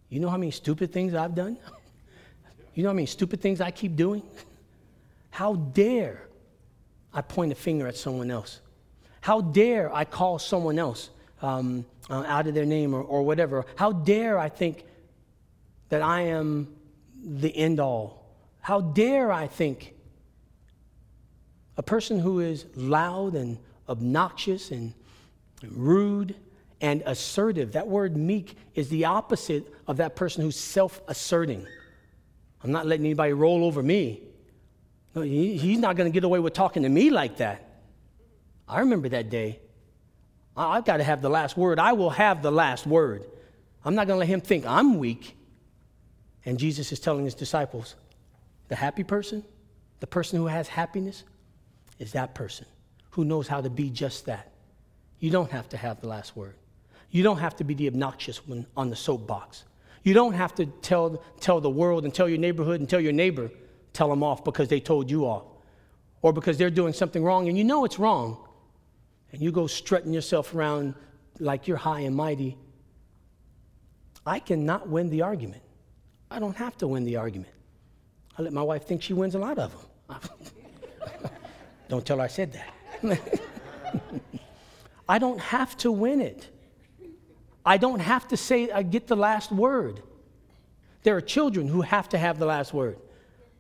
You 0.10 0.20
know 0.20 0.30
how 0.30 0.38
many 0.38 0.52
stupid 0.52 0.92
things 0.92 1.16
I've 1.16 1.34
done? 1.34 1.58
You 2.76 2.84
know 2.84 2.90
how 2.90 2.94
many 2.96 3.06
stupid 3.06 3.40
things 3.40 3.62
I 3.62 3.72
keep 3.72 3.96
doing? 3.96 4.22
How 5.30 5.56
dare 5.56 6.28
I 7.14 7.22
point 7.22 7.54
a 7.54 7.56
finger 7.56 7.88
at 7.88 7.96
someone 7.96 8.30
else? 8.30 8.60
How 9.22 9.40
dare 9.40 9.96
I 9.96 10.04
call 10.04 10.40
someone 10.40 10.78
else 10.78 11.10
um, 11.42 11.86
uh, 12.10 12.26
out 12.28 12.48
of 12.48 12.54
their 12.54 12.66
name 12.66 12.94
or, 12.94 13.02
or 13.02 13.24
whatever? 13.24 13.66
How 13.78 13.94
dare 13.94 14.38
I 14.38 14.50
think 14.50 14.84
that 15.88 16.02
I 16.02 16.24
am 16.24 16.68
the 17.24 17.56
end 17.56 17.80
all? 17.80 18.26
How 18.60 18.82
dare 18.82 19.32
I 19.32 19.48
think 19.48 19.94
a 21.78 21.84
person 21.84 22.20
who 22.20 22.42
is 22.42 22.66
loud 22.76 23.36
and 23.36 23.58
obnoxious 23.88 24.72
and 24.72 24.94
rude 25.64 26.36
and 26.82 27.04
assertive. 27.06 27.74
That 27.74 27.88
word 27.88 28.18
meek 28.18 28.58
is 28.74 28.90
the 28.90 29.06
opposite 29.06 29.74
of 29.88 29.98
that 29.98 30.16
person 30.16 30.44
who's 30.44 30.60
self 30.60 31.02
asserting. 31.08 31.66
I'm 32.64 32.72
not 32.72 32.86
letting 32.86 33.06
anybody 33.06 33.34
roll 33.34 33.64
over 33.64 33.82
me. 33.82 34.22
No, 35.14 35.22
he, 35.22 35.58
he's 35.58 35.80
not 35.80 35.96
going 35.96 36.12
to 36.12 36.14
get 36.14 36.24
away 36.24 36.40
with 36.40 36.54
talking 36.54 36.84
to 36.84 36.90
me 36.90 37.10
like 37.10 37.38
that. 37.38 37.64
I 38.68 38.80
remember 38.80 39.10
that 39.10 39.30
day. 39.30 39.60
I, 40.58 40.78
I've 40.78 40.86
got 40.86 40.98
to 40.98 41.04
have 41.04 41.22
the 41.22 41.30
last 41.30 41.56
word. 41.56 41.80
I 41.80 41.94
will 41.94 42.10
have 42.10 42.42
the 42.42 42.52
last 42.52 42.86
word. 42.86 43.24
I'm 43.84 43.96
not 43.96 44.08
going 44.08 44.16
to 44.16 44.20
let 44.20 44.28
him 44.28 44.42
think 44.42 44.66
I'm 44.66 44.98
weak. 44.98 45.38
And 46.46 46.60
Jesus 46.60 46.92
is 46.92 47.00
telling 47.00 47.26
his 47.26 47.36
disciples 47.36 47.96
the 48.68 48.76
happy 48.76 49.04
person, 49.04 49.44
the 50.00 50.08
person 50.08 50.40
who 50.40 50.48
has 50.48 50.68
happiness, 50.68 51.24
is 52.00 52.12
that 52.12 52.36
person 52.36 52.66
who 53.12 53.24
knows 53.24 53.48
how 53.48 53.62
to 53.62 53.70
be 53.70 53.90
just 53.90 54.26
that. 54.26 54.52
You 55.20 55.30
don't 55.30 55.52
have 55.52 55.70
to 55.70 55.78
have 55.78 56.02
the 56.02 56.08
last 56.08 56.36
word. 56.36 56.56
You 57.12 57.24
don't 57.24 57.38
have 57.38 57.56
to 57.58 57.64
be 57.64 57.74
the 57.74 57.88
obnoxious 57.88 58.46
one 58.48 58.66
on 58.76 58.90
the 58.90 58.96
soapbox. 58.96 59.64
You 60.04 60.14
don't 60.14 60.34
have 60.34 60.54
to 60.56 60.66
tell, 60.66 61.24
tell 61.40 61.60
the 61.60 61.70
world 61.70 62.06
and 62.06 62.14
tell 62.14 62.30
your 62.30 62.38
neighborhood 62.38 62.80
and 62.80 62.90
tell 62.90 63.00
your 63.00 63.14
neighbor, 63.14 63.50
tell 63.94 64.10
them 64.10 64.24
off 64.24 64.44
because 64.44 64.68
they 64.68 64.80
told 64.80 65.10
you 65.10 65.26
off 65.26 65.46
or 66.22 66.32
because 66.32 66.58
they're 66.58 66.70
doing 66.70 66.94
something 66.94 67.24
wrong 67.24 67.48
and 67.48 67.58
you 67.58 67.64
know 67.64 67.86
it's 67.86 67.98
wrong. 67.98 68.38
And 69.32 69.42
you 69.42 69.52
go 69.52 69.68
strutting 69.68 70.14
yourself 70.14 70.54
around 70.54 70.94
like 71.40 71.68
you're 71.68 71.78
high 71.78 72.02
and 72.02 72.16
mighty. 72.16 72.58
I 74.26 74.40
cannot 74.40 74.88
win 74.88 75.10
the 75.10 75.22
argument. 75.24 75.62
I 76.30 76.40
don't 76.40 76.56
have 76.56 76.78
to 76.78 76.88
win 76.88 77.04
the 77.06 77.18
argument. 77.18 77.52
I 78.38 78.42
let 78.42 78.54
my 78.54 78.62
wife 78.62 78.86
think 78.86 79.02
she 79.02 79.14
wins 79.14 79.36
a 79.36 79.40
lot 79.40 79.58
of 79.58 79.72
them. 79.72 80.20
don't 81.90 82.06
tell 82.06 82.18
her 82.18 82.24
I 82.24 82.28
said 82.28 82.54
that. 82.54 83.40
I 85.10 85.20
don't 85.20 85.40
have 85.40 85.78
to 85.78 85.92
win 85.92 86.22
it. 86.22 86.50
I 87.66 87.78
don't 87.78 88.00
have 88.00 88.28
to 88.30 88.38
say, 88.38 88.70
I 88.70 88.84
get 88.84 89.08
the 89.08 89.16
last 89.16 89.52
word. 89.52 90.02
There 91.04 91.16
are 91.16 91.22
children 91.22 91.68
who 91.68 91.82
have 91.82 92.10
to 92.10 92.18
have 92.18 92.40
the 92.40 92.46
last 92.46 92.74
word. 92.74 92.98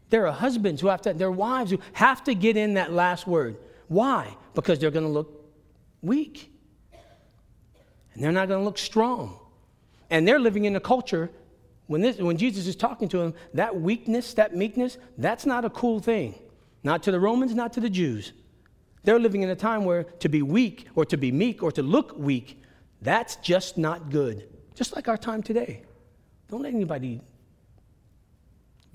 There 0.10 0.28
are 0.28 0.32
husbands 0.32 0.82
who 0.82 0.88
have 0.88 1.01
to, 1.03 1.14
there 1.14 1.28
are 1.28 1.32
wives 1.32 1.72
who 1.72 1.80
have 1.93 2.24
to 2.26 2.36
get 2.36 2.58
in 2.58 2.76
that 2.76 2.91
last 2.91 3.26
word. 3.26 3.58
Why? 3.88 4.36
Because 4.53 4.80
they're 4.80 4.91
going 4.91 5.06
to 5.06 5.12
look 5.12 5.43
weak. 6.01 6.51
And 8.14 8.24
they're 8.24 8.32
not 8.32 8.47
going 8.47 8.62
to 8.62 8.66
look 8.66 8.78
strong. 8.78 9.39
And 10.10 10.28
they're 10.28 10.39
living 10.39 10.66
in 10.66 10.76
a 10.76 10.80
culture, 10.80 11.30
when, 11.88 12.01
this, 12.01 12.18
when 12.18 12.38
Jesus 12.38 12.68
is 12.68 12.76
talking 12.76 13.10
to 13.10 13.18
them, 13.18 13.34
that 13.53 13.80
weakness, 13.80 14.34
that 14.36 14.56
meekness, 14.56 14.97
that's 15.18 15.45
not 15.45 15.66
a 15.66 15.70
cool 15.70 15.99
thing. 15.99 16.36
Not 16.84 17.03
to 17.03 17.12
the 17.12 17.20
Romans, 17.20 17.56
not 17.56 17.74
to 17.74 17.80
the 17.80 17.89
Jews. 17.89 18.34
They're 19.03 19.20
living 19.20 19.43
in 19.43 19.49
a 19.49 19.56
time 19.56 19.86
where 19.86 20.03
to 20.03 20.30
be 20.30 20.41
weak 20.41 20.88
or 20.95 21.06
to 21.06 21.18
be 21.18 21.32
meek 21.32 21.62
or 21.62 21.72
to 21.72 21.84
look 21.84 22.18
weak, 22.18 22.62
that's 23.06 23.38
just 23.38 23.78
not 23.78 24.10
good. 24.10 24.49
Just 24.74 24.95
like 24.95 25.08
our 25.08 25.18
time 25.18 25.41
today. 25.41 25.84
Don't 26.49 26.62
let 26.62 26.74
anybody 26.74 27.22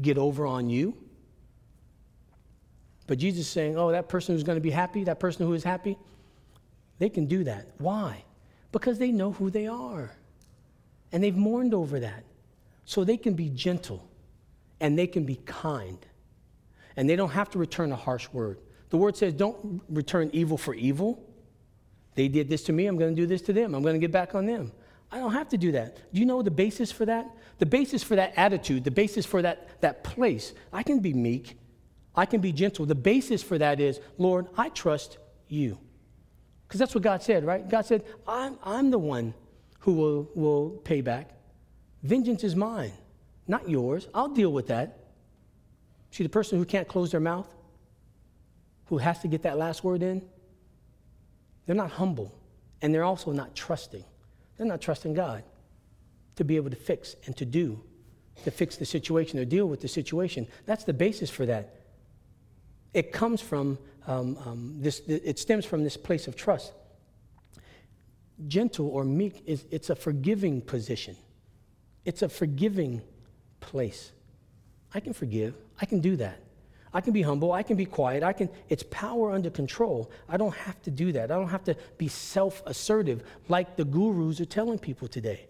get 0.01 0.19
over 0.19 0.47
on 0.47 0.69
you. 0.69 0.97
But 3.07 3.19
Jesus 3.19 3.47
is 3.47 3.49
saying, 3.49 3.77
oh, 3.77 3.91
that 3.91 4.09
person 4.09 4.35
who's 4.35 4.45
going 4.45 4.57
to 4.57 4.63
be 4.63 4.71
happy, 4.71 5.05
that 5.05 5.19
person 5.19 5.47
who 5.47 5.53
is 5.55 5.65
happy, 5.65 5.97
they 6.99 7.09
can 7.09 7.27
do 7.27 7.45
that. 7.45 7.67
Why? 7.79 8.25
Because 8.73 8.99
they 8.99 9.11
know 9.11 9.33
who 9.33 9.51
they 9.51 9.67
are. 9.67 10.13
And 11.13 11.25
they've 11.25 11.37
mourned 11.37 11.75
over 11.75 11.99
that. 12.01 12.25
So 12.85 13.05
they 13.05 13.17
can 13.17 13.35
be 13.35 13.49
gentle 13.49 14.09
and 14.81 14.99
they 14.99 15.07
can 15.07 15.25
be 15.25 15.37
kind. 15.45 15.99
And 16.97 17.09
they 17.09 17.17
don't 17.17 17.31
have 17.31 17.51
to 17.51 17.59
return 17.59 17.91
a 17.93 17.97
harsh 17.97 18.29
word. 18.33 18.61
The 18.91 18.97
word 18.97 19.17
says, 19.17 19.33
don't 19.35 19.83
return 19.89 20.31
evil 20.33 20.57
for 20.57 20.75
evil. 20.75 21.25
They 22.21 22.29
did 22.29 22.51
this 22.51 22.65
to 22.65 22.75
me, 22.75 22.85
I'm 22.85 22.99
going 22.99 23.17
to 23.17 23.23
do 23.23 23.27
this 23.27 23.41
to 23.41 23.53
them. 23.55 23.75
I'm 23.75 23.81
going 23.81 23.95
to 23.95 23.99
get 23.99 24.13
back 24.13 24.35
on 24.35 24.45
them. 24.45 24.73
I 25.11 25.17
don't 25.17 25.33
have 25.33 25.49
to 25.49 25.57
do 25.57 25.73
that. 25.73 25.97
Do 26.13 26.21
you 26.21 26.27
know 26.27 26.43
the 26.43 26.51
basis 26.51 26.93
for 26.93 27.07
that? 27.07 27.27
The 27.57 27.65
basis 27.65 28.03
for 28.03 28.15
that 28.15 28.35
attitude, 28.37 28.85
the 28.85 28.91
basis 28.91 29.25
for 29.25 29.41
that, 29.41 29.81
that 29.81 30.05
place. 30.05 30.53
I 30.71 30.83
can 30.83 30.99
be 30.99 31.15
meek, 31.15 31.57
I 32.15 32.27
can 32.27 32.43
be 32.43 32.53
gentle. 32.53 32.85
The 32.85 32.95
basis 32.95 33.43
for 33.43 33.57
that 33.57 33.81
is, 33.81 34.01
Lord, 34.19 34.49
I 34.55 34.69
trust 34.69 35.17
you. 35.49 35.79
Because 36.69 36.79
that's 36.79 36.95
what 36.95 37.03
God 37.05 37.23
said, 37.23 37.47
right? 37.47 37.67
God 37.67 37.87
said, 37.87 38.05
I'm, 38.29 38.59
I'm 38.63 38.91
the 38.91 38.99
one 38.99 39.33
who 39.79 39.95
will, 39.95 40.31
will 40.35 40.71
pay 40.85 41.01
back. 41.01 41.31
Vengeance 42.03 42.45
is 42.45 42.55
mine, 42.55 42.93
not 43.49 43.67
yours. 43.67 44.09
I'll 44.13 44.29
deal 44.29 44.53
with 44.53 44.67
that. 44.67 45.07
See, 46.11 46.23
the 46.23 46.29
person 46.29 46.59
who 46.59 46.67
can't 46.67 46.87
close 46.87 47.13
their 47.13 47.21
mouth, 47.21 47.49
who 48.89 48.99
has 48.99 49.21
to 49.21 49.29
get 49.29 49.45
that 49.45 49.57
last 49.57 49.83
word 49.83 50.03
in, 50.03 50.21
they're 51.71 51.77
not 51.77 51.93
humble. 51.93 52.35
And 52.83 52.93
they're 52.93 53.05
also 53.05 53.31
not 53.31 53.55
trusting. 53.55 54.03
They're 54.57 54.67
not 54.67 54.81
trusting 54.81 55.15
God 55.15 55.45
to 56.35 56.43
be 56.43 56.57
able 56.57 56.69
to 56.69 56.75
fix 56.75 57.15
and 57.27 57.37
to 57.37 57.45
do, 57.45 57.81
to 58.43 58.51
fix 58.51 58.75
the 58.75 58.85
situation 58.85 59.39
or 59.39 59.45
deal 59.45 59.67
with 59.67 59.81
the 59.81 59.87
situation. 59.87 60.49
That's 60.67 60.83
the 60.83 60.93
basis 60.93 61.31
for 61.31 61.47
that. 61.47 61.77
It 62.93 63.13
comes 63.13 63.41
from 63.41 63.79
um, 64.09 64.37
um, 64.45 64.75
this, 64.81 64.99
it 65.07 65.39
stems 65.39 65.65
from 65.65 65.85
this 65.85 65.97
place 65.97 66.27
of 66.27 66.35
trust. 66.35 66.73
Gentle 68.49 68.89
or 68.89 69.05
meek 69.05 69.41
is 69.47 69.65
it's 69.71 69.91
a 69.91 69.95
forgiving 69.95 70.63
position. 70.63 71.15
It's 72.05 72.23
a 72.23 72.29
forgiving 72.29 73.01
place. 73.61 74.11
I 74.93 74.99
can 74.99 75.13
forgive. 75.13 75.55
I 75.81 75.87
can 75.87 76.01
do 76.01 76.17
that. 76.17 76.41
I 76.93 77.01
can 77.01 77.13
be 77.13 77.23
humble. 77.23 77.53
I 77.53 77.63
can 77.63 77.77
be 77.77 77.85
quiet. 77.85 78.23
I 78.23 78.33
can, 78.33 78.49
it's 78.69 78.83
power 78.91 79.31
under 79.31 79.51
control. 79.51 80.11
I 80.29 80.37
don't 80.37 80.55
have 80.55 80.81
to 80.83 80.91
do 80.91 81.13
that. 81.13 81.31
I 81.31 81.35
don't 81.35 81.49
have 81.49 81.65
to 81.65 81.77
be 81.99 82.09
self 82.09 82.63
assertive 82.67 83.23
like 83.49 83.77
the 83.77 83.85
gurus 83.85 84.41
are 84.41 84.45
telling 84.45 84.79
people 84.79 85.07
today. 85.07 85.47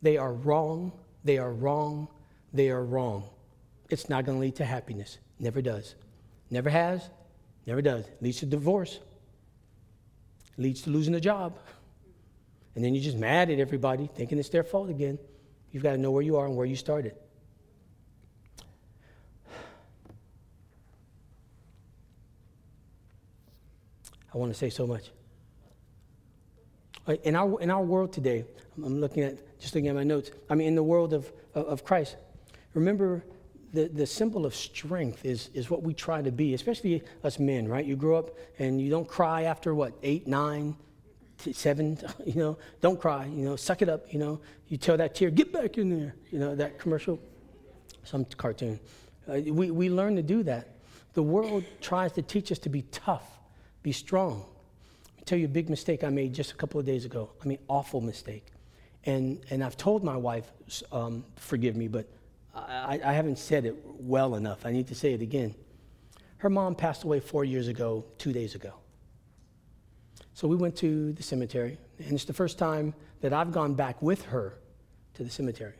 They 0.00 0.16
are 0.16 0.32
wrong. 0.32 0.92
They 1.24 1.38
are 1.38 1.52
wrong. 1.52 2.08
They 2.52 2.70
are 2.70 2.84
wrong. 2.84 3.28
It's 3.90 4.08
not 4.08 4.24
going 4.24 4.38
to 4.38 4.42
lead 4.42 4.56
to 4.56 4.64
happiness. 4.64 5.18
Never 5.38 5.60
does. 5.60 5.96
Never 6.50 6.70
has. 6.70 7.10
Never 7.66 7.82
does. 7.82 8.04
Leads 8.20 8.40
to 8.40 8.46
divorce. 8.46 9.00
Leads 10.56 10.82
to 10.82 10.90
losing 10.90 11.14
a 11.14 11.20
job. 11.20 11.58
And 12.74 12.84
then 12.84 12.94
you're 12.94 13.04
just 13.04 13.16
mad 13.16 13.50
at 13.50 13.58
everybody, 13.58 14.08
thinking 14.14 14.38
it's 14.38 14.48
their 14.48 14.64
fault 14.64 14.88
again. 14.88 15.18
You've 15.72 15.82
got 15.82 15.92
to 15.92 15.98
know 15.98 16.10
where 16.10 16.22
you 16.22 16.36
are 16.36 16.46
and 16.46 16.56
where 16.56 16.66
you 16.66 16.76
started. 16.76 17.14
I 24.34 24.38
want 24.38 24.52
to 24.52 24.58
say 24.58 24.70
so 24.70 24.86
much. 24.86 25.10
In 27.24 27.34
our, 27.34 27.60
in 27.60 27.70
our 27.70 27.82
world 27.82 28.12
today, 28.12 28.44
I'm 28.76 29.00
looking 29.00 29.24
at, 29.24 29.58
just 29.58 29.74
looking 29.74 29.88
at 29.88 29.94
my 29.94 30.04
notes, 30.04 30.30
I 30.48 30.54
mean, 30.54 30.68
in 30.68 30.74
the 30.74 30.82
world 30.82 31.12
of, 31.12 31.32
of 31.54 31.84
Christ, 31.84 32.16
remember 32.74 33.24
the, 33.72 33.88
the 33.88 34.06
symbol 34.06 34.46
of 34.46 34.54
strength 34.54 35.24
is, 35.24 35.50
is 35.52 35.68
what 35.68 35.82
we 35.82 35.94
try 35.94 36.22
to 36.22 36.30
be, 36.30 36.54
especially 36.54 37.02
us 37.24 37.38
men, 37.38 37.66
right? 37.66 37.84
You 37.84 37.96
grow 37.96 38.18
up 38.18 38.30
and 38.58 38.80
you 38.80 38.88
don't 38.88 39.08
cry 39.08 39.42
after 39.42 39.74
what, 39.74 39.94
eight, 40.02 40.26
nine, 40.26 40.76
seven, 41.38 41.98
you 42.24 42.34
know, 42.34 42.58
don't 42.80 43.00
cry, 43.00 43.26
you 43.26 43.44
know, 43.44 43.56
suck 43.56 43.82
it 43.82 43.88
up, 43.88 44.12
you 44.12 44.18
know. 44.18 44.40
You 44.68 44.76
tell 44.76 44.96
that 44.96 45.14
tear, 45.14 45.30
get 45.30 45.52
back 45.52 45.78
in 45.78 45.90
there, 45.90 46.14
you 46.30 46.38
know, 46.38 46.54
that 46.54 46.78
commercial, 46.78 47.18
some 48.04 48.24
cartoon. 48.24 48.78
Uh, 49.28 49.40
we, 49.46 49.70
we 49.70 49.90
learn 49.90 50.16
to 50.16 50.22
do 50.22 50.42
that. 50.44 50.68
The 51.14 51.22
world 51.22 51.64
tries 51.80 52.12
to 52.12 52.22
teach 52.22 52.52
us 52.52 52.58
to 52.60 52.68
be 52.68 52.82
tough 52.82 53.41
be 53.82 53.92
strong. 53.92 54.44
Let 55.06 55.16
me 55.18 55.24
tell 55.24 55.38
you 55.38 55.46
a 55.46 55.48
big 55.48 55.68
mistake 55.70 56.04
I 56.04 56.08
made 56.08 56.32
just 56.32 56.52
a 56.52 56.54
couple 56.54 56.78
of 56.80 56.86
days 56.86 57.04
ago. 57.04 57.30
I 57.42 57.46
mean, 57.46 57.58
awful 57.68 58.00
mistake. 58.00 58.46
And, 59.04 59.40
and 59.50 59.64
I've 59.64 59.76
told 59.76 60.04
my 60.04 60.16
wife, 60.16 60.50
um, 60.92 61.24
forgive 61.36 61.76
me, 61.76 61.88
but 61.88 62.06
I, 62.54 63.00
I 63.04 63.12
haven't 63.12 63.38
said 63.38 63.64
it 63.64 63.76
well 63.98 64.36
enough. 64.36 64.64
I 64.64 64.72
need 64.72 64.88
to 64.88 64.94
say 64.94 65.12
it 65.12 65.22
again. 65.22 65.54
Her 66.38 66.50
mom 66.50 66.74
passed 66.74 67.04
away 67.04 67.20
four 67.20 67.44
years 67.44 67.68
ago, 67.68 68.04
two 68.18 68.32
days 68.32 68.54
ago. 68.54 68.74
So 70.34 70.48
we 70.48 70.56
went 70.56 70.76
to 70.76 71.12
the 71.12 71.22
cemetery, 71.22 71.78
and 71.98 72.12
it's 72.12 72.24
the 72.24 72.32
first 72.32 72.58
time 72.58 72.94
that 73.20 73.32
I've 73.32 73.52
gone 73.52 73.74
back 73.74 74.00
with 74.02 74.24
her 74.26 74.58
to 75.14 75.24
the 75.24 75.30
cemetery. 75.30 75.74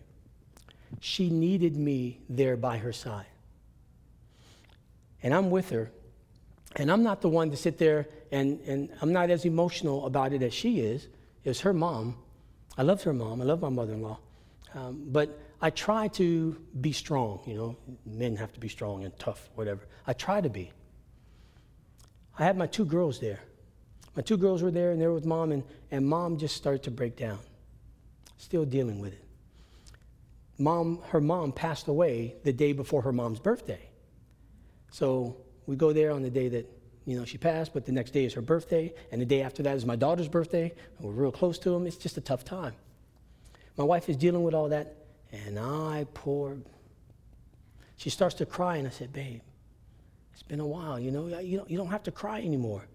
She 1.00 1.30
needed 1.30 1.76
me 1.76 2.20
there 2.28 2.56
by 2.56 2.78
her 2.78 2.92
side. 2.92 3.26
And 5.22 5.32
I'm 5.32 5.50
with 5.50 5.70
her, 5.70 5.90
and 6.76 6.90
I'm 6.90 7.02
not 7.02 7.20
the 7.20 7.28
one 7.28 7.50
to 7.50 7.56
sit 7.56 7.78
there 7.78 8.08
and, 8.30 8.60
and 8.60 8.90
I'm 9.00 9.12
not 9.12 9.30
as 9.30 9.44
emotional 9.44 10.06
about 10.06 10.32
it 10.32 10.42
as 10.42 10.54
she 10.54 10.80
is. 10.80 11.08
It's 11.44 11.60
her 11.60 11.72
mom. 11.72 12.16
I 12.78 12.82
love 12.82 13.02
her 13.02 13.12
mom. 13.12 13.40
I 13.40 13.44
love 13.44 13.60
my 13.60 13.68
mother 13.68 13.92
in 13.92 14.02
law. 14.02 14.18
Um, 14.74 15.04
but 15.08 15.38
I 15.60 15.70
try 15.70 16.08
to 16.08 16.56
be 16.80 16.92
strong. 16.92 17.40
You 17.46 17.54
know, 17.54 17.76
men 18.06 18.36
have 18.36 18.52
to 18.54 18.60
be 18.60 18.68
strong 18.68 19.04
and 19.04 19.16
tough, 19.18 19.50
whatever. 19.54 19.82
I 20.06 20.14
try 20.14 20.40
to 20.40 20.48
be. 20.48 20.72
I 22.38 22.44
had 22.44 22.56
my 22.56 22.66
two 22.66 22.86
girls 22.86 23.20
there. 23.20 23.40
My 24.16 24.22
two 24.22 24.36
girls 24.36 24.62
were 24.62 24.70
there 24.70 24.92
and 24.92 25.00
they 25.00 25.06
were 25.06 25.14
with 25.14 25.26
mom, 25.26 25.52
and, 25.52 25.62
and 25.90 26.06
mom 26.06 26.38
just 26.38 26.56
started 26.56 26.82
to 26.84 26.90
break 26.90 27.16
down. 27.16 27.38
Still 28.38 28.64
dealing 28.64 29.00
with 29.00 29.12
it. 29.12 29.24
Mom, 30.58 31.00
her 31.08 31.20
mom 31.20 31.52
passed 31.52 31.88
away 31.88 32.36
the 32.44 32.52
day 32.52 32.72
before 32.72 33.02
her 33.02 33.12
mom's 33.12 33.40
birthday. 33.40 33.88
So 34.90 35.36
we 35.66 35.76
go 35.76 35.92
there 35.92 36.10
on 36.10 36.22
the 36.22 36.30
day 36.30 36.48
that 36.48 36.68
you 37.06 37.18
know 37.18 37.24
she 37.24 37.38
passed, 37.38 37.72
but 37.72 37.84
the 37.84 37.92
next 37.92 38.12
day 38.12 38.24
is 38.24 38.34
her 38.34 38.40
birthday, 38.40 38.92
and 39.10 39.20
the 39.20 39.26
day 39.26 39.42
after 39.42 39.62
that 39.62 39.76
is 39.76 39.84
my 39.84 39.96
daughter's 39.96 40.28
birthday, 40.28 40.72
and 40.98 41.06
we're 41.06 41.12
real 41.12 41.32
close 41.32 41.58
to 41.60 41.70
them. 41.70 41.86
It's 41.86 41.96
just 41.96 42.16
a 42.16 42.20
tough 42.20 42.44
time. 42.44 42.74
My 43.76 43.84
wife 43.84 44.08
is 44.08 44.16
dealing 44.16 44.42
with 44.42 44.54
all 44.54 44.68
that, 44.68 44.94
and 45.32 45.58
I 45.58 46.06
poor. 46.14 46.58
She 47.96 48.10
starts 48.10 48.34
to 48.36 48.46
cry, 48.46 48.76
and 48.76 48.86
I 48.86 48.90
said, 48.90 49.12
Babe, 49.12 49.40
it's 50.32 50.42
been 50.42 50.60
a 50.60 50.66
while, 50.66 50.98
you 50.98 51.10
know, 51.10 51.26
you 51.38 51.58
don't, 51.58 51.70
you 51.70 51.78
don't 51.78 51.90
have 51.90 52.02
to 52.04 52.10
cry 52.10 52.38
anymore. 52.38 52.86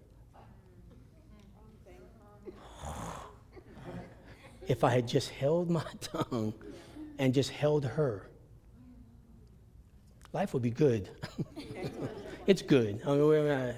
if 4.68 4.84
I 4.84 4.90
had 4.90 5.08
just 5.08 5.30
held 5.30 5.70
my 5.70 5.84
tongue 6.00 6.52
and 7.18 7.32
just 7.32 7.50
held 7.50 7.84
her, 7.84 8.28
life 10.32 10.54
would 10.54 10.62
be 10.62 10.70
good. 10.70 11.10
it's 12.46 12.62
good. 12.62 13.00
Uh, 13.06 13.72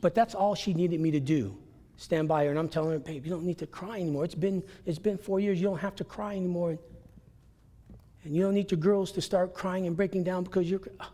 but 0.00 0.14
that's 0.14 0.34
all 0.34 0.54
she 0.54 0.74
needed 0.74 1.00
me 1.00 1.10
to 1.10 1.20
do. 1.20 1.56
Stand 1.96 2.28
by 2.28 2.44
her, 2.44 2.50
and 2.50 2.58
I'm 2.58 2.68
telling 2.68 2.90
her, 2.90 2.98
babe, 2.98 3.24
you 3.24 3.30
don't 3.30 3.44
need 3.44 3.58
to 3.58 3.66
cry 3.66 4.00
anymore. 4.00 4.24
It's 4.24 4.34
been, 4.34 4.62
it's 4.84 4.98
been 4.98 5.16
four 5.16 5.38
years. 5.38 5.60
You 5.60 5.68
don't 5.68 5.78
have 5.78 5.94
to 5.96 6.04
cry 6.04 6.34
anymore. 6.34 6.76
And 8.24 8.34
you 8.34 8.42
don't 8.42 8.54
need 8.54 8.70
your 8.70 8.80
girls 8.80 9.12
to 9.12 9.20
start 9.20 9.54
crying 9.54 9.86
and 9.86 9.96
breaking 9.96 10.24
down 10.24 10.44
because 10.44 10.68
you're. 10.70 10.80
Uh, 10.98 11.06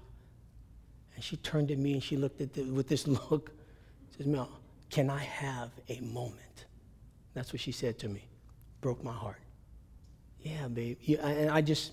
and 1.15 1.23
she 1.23 1.37
turned 1.37 1.69
to 1.69 1.77
me 1.77 1.93
and 1.93 2.03
she 2.03 2.17
looked 2.17 2.41
at 2.41 2.55
the, 2.55 2.63
with 2.63 2.89
this 2.89 3.07
look. 3.31 3.51
Says, 4.17 4.27
Mel, 4.27 4.49
can 4.91 5.11
I 5.11 5.19
have 5.19 5.71
a 5.89 6.01
moment? 6.01 6.65
That's 7.35 7.53
what 7.53 7.61
she 7.61 7.73
said 7.73 7.99
to 8.01 8.09
me. 8.09 8.25
Broke 8.81 9.05
my 9.05 9.13
heart. 9.13 9.41
Yeah, 10.41 10.69
babe. 10.69 10.97
Yeah, 11.03 11.27
and 11.27 11.51
I 11.51 11.61
just, 11.61 11.93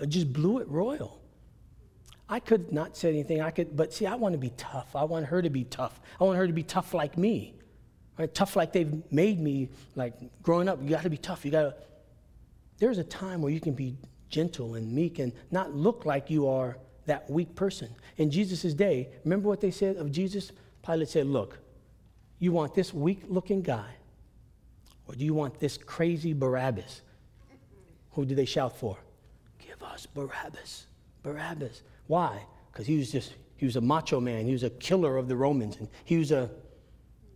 I 0.00 0.04
just 0.04 0.32
blew 0.32 0.58
it 0.58 0.68
royal. 0.68 1.20
I 2.28 2.40
could 2.40 2.72
not 2.72 2.96
say 2.96 3.10
anything. 3.10 3.40
I 3.40 3.50
could, 3.50 3.76
but 3.76 3.92
see, 3.92 4.06
I 4.06 4.16
want 4.16 4.32
to 4.32 4.38
be 4.38 4.50
tough. 4.56 4.96
I 4.96 5.04
want 5.04 5.26
her 5.26 5.40
to 5.40 5.50
be 5.50 5.64
tough. 5.64 6.00
I 6.20 6.24
want 6.24 6.36
her 6.38 6.46
to 6.46 6.52
be 6.52 6.64
tough 6.64 6.92
like 6.92 7.16
me, 7.16 7.54
right? 8.18 8.32
Tough 8.34 8.56
like 8.56 8.72
they've 8.72 9.00
made 9.12 9.40
me. 9.40 9.68
Like 9.94 10.14
growing 10.42 10.68
up, 10.68 10.80
you 10.82 10.90
got 10.90 11.04
to 11.04 11.10
be 11.10 11.18
tough. 11.18 11.44
You 11.44 11.52
got 11.52 11.62
to. 11.62 11.74
There's 12.78 12.98
a 12.98 13.04
time 13.04 13.42
where 13.42 13.52
you 13.52 13.60
can 13.60 13.74
be 13.74 13.96
gentle 14.28 14.74
and 14.74 14.92
meek 14.92 15.20
and 15.20 15.32
not 15.50 15.74
look 15.74 16.04
like 16.04 16.28
you 16.28 16.48
are 16.48 16.78
that 17.06 17.30
weak 17.30 17.54
person. 17.54 17.94
In 18.16 18.30
Jesus' 18.30 18.74
day, 18.74 19.08
remember 19.24 19.48
what 19.48 19.60
they 19.60 19.70
said 19.70 19.96
of 19.96 20.10
Jesus? 20.10 20.50
Pilate 20.84 21.08
said, 21.08 21.26
"Look, 21.26 21.58
you 22.40 22.50
want 22.50 22.74
this 22.74 22.92
weak-looking 22.92 23.62
guy, 23.62 23.90
or 25.06 25.14
do 25.14 25.24
you 25.24 25.32
want 25.32 25.60
this 25.60 25.78
crazy 25.78 26.32
Barabbas?" 26.32 27.02
Who 28.12 28.24
did 28.24 28.36
they 28.36 28.46
shout 28.46 28.76
for? 28.76 28.96
Give 29.58 29.80
us 29.82 30.06
Barabbas. 30.06 30.86
Barabbas. 31.22 31.82
Why? 32.06 32.44
Because 32.70 32.86
he 32.86 32.98
was 32.98 33.10
just, 33.10 33.34
he 33.56 33.64
was 33.64 33.76
a 33.76 33.80
macho 33.80 34.20
man. 34.20 34.46
He 34.46 34.52
was 34.52 34.62
a 34.62 34.70
killer 34.70 35.16
of 35.16 35.28
the 35.28 35.36
Romans. 35.36 35.76
And 35.76 35.88
he 36.04 36.16
was 36.18 36.30
a, 36.30 36.50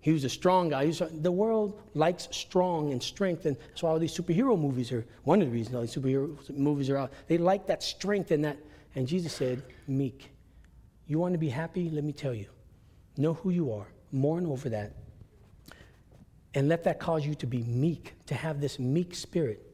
he 0.01 0.13
was 0.13 0.25
a 0.25 0.29
strong 0.29 0.69
guy. 0.71 0.87
Was, 0.87 1.03
the 1.11 1.33
world 1.33 1.81
likes 1.95 2.29
strong 2.31 2.93
and 2.93 3.03
strength. 3.03 3.47
And 3.47 3.57
that's 3.57 3.83
why 3.83 3.91
all 3.91 3.99
these 3.99 4.17
superhero 4.17 4.59
movies 4.59 4.93
are, 4.93 5.07
one 5.25 5.41
of 5.41 5.49
the 5.49 5.53
reasons 5.53 5.75
all 5.75 5.83
these 5.83 5.95
superhero 5.95 6.37
movies 6.57 6.91
are 6.91 6.97
out. 6.97 7.13
They 7.27 7.39
like 7.39 7.67
that 7.67 7.83
strength 7.83 8.31
and 8.31 8.45
that. 8.45 8.59
And 8.95 9.07
Jesus 9.07 9.33
said, 9.33 9.63
meek. 9.87 10.31
You 11.07 11.19
want 11.19 11.35
to 11.35 11.39
be 11.39 11.49
happy? 11.49 11.91
Let 11.91 12.05
me 12.05 12.13
tell 12.13 12.35
you. 12.35 12.47
Know 13.17 13.35
who 13.35 13.51
you 13.51 13.73
are. 13.73 13.89
Mourn 14.13 14.47
over 14.47 14.69
that. 14.69 14.93
And 16.55 16.69
let 16.69 16.85
that 16.85 16.99
cause 16.99 17.25
you 17.25 17.35
to 17.37 17.47
be 17.47 17.63
meek, 17.63 18.15
to 18.27 18.35
have 18.35 18.61
this 18.61 18.79
meek 18.79 19.15
spirit. 19.15 19.70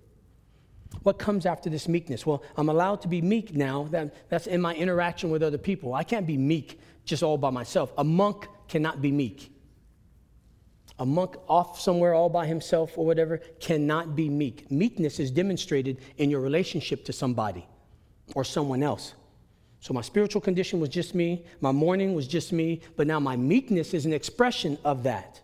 What 1.03 1.18
comes 1.18 1.47
after 1.47 1.70
this 1.70 1.89
meekness? 1.89 2.26
Well, 2.26 2.43
I'm 2.57 2.68
allowed 2.68 3.01
to 3.03 3.09
be 3.09 3.22
meek 3.22 3.55
now. 3.55 3.84
That, 3.91 4.28
that's 4.28 4.47
in 4.47 4.61
my 4.61 4.74
interaction 4.74 5.30
with 5.30 5.43
other 5.43 5.59
people. 5.59 5.95
I 5.95 6.05
can't 6.05 6.26
be 6.26 6.37
meek 6.37 6.80
just 7.05 7.22
all 7.22 7.39
by 7.39 7.51
myself. 7.51 7.93
A 7.99 8.05
monk 8.05 8.49
cannot 8.68 9.01
be 9.01 9.12
meek. 9.12 9.53
A 10.99 11.07
monk 11.07 11.37
off 11.49 11.78
somewhere 11.78 12.14
all 12.14 12.28
by 12.28 12.47
himself 12.47 12.97
or 12.97 13.05
whatever 13.05 13.39
cannot 13.61 14.16
be 14.16 14.28
meek. 14.28 14.70
Meekness 14.70 15.20
is 15.20 15.30
demonstrated 15.30 15.99
in 16.16 16.30
your 16.30 16.41
relationship 16.41 17.05
to 17.05 17.12
somebody 17.12 17.66
or 18.34 18.45
someone 18.45 18.82
else. 18.82 19.14
So 19.80 19.93
my 19.95 20.01
spiritual 20.01 20.41
condition 20.41 20.80
was 20.80 20.89
just 20.89 21.14
me, 21.14 21.45
my 21.61 21.70
mourning 21.70 22.14
was 22.14 22.26
just 22.26 22.53
me, 22.53 22.80
but 22.97 23.07
now 23.07 23.20
my 23.20 23.37
meekness 23.37 23.95
is 23.95 24.07
an 24.07 24.12
expression 24.12 24.78
of 24.84 25.03
that. 25.05 25.41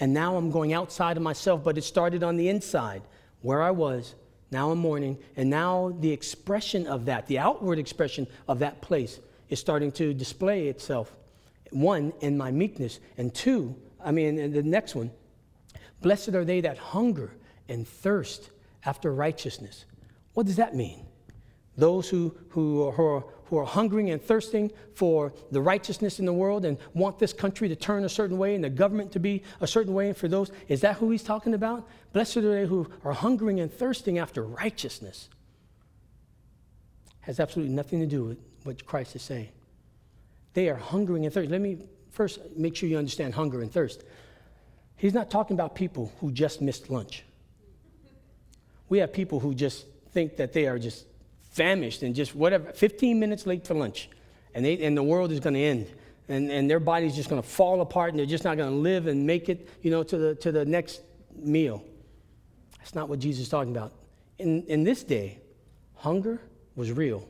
And 0.00 0.12
now 0.12 0.36
I'm 0.36 0.50
going 0.50 0.72
outside 0.72 1.16
of 1.16 1.22
myself, 1.22 1.62
but 1.62 1.78
it 1.78 1.84
started 1.84 2.24
on 2.24 2.36
the 2.36 2.48
inside 2.48 3.02
where 3.42 3.62
I 3.62 3.70
was 3.70 4.14
now 4.54 4.70
I'm 4.70 4.78
mourning, 4.78 5.18
and 5.36 5.50
now 5.50 5.94
the 6.00 6.10
expression 6.10 6.86
of 6.86 7.04
that, 7.04 7.26
the 7.26 7.38
outward 7.38 7.78
expression 7.78 8.26
of 8.48 8.60
that 8.60 8.80
place, 8.80 9.20
is 9.50 9.60
starting 9.60 9.92
to 9.92 10.14
display 10.14 10.68
itself. 10.68 11.14
One, 11.70 12.12
in 12.20 12.38
my 12.38 12.50
meekness, 12.50 13.00
and 13.18 13.34
two, 13.34 13.74
I 14.02 14.12
mean, 14.12 14.52
the 14.52 14.62
next 14.62 14.94
one, 14.94 15.10
blessed 16.00 16.30
are 16.30 16.44
they 16.44 16.60
that 16.62 16.78
hunger 16.78 17.32
and 17.68 17.86
thirst 17.86 18.50
after 18.84 19.12
righteousness. 19.12 19.84
What 20.34 20.46
does 20.46 20.56
that 20.56 20.74
mean? 20.74 21.03
Those 21.76 22.08
who, 22.08 22.36
who, 22.50 22.90
who, 22.92 23.02
are, 23.04 23.24
who 23.46 23.58
are 23.58 23.64
hungering 23.64 24.10
and 24.10 24.22
thirsting 24.22 24.70
for 24.94 25.32
the 25.50 25.60
righteousness 25.60 26.20
in 26.20 26.26
the 26.26 26.32
world 26.32 26.64
and 26.64 26.78
want 26.94 27.18
this 27.18 27.32
country 27.32 27.68
to 27.68 27.76
turn 27.76 28.04
a 28.04 28.08
certain 28.08 28.38
way 28.38 28.54
and 28.54 28.62
the 28.62 28.70
government 28.70 29.12
to 29.12 29.20
be 29.20 29.42
a 29.60 29.66
certain 29.66 29.92
way. 29.92 30.08
And 30.08 30.16
for 30.16 30.28
those, 30.28 30.50
is 30.68 30.80
that 30.82 30.96
who 30.96 31.10
he's 31.10 31.22
talking 31.22 31.54
about? 31.54 31.88
Blessed 32.12 32.38
are 32.38 32.42
they 32.42 32.66
who 32.66 32.88
are 33.04 33.12
hungering 33.12 33.60
and 33.60 33.72
thirsting 33.72 34.18
after 34.18 34.42
righteousness. 34.42 35.28
Has 37.20 37.40
absolutely 37.40 37.74
nothing 37.74 38.00
to 38.00 38.06
do 38.06 38.24
with 38.24 38.38
what 38.62 38.86
Christ 38.86 39.16
is 39.16 39.22
saying. 39.22 39.48
They 40.52 40.68
are 40.68 40.76
hungering 40.76 41.24
and 41.24 41.34
thirsting. 41.34 41.50
Let 41.50 41.60
me 41.60 41.78
first 42.10 42.38
make 42.56 42.76
sure 42.76 42.88
you 42.88 42.98
understand 42.98 43.34
hunger 43.34 43.62
and 43.62 43.72
thirst. 43.72 44.04
He's 44.96 45.14
not 45.14 45.30
talking 45.30 45.56
about 45.56 45.74
people 45.74 46.12
who 46.20 46.30
just 46.30 46.62
missed 46.62 46.88
lunch. 46.88 47.24
We 48.88 48.98
have 48.98 49.12
people 49.12 49.40
who 49.40 49.54
just 49.54 49.86
think 50.12 50.36
that 50.36 50.52
they 50.52 50.66
are 50.66 50.78
just 50.78 51.06
famished 51.54 52.02
and 52.02 52.14
just 52.14 52.34
whatever, 52.34 52.72
15 52.72 53.18
minutes 53.18 53.46
late 53.46 53.64
for 53.64 53.74
lunch, 53.74 54.10
and, 54.54 54.64
they, 54.64 54.82
and 54.84 54.96
the 54.96 55.02
world 55.02 55.30
is 55.30 55.38
going 55.40 55.54
to 55.54 55.60
end. 55.60 55.86
And, 56.28 56.50
and 56.50 56.68
their 56.68 56.80
body's 56.80 57.14
just 57.14 57.28
going 57.28 57.40
to 57.40 57.46
fall 57.46 57.80
apart 57.80 58.10
and 58.10 58.18
they're 58.18 58.26
just 58.26 58.44
not 58.44 58.56
going 58.56 58.70
to 58.70 58.76
live 58.76 59.06
and 59.06 59.26
make 59.26 59.48
it, 59.48 59.68
you 59.82 59.90
know, 59.90 60.02
to 60.02 60.16
the, 60.16 60.34
to 60.36 60.50
the 60.50 60.64
next 60.64 61.02
meal. 61.36 61.84
That's 62.78 62.94
not 62.94 63.08
what 63.08 63.18
Jesus 63.18 63.44
is 63.44 63.48
talking 63.48 63.76
about. 63.76 63.92
In, 64.38 64.64
in 64.64 64.84
this 64.84 65.04
day, 65.04 65.38
hunger 65.96 66.40
was 66.76 66.90
real. 66.90 67.28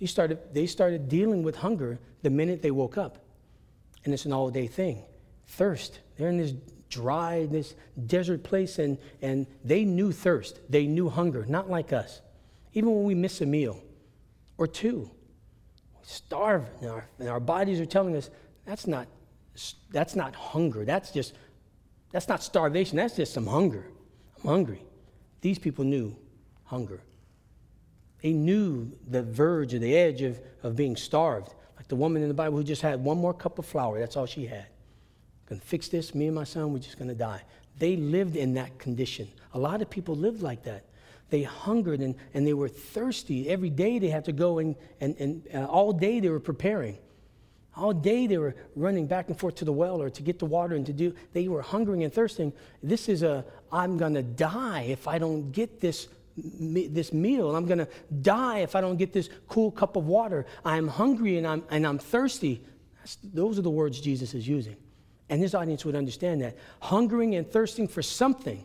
They 0.00 0.06
started, 0.06 0.38
they 0.52 0.66
started 0.66 1.08
dealing 1.08 1.42
with 1.42 1.56
hunger 1.56 1.98
the 2.22 2.30
minute 2.30 2.62
they 2.62 2.70
woke 2.70 2.98
up. 2.98 3.18
And 4.04 4.12
it's 4.12 4.26
an 4.26 4.32
all 4.32 4.50
day 4.50 4.66
thing. 4.66 5.02
Thirst. 5.46 6.00
They're 6.16 6.28
in 6.28 6.36
this 6.36 6.52
dry, 6.90 7.46
this 7.50 7.74
desert 8.06 8.44
place, 8.44 8.78
and, 8.78 8.98
and 9.22 9.46
they 9.64 9.84
knew 9.84 10.12
thirst. 10.12 10.60
They 10.68 10.86
knew 10.86 11.08
hunger, 11.08 11.46
not 11.48 11.70
like 11.70 11.92
us 11.92 12.20
even 12.74 12.92
when 12.92 13.04
we 13.04 13.14
miss 13.14 13.40
a 13.40 13.46
meal 13.46 13.80
or 14.58 14.66
two. 14.66 15.10
We 15.98 16.06
starve, 16.06 16.68
and 16.80 16.90
our, 16.90 17.08
and 17.18 17.28
our 17.28 17.40
bodies 17.40 17.80
are 17.80 17.86
telling 17.86 18.16
us 18.16 18.30
that's 18.66 18.86
not, 18.86 19.06
that's 19.90 20.14
not 20.14 20.34
hunger. 20.34 20.84
That's 20.84 21.10
just, 21.10 21.34
that's 22.10 22.28
not 22.28 22.42
starvation. 22.42 22.96
That's 22.96 23.16
just 23.16 23.32
some 23.32 23.46
hunger. 23.46 23.86
I'm 24.36 24.50
hungry. 24.50 24.82
These 25.40 25.58
people 25.58 25.84
knew 25.84 26.16
hunger. 26.64 27.00
They 28.22 28.32
knew 28.32 28.90
the 29.08 29.22
verge 29.22 29.74
or 29.74 29.78
the 29.78 29.96
edge 29.96 30.22
of, 30.22 30.40
of 30.62 30.76
being 30.76 30.96
starved. 30.96 31.54
Like 31.76 31.88
the 31.88 31.96
woman 31.96 32.22
in 32.22 32.28
the 32.28 32.34
Bible 32.34 32.56
who 32.56 32.64
just 32.64 32.82
had 32.82 33.02
one 33.02 33.18
more 33.18 33.34
cup 33.34 33.58
of 33.58 33.66
flour. 33.66 33.98
That's 33.98 34.16
all 34.16 34.26
she 34.26 34.46
had. 34.46 34.66
Gonna 35.46 35.60
fix 35.60 35.88
this, 35.88 36.14
me 36.14 36.26
and 36.26 36.34
my 36.34 36.44
son, 36.44 36.72
we're 36.72 36.78
just 36.78 36.98
gonna 36.98 37.14
die. 37.14 37.42
They 37.78 37.96
lived 37.96 38.36
in 38.36 38.54
that 38.54 38.78
condition. 38.78 39.28
A 39.52 39.58
lot 39.58 39.82
of 39.82 39.90
people 39.90 40.16
lived 40.16 40.42
like 40.42 40.62
that 40.64 40.86
they 41.34 41.42
hungered 41.42 41.98
and, 41.98 42.14
and 42.32 42.46
they 42.46 42.54
were 42.54 42.68
thirsty. 42.68 43.48
Every 43.48 43.68
day 43.68 43.98
they 43.98 44.08
had 44.08 44.24
to 44.26 44.32
go 44.32 44.60
and, 44.60 44.76
and, 45.00 45.16
and 45.18 45.42
uh, 45.52 45.64
all 45.64 45.92
day 45.92 46.20
they 46.20 46.28
were 46.28 46.38
preparing. 46.38 46.96
All 47.76 47.92
day 47.92 48.28
they 48.28 48.38
were 48.38 48.54
running 48.76 49.08
back 49.08 49.26
and 49.30 49.36
forth 49.36 49.56
to 49.56 49.64
the 49.64 49.72
well 49.72 50.00
or 50.00 50.10
to 50.10 50.22
get 50.22 50.38
the 50.38 50.46
water 50.46 50.76
and 50.76 50.86
to 50.86 50.92
do, 50.92 51.12
they 51.32 51.48
were 51.48 51.60
hungering 51.60 52.04
and 52.04 52.12
thirsting. 52.12 52.52
This 52.84 53.08
is 53.08 53.24
a, 53.24 53.44
I'm 53.72 53.98
going 53.98 54.14
to 54.14 54.22
die 54.22 54.82
if 54.82 55.08
I 55.08 55.18
don't 55.18 55.50
get 55.50 55.80
this, 55.80 56.06
this 56.36 57.12
meal. 57.12 57.56
I'm 57.56 57.66
going 57.66 57.78
to 57.78 57.88
die 58.22 58.58
if 58.58 58.76
I 58.76 58.80
don't 58.80 58.96
get 58.96 59.12
this 59.12 59.28
cool 59.48 59.72
cup 59.72 59.96
of 59.96 60.06
water. 60.06 60.46
I'm 60.64 60.86
hungry 60.86 61.36
and 61.36 61.48
I'm, 61.48 61.64
and 61.68 61.84
I'm 61.84 61.98
thirsty. 61.98 62.64
That's, 62.98 63.18
those 63.24 63.58
are 63.58 63.62
the 63.62 63.70
words 63.70 64.00
Jesus 64.00 64.34
is 64.34 64.46
using. 64.46 64.76
And 65.28 65.42
his 65.42 65.52
audience 65.52 65.84
would 65.84 65.96
understand 65.96 66.42
that. 66.42 66.56
Hungering 66.78 67.34
and 67.34 67.50
thirsting 67.50 67.88
for 67.88 68.02
something 68.02 68.64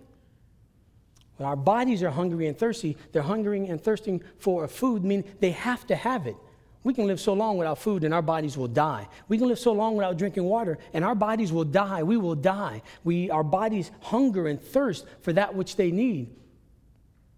our 1.46 1.56
bodies 1.56 2.04
are 2.04 2.10
hungry 2.10 2.48
and 2.48 2.58
thirsty, 2.58 2.98
they're 3.12 3.22
hungering 3.22 3.70
and 3.70 3.82
thirsting 3.82 4.22
for 4.38 4.66
a 4.66 4.68
food, 4.68 5.04
meaning 5.04 5.26
they 5.40 5.52
have 5.52 5.88
to 5.88 5.96
have 5.96 6.28
it. 6.28 6.36
We 6.84 6.94
can 6.94 7.08
live 7.08 7.20
so 7.20 7.34
long 7.34 7.58
without 7.58 7.78
food 7.78 8.04
and 8.04 8.14
our 8.14 8.22
bodies 8.22 8.58
will 8.58 8.68
die. 8.68 9.08
We 9.28 9.38
can 9.38 9.48
live 9.48 9.60
so 9.60 9.74
long 9.74 9.96
without 9.96 10.18
drinking 10.18 10.46
water 10.46 10.78
and 10.94 11.04
our 11.04 11.16
bodies 11.16 11.52
will 11.52 11.66
die. 11.66 12.04
We 12.04 12.18
will 12.18 12.36
die. 12.36 12.82
We, 13.04 13.30
our 13.30 13.44
bodies 13.44 13.92
hunger 14.00 14.48
and 14.48 14.62
thirst 14.62 15.06
for 15.22 15.34
that 15.34 15.56
which 15.56 15.76
they 15.76 15.92
need. 15.92 16.36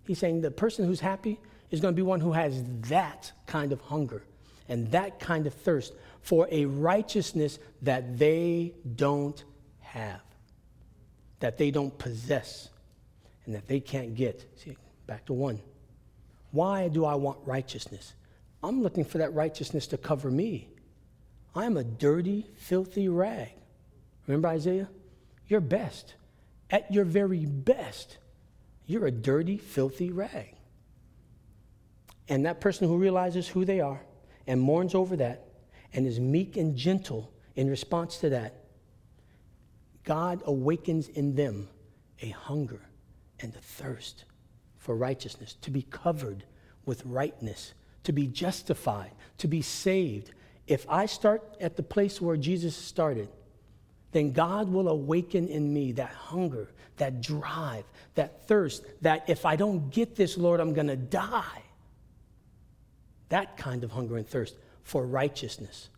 He's 0.06 0.20
saying 0.20 0.42
the 0.42 0.52
person 0.52 0.86
who's 0.86 1.00
happy 1.00 1.40
is 1.72 1.80
going 1.80 1.94
to 1.94 1.96
be 1.96 2.04
one 2.04 2.20
who 2.20 2.34
has 2.34 2.64
that 2.90 3.32
kind 3.48 3.72
of 3.72 3.82
hunger 3.82 4.24
and 4.70 4.92
that 4.92 5.20
kind 5.20 5.48
of 5.48 5.54
thirst 5.54 5.94
for 6.22 6.48
a 6.52 6.66
righteousness 6.66 7.60
that 7.82 8.20
they 8.20 8.74
don't 8.96 9.44
have, 9.80 10.22
that 11.40 11.58
they 11.58 11.72
don't 11.72 11.98
possess 11.98 12.70
and 13.52 13.58
that 13.58 13.68
they 13.68 13.82
can't 13.82 14.16
get. 14.16 14.50
See, 14.56 14.78
back 15.08 15.26
to 15.26 15.34
one. 15.34 15.60
Why 16.52 16.88
do 16.88 17.04
I 17.04 17.16
want 17.16 17.40
righteousness? 17.46 18.14
I'm 18.64 18.82
looking 18.82 19.04
for 19.04 19.18
that 19.18 19.34
righteousness 19.34 19.88
to 19.88 19.98
cover 19.98 20.32
me. 20.32 20.70
I 21.54 21.66
am 21.66 21.76
a 21.76 21.84
dirty, 21.84 22.48
filthy 22.56 23.10
rag. 23.10 23.50
Remember 24.26 24.48
Isaiah? 24.48 24.88
Your 25.50 25.60
best. 25.60 26.14
At 26.70 26.94
your 26.94 27.04
very 27.04 27.46
best, 27.46 28.20
you're 28.86 29.06
a 29.06 29.12
dirty, 29.12 29.58
filthy 29.58 30.14
rag. 30.14 30.56
And 32.30 32.46
that 32.46 32.62
person 32.62 32.88
who 32.88 32.96
realizes 32.96 33.50
who 33.50 33.66
they 33.66 33.82
are 33.82 34.00
and 34.48 34.62
mourns 34.62 34.96
over 34.96 35.18
that 35.18 35.46
and 35.94 36.08
is 36.08 36.22
meek 36.22 36.56
and 36.56 36.78
gentle 36.78 37.34
in 37.58 37.70
response 37.70 38.20
to 38.20 38.30
that, 38.30 38.64
God 40.06 40.42
awakens 40.46 41.10
in 41.10 41.36
them 41.36 41.68
a 42.22 42.30
hunger 42.30 42.80
and 43.42 43.56
a 43.56 43.60
thirst 43.60 44.26
for 44.78 44.96
righteousness, 44.96 45.56
to 45.62 45.72
be 45.72 45.84
covered 45.84 46.44
with 46.86 47.06
rightness, 47.06 47.74
to 48.04 48.12
be 48.12 48.28
justified, 48.28 49.12
to 49.38 49.48
be 49.48 49.62
saved. 49.62 50.32
If 50.68 50.86
I 50.90 51.06
start 51.06 51.58
at 51.60 51.76
the 51.76 51.84
place 51.84 52.20
where 52.20 52.38
Jesus 52.38 52.76
started, 52.76 53.30
then 54.12 54.32
God 54.32 54.70
will 54.70 54.90
awaken 54.90 55.48
in 55.48 55.74
me 55.74 55.92
that 55.94 56.12
hunger, 56.12 56.70
that 56.98 57.22
drive, 57.22 57.86
that 58.16 58.48
thirst, 58.48 58.84
that 59.02 59.30
if 59.30 59.46
I 59.46 59.56
don't 59.56 59.90
get 59.90 60.16
this, 60.16 60.38
Lord, 60.38 60.60
I'm 60.60 60.74
going 60.74 60.88
to 60.88 60.98
die. 60.98 61.64
That 63.30 63.56
kind 63.56 63.84
of 63.84 63.92
hunger 63.92 64.18
and 64.18 64.28
thirst 64.28 64.56
for 64.84 65.06
righteousness. 65.06 65.90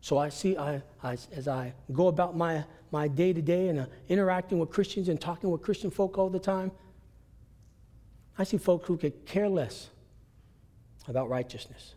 So 0.00 0.18
I 0.18 0.28
see, 0.28 0.56
I, 0.56 0.82
I 1.02 1.16
as 1.34 1.48
I 1.48 1.74
go 1.92 2.06
about 2.06 2.36
my, 2.36 2.64
my 2.90 3.08
day 3.08 3.32
to 3.32 3.42
day 3.42 3.68
and 3.68 3.80
uh, 3.80 3.86
interacting 4.08 4.58
with 4.58 4.70
Christians 4.70 5.08
and 5.08 5.20
talking 5.20 5.50
with 5.50 5.62
Christian 5.62 5.90
folk 5.90 6.18
all 6.18 6.30
the 6.30 6.38
time, 6.38 6.70
I 8.38 8.44
see 8.44 8.58
folks 8.58 8.86
who 8.86 8.96
could 8.96 9.24
care 9.26 9.48
less 9.48 9.90
about 11.08 11.28
righteousness. 11.28 11.94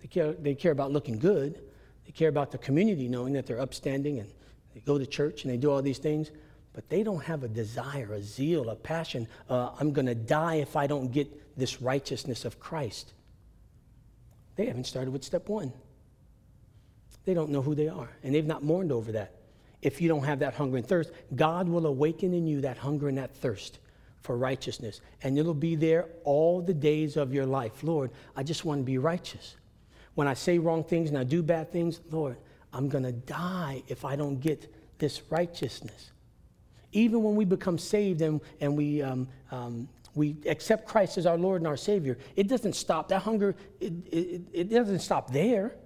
They 0.00 0.08
care, 0.08 0.32
they 0.32 0.54
care 0.54 0.72
about 0.72 0.92
looking 0.92 1.18
good. 1.18 1.60
They 2.06 2.12
care 2.12 2.28
about 2.28 2.52
the 2.52 2.58
community 2.58 3.08
knowing 3.08 3.32
that 3.34 3.46
they're 3.46 3.60
upstanding 3.60 4.18
and 4.18 4.30
they 4.74 4.80
go 4.80 4.98
to 4.98 5.06
church 5.06 5.44
and 5.44 5.52
they 5.52 5.56
do 5.56 5.70
all 5.70 5.82
these 5.82 5.98
things, 5.98 6.30
but 6.72 6.88
they 6.88 7.02
don't 7.02 7.22
have 7.24 7.42
a 7.42 7.48
desire, 7.48 8.12
a 8.12 8.22
zeal, 8.22 8.70
a 8.70 8.76
passion. 8.76 9.26
Uh, 9.50 9.70
I'm 9.78 9.92
going 9.92 10.06
to 10.06 10.14
die 10.14 10.56
if 10.56 10.76
I 10.76 10.86
don't 10.86 11.10
get 11.10 11.58
this 11.58 11.82
righteousness 11.82 12.44
of 12.44 12.60
Christ. 12.60 13.12
They 14.56 14.66
haven't 14.66 14.84
started 14.84 15.10
with 15.10 15.24
step 15.24 15.48
one. 15.48 15.72
They 17.24 17.34
don't 17.34 17.50
know 17.50 17.60
who 17.60 17.74
they 17.74 17.88
are, 17.88 18.08
and 18.22 18.34
they've 18.34 18.46
not 18.46 18.62
mourned 18.62 18.90
over 18.90 19.12
that. 19.12 19.34
If 19.82 20.00
you 20.00 20.08
don't 20.08 20.24
have 20.24 20.40
that 20.40 20.54
hunger 20.54 20.76
and 20.76 20.86
thirst, 20.86 21.10
God 21.34 21.68
will 21.68 21.86
awaken 21.86 22.34
in 22.34 22.46
you 22.46 22.60
that 22.62 22.78
hunger 22.78 23.08
and 23.08 23.18
that 23.18 23.34
thirst 23.34 23.78
for 24.22 24.36
righteousness. 24.36 25.00
And 25.22 25.38
it'll 25.38 25.54
be 25.54 25.76
there 25.76 26.06
all 26.24 26.60
the 26.60 26.74
days 26.74 27.16
of 27.16 27.32
your 27.32 27.46
life. 27.46 27.82
Lord, 27.82 28.10
I 28.36 28.42
just 28.42 28.64
want 28.64 28.80
to 28.80 28.84
be 28.84 28.98
righteous. 28.98 29.56
When 30.14 30.26
I 30.26 30.34
say 30.34 30.58
wrong 30.58 30.82
things 30.82 31.10
and 31.10 31.18
I 31.18 31.24
do 31.24 31.42
bad 31.42 31.70
things, 31.70 32.00
Lord, 32.10 32.36
I'm 32.72 32.88
going 32.88 33.04
to 33.04 33.12
die 33.12 33.82
if 33.86 34.04
I 34.04 34.16
don't 34.16 34.40
get 34.40 34.74
this 34.98 35.22
righteousness. 35.30 36.10
Even 36.92 37.22
when 37.22 37.36
we 37.36 37.44
become 37.44 37.78
saved 37.78 38.20
and, 38.22 38.40
and 38.60 38.76
we, 38.76 39.00
um, 39.00 39.28
um, 39.52 39.88
we 40.14 40.36
accept 40.46 40.86
Christ 40.86 41.18
as 41.18 41.26
our 41.26 41.38
Lord 41.38 41.60
and 41.60 41.68
our 41.68 41.76
Savior, 41.76 42.18
it 42.34 42.48
doesn't 42.48 42.74
stop. 42.74 43.08
That 43.08 43.22
hunger, 43.22 43.54
it, 43.80 43.92
it, 44.10 44.42
it 44.52 44.70
doesn't 44.70 45.00
stop 45.00 45.32
there. 45.32 45.76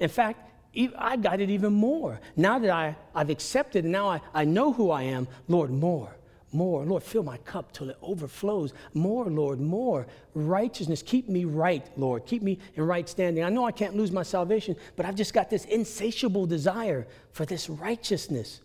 In 0.00 0.08
fact, 0.08 0.50
I 0.96 1.16
got 1.16 1.40
it 1.40 1.50
even 1.50 1.72
more. 1.72 2.20
Now 2.36 2.58
that 2.58 2.70
I, 2.70 2.96
I've 3.14 3.30
accepted, 3.30 3.84
now 3.84 4.08
I, 4.08 4.20
I 4.32 4.44
know 4.44 4.72
who 4.72 4.90
I 4.90 5.02
am, 5.02 5.28
Lord, 5.48 5.70
more 5.70 6.16
more. 6.52 6.84
Lord, 6.84 7.02
fill 7.02 7.22
my 7.22 7.38
cup 7.38 7.72
till 7.72 7.90
it 7.90 7.96
overflows. 8.02 8.72
More, 8.94 9.24
Lord, 9.26 9.60
more. 9.60 10.06
Righteousness. 10.34 11.02
Keep 11.02 11.28
me 11.28 11.44
right, 11.44 11.86
Lord. 11.96 12.26
Keep 12.26 12.42
me 12.42 12.58
in 12.74 12.86
right 12.86 13.08
standing. 13.08 13.44
I 13.44 13.48
know 13.48 13.64
I 13.64 13.72
can't 13.72 13.96
lose 13.96 14.12
my 14.12 14.22
salvation, 14.22 14.76
but 14.96 15.06
I've 15.06 15.14
just 15.14 15.34
got 15.34 15.50
this 15.50 15.64
insatiable 15.64 16.46
desire 16.46 17.06
for 17.32 17.46
this 17.46 17.68
righteousness. 17.68 18.60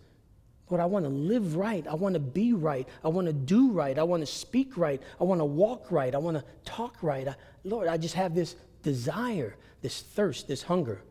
Lord, 0.69 0.81
I 0.81 0.85
want 0.85 1.05
to 1.05 1.09
live 1.09 1.55
right. 1.55 1.85
I 1.87 1.95
want 1.95 2.13
to 2.13 2.19
be 2.19 2.51
right. 2.51 2.87
I 3.03 3.07
want 3.07 3.27
to 3.27 3.33
do 3.33 3.71
right. 3.71 3.97
I 3.97 4.03
want 4.03 4.21
to 4.21 4.27
speak 4.27 4.77
right. 4.77 5.01
I 5.19 5.23
want 5.23 5.39
to 5.39 5.45
walk 5.45 5.91
right. 5.91 6.13
I 6.13 6.17
want 6.17 6.37
to 6.37 6.43
talk 6.65 7.01
right. 7.01 7.27
I, 7.27 7.35
Lord, 7.63 7.87
I 7.87 7.95
just 7.97 8.15
have 8.15 8.35
this 8.35 8.55
desire, 8.83 9.55
this 9.81 10.01
thirst, 10.01 10.47
this 10.47 10.63
hunger. 10.63 11.01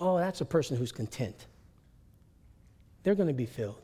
Oh, 0.00 0.18
that's 0.18 0.40
a 0.40 0.44
person 0.44 0.76
who's 0.76 0.92
content. 0.92 1.46
They're 3.02 3.14
going 3.14 3.28
to 3.28 3.34
be 3.34 3.46
filled 3.46 3.80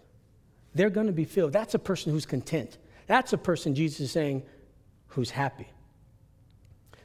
they're 0.74 0.90
going 0.90 1.06
to 1.06 1.12
be 1.12 1.24
filled. 1.24 1.52
That's 1.52 1.74
a 1.74 1.78
person 1.78 2.12
who's 2.12 2.26
content. 2.26 2.78
That's 3.06 3.32
a 3.32 3.38
person, 3.38 3.74
Jesus 3.74 4.00
is 4.00 4.12
saying, 4.12 4.42
who's 5.08 5.30
happy. 5.30 5.68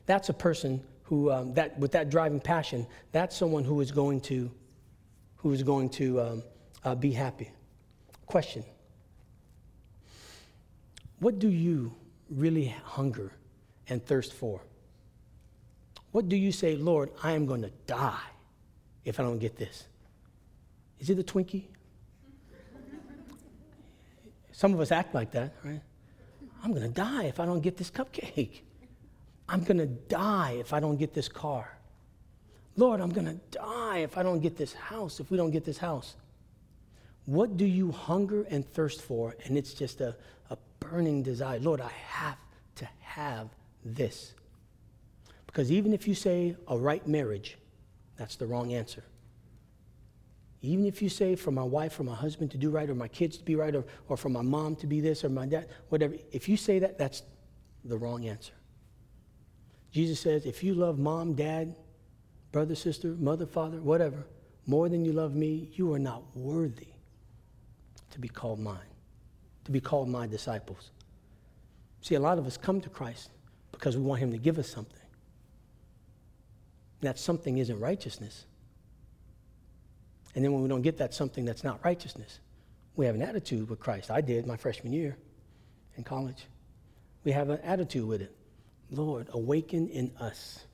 That's 0.06 0.30
a 0.30 0.34
person 0.34 0.82
who, 1.04 1.32
um, 1.32 1.54
that, 1.56 1.78
with 1.80 1.92
that 1.92 2.10
driving 2.10 2.40
passion, 2.40 2.88
that's 3.12 3.36
someone 3.36 3.64
who 3.64 3.82
is 3.82 3.92
going 3.92 4.22
to, 4.22 4.50
who 5.38 5.52
is 5.52 5.64
going 5.64 5.90
to 5.90 6.22
um, 6.22 6.44
uh, 6.84 6.96
be 6.96 7.12
happy. 7.12 7.52
Question 8.26 8.64
What 11.20 11.40
do 11.40 11.50
you 11.50 11.94
really 12.30 12.74
hunger 12.84 13.34
and 13.90 14.06
thirst 14.06 14.34
for? 14.34 14.62
What 16.12 16.30
do 16.30 16.38
you 16.38 16.52
say, 16.52 16.76
Lord, 16.76 17.12
I 17.22 17.34
am 17.34 17.46
going 17.46 17.62
to 17.64 17.72
die 17.86 18.20
if 19.08 19.20
I 19.20 19.24
don't 19.24 19.40
get 19.40 19.56
this? 19.58 19.86
Is 21.00 21.10
it 21.10 21.18
a 21.18 21.24
Twinkie? 21.24 21.66
Some 24.52 24.74
of 24.74 24.80
us 24.80 24.92
act 24.92 25.14
like 25.14 25.32
that, 25.32 25.54
right? 25.64 25.82
I'm 26.64 26.72
going 26.72 26.84
to 26.84 26.90
die 26.94 27.26
if 27.26 27.40
I 27.40 27.46
don't 27.46 27.62
get 27.62 27.78
this 27.78 27.92
cupcake. 27.92 28.62
I'm 29.48 29.64
going 29.64 29.78
to 29.78 29.86
die 29.86 30.58
if 30.60 30.74
I 30.74 30.80
don't 30.80 30.98
get 30.98 31.14
this 31.14 31.30
car. 31.30 31.78
Lord, 32.76 33.00
I'm 33.00 33.12
going 33.12 33.28
to 33.28 33.40
die 33.52 34.00
if 34.00 34.18
I 34.18 34.24
don't 34.24 34.40
get 34.40 34.58
this 34.58 34.74
house, 34.74 35.20
if 35.20 35.32
we 35.32 35.38
don't 35.38 35.52
get 35.52 35.64
this 35.64 35.78
house. 35.78 36.16
What 37.26 37.56
do 37.56 37.66
you 37.66 37.92
hunger 37.92 38.44
and 38.50 38.68
thirst 38.74 39.02
for? 39.02 39.36
And 39.46 39.58
it's 39.58 39.74
just 39.74 40.02
a, 40.02 40.16
a 40.50 40.58
burning 40.80 41.24
desire. 41.24 41.60
Lord, 41.60 41.80
I 41.82 41.92
have 42.08 42.38
to 42.76 42.88
have 43.00 43.50
this. 43.86 44.34
Because 45.46 45.72
even 45.72 45.94
if 45.94 46.08
you 46.08 46.16
say 46.16 46.56
a 46.68 46.78
right 46.78 47.06
marriage, 47.08 47.58
that's 48.18 48.36
the 48.36 48.46
wrong 48.46 48.74
answer. 48.74 49.04
Even 50.62 50.86
if 50.86 51.02
you 51.02 51.10
say 51.10 51.36
for 51.36 51.52
my 51.52 51.64
wife 51.64 52.00
or 52.00 52.04
my 52.04 52.16
husband 52.16 52.52
to 52.52 52.58
do 52.58 52.70
right, 52.70 52.90
or 52.90 52.96
my 52.96 53.08
kids 53.08 53.38
to 53.38 53.46
be 53.46 53.56
right, 53.56 53.76
or, 53.76 53.86
or 54.10 54.18
for 54.18 54.30
my 54.30 54.42
mom 54.42 54.76
to 54.78 54.88
be 54.88 55.00
this, 55.00 55.24
or 55.24 55.30
my 55.30 55.46
dad, 55.46 55.68
whatever, 55.90 56.16
if 56.32 56.50
you 56.50 56.58
say 56.58 56.80
that, 56.80 56.98
that's 56.98 57.22
the 57.86 57.98
wrong 57.98 58.26
answer. 58.26 58.54
Jesus 59.92 60.20
says, 60.20 60.46
if 60.46 60.64
you 60.64 60.74
love 60.74 60.98
mom, 60.98 61.34
dad, 61.34 61.76
brother, 62.52 62.76
sister, 62.76 63.10
mother, 63.20 63.46
father, 63.46 63.80
whatever, 63.80 64.26
more 64.66 64.90
than 64.90 65.06
you 65.06 65.14
love 65.14 65.36
me, 65.36 65.70
you 65.74 65.94
are 65.94 66.00
not 66.00 66.24
worthy 66.36 66.88
to 68.12 68.20
be 68.20 68.28
called 68.28 68.60
mine, 68.60 68.80
to 69.64 69.72
be 69.72 69.80
called 69.80 70.10
my 70.10 70.28
disciples. 70.28 70.92
See, 72.02 72.16
a 72.16 72.20
lot 72.20 72.38
of 72.38 72.48
us 72.48 72.58
come 72.58 72.82
to 72.82 72.90
Christ 72.90 73.30
because 73.72 73.96
we 73.96 74.04
want 74.04 74.22
him 74.22 74.32
to 74.32 74.38
give 74.38 74.58
us 74.58 74.68
something. 74.68 75.07
That 77.02 77.20
something 77.20 77.58
isn't 77.58 77.80
righteousness. 77.80 78.46
And 80.36 80.44
then 80.44 80.54
when 80.54 80.62
we 80.62 80.70
don't 80.70 80.82
get 80.82 80.98
that 80.98 81.14
something 81.14 81.46
that's 81.46 81.64
not 81.64 81.84
righteousness, 81.84 82.40
we 82.96 83.06
have 83.06 83.16
an 83.16 83.22
attitude 83.22 83.70
with 83.70 83.80
Christ. 83.80 84.12
I 84.12 84.22
did 84.22 84.46
my 84.46 84.58
freshman 84.58 84.94
year 84.94 85.18
in 85.96 86.04
college. 86.04 86.46
We 87.24 87.32
have 87.32 87.50
an 87.50 87.60
attitude 87.64 88.08
with 88.08 88.22
it. 88.22 88.36
Lord, 88.90 89.28
awaken 89.32 89.90
in 89.90 90.12
us 90.20 90.66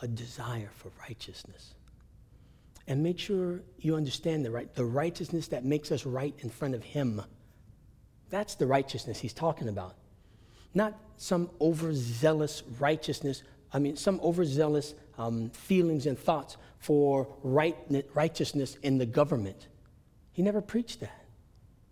a 0.00 0.08
desire 0.08 0.70
for 0.74 0.90
righteousness. 1.00 1.74
And 2.88 3.02
make 3.02 3.18
sure 3.18 3.60
you 3.78 3.94
understand 3.94 4.44
the 4.44 4.50
right 4.50 4.74
the 4.74 4.84
righteousness 4.84 5.48
that 5.48 5.64
makes 5.64 5.92
us 5.92 6.04
right 6.04 6.34
in 6.40 6.50
front 6.50 6.74
of 6.74 6.82
him. 6.82 7.22
That's 8.30 8.56
the 8.56 8.66
righteousness 8.66 9.20
he's 9.20 9.32
talking 9.32 9.68
about. 9.68 9.94
Not 10.74 10.98
some 11.16 11.50
overzealous 11.60 12.62
righteousness, 12.80 13.42
I 13.72 13.78
mean 13.78 13.96
some 13.96 14.20
overzealous 14.22 14.94
um, 15.18 15.50
feelings 15.50 16.06
and 16.06 16.18
thoughts 16.18 16.56
for 16.78 17.28
right, 17.42 17.76
righteousness 18.14 18.76
in 18.82 18.98
the 18.98 19.06
government. 19.06 19.68
He 20.32 20.42
never 20.42 20.60
preached 20.60 21.00
that. 21.00 21.24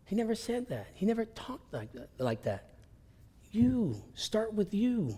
He 0.04 0.16
never 0.16 0.34
said 0.34 0.68
that. 0.68 0.88
He 0.94 1.06
never 1.06 1.24
talked 1.24 1.72
like 1.72 1.92
that. 1.92 2.08
Like 2.18 2.42
that. 2.42 2.70
You, 3.52 4.02
start 4.14 4.54
with 4.54 4.74
you. 4.74 5.16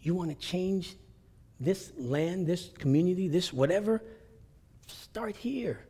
You 0.00 0.14
want 0.14 0.30
to 0.30 0.36
change 0.36 0.96
this 1.58 1.92
land, 1.98 2.46
this 2.46 2.70
community, 2.78 3.28
this 3.28 3.52
whatever? 3.52 4.02
Start 4.86 5.36
here 5.36 5.84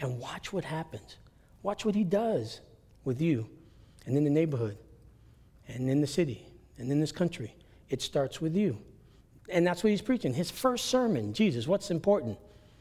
and 0.00 0.18
watch 0.18 0.52
what 0.52 0.64
happens. 0.64 1.16
Watch 1.62 1.84
what 1.84 1.94
he 1.94 2.04
does 2.04 2.60
with 3.04 3.20
you 3.20 3.48
and 4.04 4.16
in 4.16 4.24
the 4.24 4.30
neighborhood 4.30 4.78
and 5.68 5.88
in 5.88 6.00
the 6.00 6.06
city 6.06 6.46
and 6.78 6.90
in 6.90 7.00
this 7.00 7.12
country. 7.12 7.54
It 7.88 8.02
starts 8.02 8.40
with 8.40 8.56
you. 8.56 8.78
And 9.48 9.66
that's 9.66 9.84
what 9.84 9.90
he's 9.90 10.02
preaching. 10.02 10.34
His 10.34 10.50
first 10.50 10.86
sermon, 10.86 11.32
Jesus, 11.32 11.66
what's 11.66 11.90
important? 11.90 12.38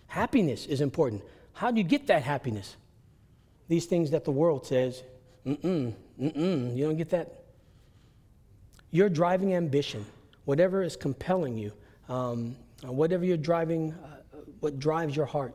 Happiness 0.07 0.65
is 0.65 0.81
important. 0.81 1.23
How 1.53 1.71
do 1.71 1.77
you 1.77 1.83
get 1.83 2.07
that 2.07 2.23
happiness? 2.23 2.75
These 3.67 3.85
things 3.85 4.11
that 4.11 4.25
the 4.25 4.31
world 4.31 4.65
says, 4.65 5.03
mm-mm, 5.45 5.93
mm-mm, 6.19 6.75
you 6.75 6.85
don't 6.85 6.97
get 6.97 7.09
that. 7.09 7.43
Your 8.91 9.09
driving 9.09 9.53
ambition 9.53 10.05
whatever 10.45 10.83
is 10.83 10.95
compelling 10.95 11.57
you, 11.57 11.73
um, 12.07 12.55
whatever 12.83 13.25
you're 13.25 13.35
driving, 13.35 13.91
uh, 13.91 14.37
what 14.59 14.79
drives 14.79 15.15
your 15.15 15.25
heart, 15.25 15.53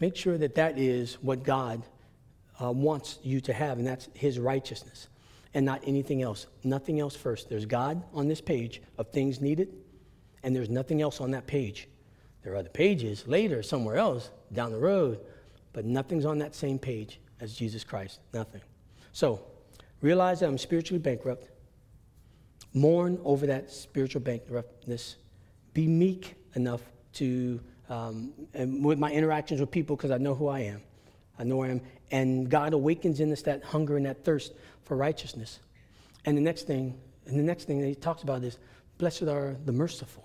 make 0.00 0.16
sure 0.16 0.38
that 0.38 0.54
that 0.54 0.78
is 0.78 1.14
what 1.20 1.42
God 1.42 1.82
uh, 2.62 2.70
wants 2.72 3.18
you 3.22 3.40
to 3.42 3.52
have, 3.52 3.78
and 3.78 3.86
that's 3.86 4.08
His 4.14 4.38
righteousness 4.38 5.08
and 5.54 5.64
not 5.64 5.82
anything 5.86 6.22
else. 6.22 6.46
Nothing 6.64 7.00
else 7.00 7.16
first. 7.16 7.48
There's 7.48 7.66
God 7.66 8.02
on 8.12 8.28
this 8.28 8.40
page 8.40 8.82
of 8.98 9.08
things 9.08 9.40
needed, 9.40 9.74
and 10.42 10.54
there's 10.54 10.70
nothing 10.70 11.02
else 11.02 11.20
on 11.20 11.30
that 11.32 11.46
page. 11.46 11.88
There 12.42 12.52
are 12.52 12.56
other 12.56 12.68
pages 12.68 13.26
later, 13.26 13.62
somewhere 13.62 13.96
else, 13.96 14.30
down 14.52 14.72
the 14.72 14.78
road, 14.78 15.20
but 15.72 15.84
nothing's 15.84 16.24
on 16.24 16.38
that 16.38 16.54
same 16.54 16.78
page 16.78 17.20
as 17.40 17.54
Jesus 17.54 17.84
Christ. 17.84 18.20
Nothing. 18.32 18.62
So, 19.12 19.40
realize 20.00 20.40
that 20.40 20.48
I'm 20.48 20.58
spiritually 20.58 20.98
bankrupt. 20.98 21.48
Mourn 22.74 23.18
over 23.24 23.46
that 23.46 23.70
spiritual 23.70 24.20
bankruptness. 24.20 25.16
Be 25.74 25.86
meek 25.86 26.34
enough 26.54 26.82
to, 27.14 27.60
um, 27.88 28.32
and 28.54 28.84
with 28.84 28.98
my 28.98 29.10
interactions 29.10 29.60
with 29.60 29.70
people, 29.70 29.96
because 29.96 30.10
I 30.10 30.18
know 30.18 30.34
who 30.34 30.48
I 30.48 30.60
am. 30.60 30.82
I. 31.38 31.80
And 32.10 32.48
God 32.50 32.72
awakens 32.72 33.20
in 33.20 33.32
us 33.32 33.42
that 33.42 33.62
hunger 33.64 33.96
and 33.96 34.06
that 34.06 34.24
thirst 34.24 34.52
for 34.84 34.96
righteousness. 34.96 35.60
And 36.24 36.36
the 36.36 36.42
next 36.42 36.66
thing, 36.66 36.98
and 37.26 37.38
the 37.38 37.42
next 37.42 37.64
thing 37.64 37.80
that 37.80 37.86
he 37.86 37.94
talks 37.94 38.22
about 38.22 38.42
is, 38.42 38.58
blessed 38.98 39.22
are 39.22 39.56
the 39.64 39.72
merciful. 39.72 40.24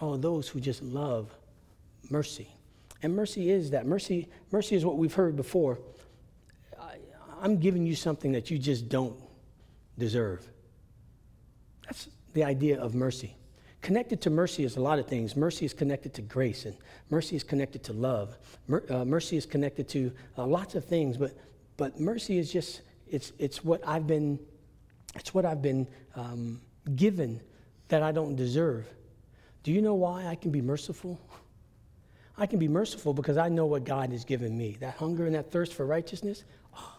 Oh, 0.00 0.16
those 0.16 0.48
who 0.48 0.60
just 0.60 0.82
love 0.82 1.34
mercy. 2.10 2.48
And 3.02 3.14
mercy 3.14 3.50
is 3.50 3.70
that. 3.70 3.86
Mercy, 3.86 4.28
mercy 4.50 4.76
is 4.76 4.84
what 4.84 4.96
we've 4.96 5.14
heard 5.14 5.36
before. 5.36 5.78
I, 6.80 6.96
I'm 7.40 7.58
giving 7.58 7.86
you 7.86 7.94
something 7.94 8.32
that 8.32 8.50
you 8.50 8.58
just 8.58 8.88
don't 8.88 9.16
deserve. 9.98 10.48
That's 11.84 12.08
the 12.32 12.44
idea 12.44 12.80
of 12.80 12.94
mercy. 12.94 13.34
Connected 13.80 14.20
to 14.22 14.30
mercy 14.30 14.64
is 14.64 14.76
a 14.76 14.80
lot 14.80 14.98
of 14.98 15.06
things. 15.06 15.36
Mercy 15.36 15.64
is 15.64 15.72
connected 15.72 16.12
to 16.14 16.22
grace, 16.22 16.64
and 16.64 16.76
mercy 17.10 17.36
is 17.36 17.44
connected 17.44 17.82
to 17.84 17.92
love. 17.92 18.36
Mer- 18.66 18.84
uh, 18.90 19.04
mercy 19.04 19.36
is 19.36 19.46
connected 19.46 19.88
to 19.90 20.12
uh, 20.36 20.46
lots 20.46 20.74
of 20.74 20.84
things, 20.84 21.16
but, 21.16 21.32
but 21.76 22.00
mercy 22.00 22.38
is 22.38 22.52
just, 22.52 22.82
it's, 23.08 23.32
it's 23.38 23.64
what 23.64 23.86
I've 23.86 24.06
been, 24.06 24.38
it's 25.14 25.32
what 25.32 25.44
I've 25.44 25.62
been 25.62 25.86
um, 26.16 26.60
given 26.96 27.40
that 27.88 28.02
I 28.02 28.10
don't 28.10 28.34
deserve. 28.34 28.86
Do 29.62 29.72
you 29.72 29.80
know 29.80 29.94
why 29.94 30.26
I 30.26 30.34
can 30.34 30.50
be 30.50 30.60
merciful? 30.60 31.20
I 32.36 32.46
can 32.46 32.58
be 32.58 32.68
merciful 32.68 33.14
because 33.14 33.36
I 33.36 33.48
know 33.48 33.66
what 33.66 33.84
God 33.84 34.10
has 34.10 34.24
given 34.24 34.56
me 34.56 34.76
that 34.80 34.96
hunger 34.96 35.26
and 35.26 35.34
that 35.34 35.50
thirst 35.50 35.74
for 35.74 35.86
righteousness. 35.86 36.44
Oh, 36.76 36.96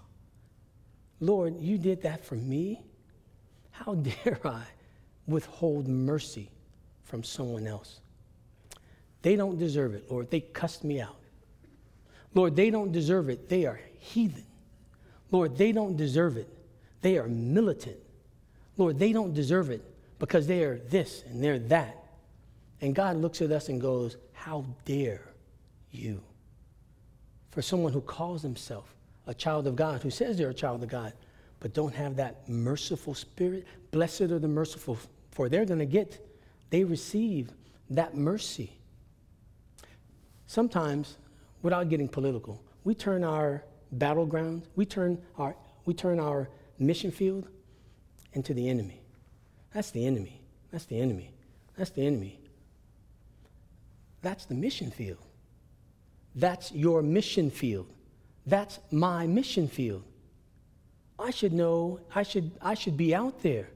Lord, 1.19 1.59
you 1.59 1.77
did 1.77 2.01
that 2.03 2.25
for 2.25 2.36
me. 2.36 2.84
How 3.71 3.95
dare 4.23 4.39
I 4.45 4.63
withhold 5.27 5.88
mercy 5.88 6.49
from 7.10 7.24
someone 7.24 7.68
else? 7.68 7.99
They 9.22 9.36
don't 9.36 9.57
deserve 9.57 9.93
it, 9.95 10.10
Lord. 10.10 10.32
They 10.32 10.39
cussed 10.39 10.84
me 10.84 11.01
out. 11.01 11.18
Lord, 12.34 12.55
they 12.55 12.70
don't 12.70 12.91
deserve 12.91 13.30
it. 13.30 13.49
They 13.49 13.66
are 13.66 13.80
heathen. 13.99 14.45
Lord, 15.32 15.57
they 15.57 15.72
don't 15.72 15.97
deserve 15.97 16.38
it. 16.38 16.47
They 17.01 17.18
are 17.18 17.28
militant. 17.28 17.97
Lord, 18.78 18.97
they 18.97 19.12
don't 19.12 19.34
deserve 19.34 19.70
it 19.72 19.84
because 20.20 20.47
they 20.47 20.64
are 20.64 20.78
this 20.78 21.24
and 21.28 21.43
they're 21.43 21.60
that. 21.60 21.97
And 22.82 22.95
God 22.95 23.18
looks 23.18 23.41
at 23.41 23.51
us 23.51 23.70
and 23.70 23.82
goes, 23.82 24.18
How 24.32 24.66
dare 24.86 25.34
you? 25.91 26.22
For 27.51 27.62
someone 27.62 27.91
who 27.91 28.01
calls 28.01 28.41
himself 28.41 28.95
a 29.28 29.34
child 29.34 29.68
of 29.68 29.76
God, 29.76 30.01
who 30.01 30.10
says 30.10 30.38
they're 30.38 30.49
a 30.49 30.53
child 30.53 30.84
of 30.84 30.89
God, 30.89 31.14
but 31.60 31.74
don't 31.74 31.93
have 31.93 32.16
that 32.16 32.47
merciful 32.47 33.14
spirit, 33.14 33.66
blessed 33.91 34.22
are 34.22 34.39
the 34.39 34.47
merciful, 34.47 34.97
for 35.32 35.49
they're 35.49 35.66
going 35.66 35.80
to 35.80 35.86
get, 35.86 36.26
they 36.70 36.84
receive 36.84 37.51
that 37.89 38.15
mercy. 38.15 38.72
Sometimes, 40.47 41.17
without 41.61 41.89
getting 41.89 42.07
political, 42.07 42.61
we 42.84 42.95
turn 42.95 43.24
our 43.24 43.63
battleground, 43.91 44.63
we 44.76 44.86
turn 44.86 45.22
our, 45.38 45.55
we 45.86 45.93
turn 45.93 46.20
our 46.20 46.49
mission 46.78 47.11
field 47.11 47.47
into 48.34 48.53
the 48.53 48.70
enemy. 48.70 49.01
That's 49.74 49.91
the 49.91 50.05
enemy. 50.05 50.41
That's 50.72 50.86
the 50.86 50.99
enemy. 50.99 51.32
That's 51.78 51.91
the 51.91 52.05
enemy. 52.05 52.39
That's 54.22 54.45
the 54.45 54.55
mission 54.55 54.91
field. 54.91 55.20
That's 56.36 56.72
your 56.72 57.01
mission 57.01 57.49
field. 57.49 57.88
That's 58.45 58.80
my 58.91 59.28
mission 59.28 59.67
field. 59.67 60.03
I 61.17 61.32
should 61.32 61.53
know, 61.53 61.99
I 62.13 62.24
should, 62.24 62.51
I 62.61 62.74
should 62.74 62.97
be 62.97 63.13
out 63.13 63.41
there. 63.41 63.70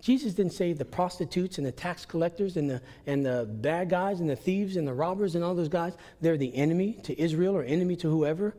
Jesus 0.00 0.32
didn't 0.32 0.52
say 0.52 0.72
the 0.72 0.84
prostitutes 0.84 1.58
and 1.58 1.66
the 1.66 1.72
tax 1.72 2.06
collectors 2.06 2.56
and 2.56 2.70
the, 2.70 2.80
and 3.06 3.26
the 3.26 3.48
bad 3.50 3.90
guys 3.90 4.20
and 4.20 4.30
the 4.30 4.36
thieves 4.36 4.76
and 4.76 4.86
the 4.86 4.94
robbers 4.94 5.34
and 5.34 5.42
all 5.42 5.54
those 5.54 5.68
guys, 5.68 5.96
they're 6.20 6.36
the 6.36 6.54
enemy 6.54 6.94
to 7.02 7.20
Israel 7.20 7.56
or 7.56 7.64
enemy 7.64 7.96
to 7.96 8.08
whoever. 8.08 8.54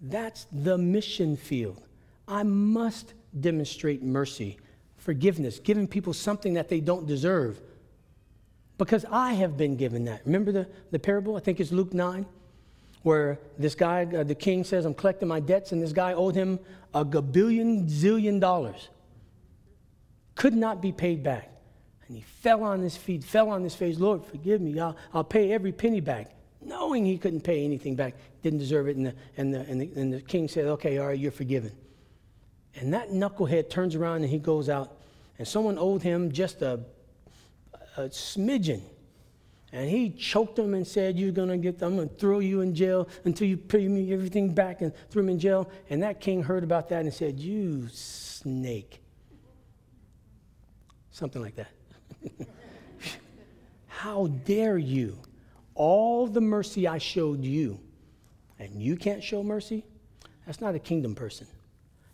That's 0.00 0.46
the 0.50 0.78
mission 0.78 1.36
field. 1.36 1.82
I 2.26 2.42
must 2.42 3.12
demonstrate 3.38 4.02
mercy, 4.02 4.58
forgiveness, 4.96 5.58
giving 5.58 5.86
people 5.86 6.14
something 6.14 6.54
that 6.54 6.68
they 6.68 6.80
don't 6.80 7.06
deserve 7.06 7.60
because 8.78 9.04
I 9.10 9.34
have 9.34 9.56
been 9.56 9.76
given 9.76 10.04
that. 10.04 10.22
Remember 10.24 10.52
the, 10.52 10.68
the 10.90 10.98
parable? 10.98 11.36
I 11.36 11.40
think 11.40 11.60
it's 11.60 11.72
Luke 11.72 11.94
9, 11.94 12.26
where 13.02 13.38
this 13.58 13.74
guy, 13.74 14.04
uh, 14.04 14.24
the 14.24 14.34
king 14.34 14.64
says, 14.64 14.84
I'm 14.84 14.94
collecting 14.94 15.28
my 15.28 15.40
debts, 15.40 15.72
and 15.72 15.82
this 15.82 15.92
guy 15.92 16.12
owed 16.12 16.34
him 16.34 16.58
a 16.94 17.04
gabillion 17.04 17.88
zillion 17.88 18.40
dollars. 18.40 18.88
Could 20.36 20.54
not 20.54 20.80
be 20.80 20.92
paid 20.92 21.24
back. 21.24 21.50
And 22.06 22.16
he 22.16 22.22
fell 22.22 22.62
on 22.62 22.80
his 22.80 22.96
feet, 22.96 23.24
fell 23.24 23.50
on 23.50 23.64
his 23.64 23.74
face, 23.74 23.98
Lord, 23.98 24.24
forgive 24.24 24.60
me, 24.60 24.78
I'll, 24.78 24.96
I'll 25.12 25.24
pay 25.24 25.52
every 25.52 25.72
penny 25.72 26.00
back. 26.00 26.30
Knowing 26.62 27.04
he 27.04 27.18
couldn't 27.18 27.40
pay 27.40 27.64
anything 27.64 27.96
back, 27.96 28.14
didn't 28.42 28.60
deserve 28.60 28.86
it. 28.88 28.96
And 28.96 29.06
the, 29.06 29.14
and, 29.36 29.52
the, 29.52 29.60
and, 29.60 29.80
the, 29.80 29.90
and 30.00 30.12
the 30.12 30.20
king 30.20 30.46
said, 30.46 30.66
Okay, 30.66 30.98
all 30.98 31.08
right, 31.08 31.18
you're 31.18 31.32
forgiven. 31.32 31.72
And 32.76 32.94
that 32.94 33.10
knucklehead 33.10 33.70
turns 33.70 33.96
around 33.96 34.22
and 34.22 34.30
he 34.30 34.38
goes 34.38 34.68
out, 34.68 34.96
and 35.38 35.48
someone 35.48 35.78
owed 35.78 36.02
him 36.02 36.30
just 36.30 36.62
a 36.62 36.80
a 37.96 38.08
smidgen. 38.08 38.82
And 39.72 39.90
he 39.90 40.10
choked 40.10 40.58
him 40.58 40.74
and 40.74 40.86
said, 40.86 41.18
You're 41.18 41.32
going 41.32 41.48
to 41.48 41.56
get, 41.56 41.82
I'm 41.82 41.96
going 41.96 42.08
to 42.08 42.14
throw 42.14 42.38
you 42.38 42.60
in 42.60 42.74
jail 42.74 43.08
until 43.24 43.48
you 43.48 43.56
pay 43.56 43.88
me 43.88 44.12
everything 44.12 44.54
back 44.54 44.80
and 44.80 44.92
threw 45.10 45.22
him 45.22 45.28
in 45.28 45.38
jail. 45.38 45.70
And 45.90 46.02
that 46.02 46.20
king 46.20 46.42
heard 46.42 46.64
about 46.64 46.88
that 46.90 47.02
and 47.02 47.12
said, 47.12 47.38
You 47.38 47.88
snake. 47.88 49.02
Something 51.16 51.40
like 51.40 51.56
that. 51.56 51.70
How 53.86 54.26
dare 54.44 54.76
you? 54.76 55.18
All 55.74 56.26
the 56.26 56.42
mercy 56.42 56.86
I 56.86 56.98
showed 56.98 57.42
you, 57.42 57.80
and 58.58 58.82
you 58.82 58.96
can't 58.96 59.24
show 59.24 59.42
mercy? 59.42 59.86
That's 60.44 60.60
not 60.60 60.74
a 60.74 60.78
kingdom 60.78 61.14
person. 61.14 61.46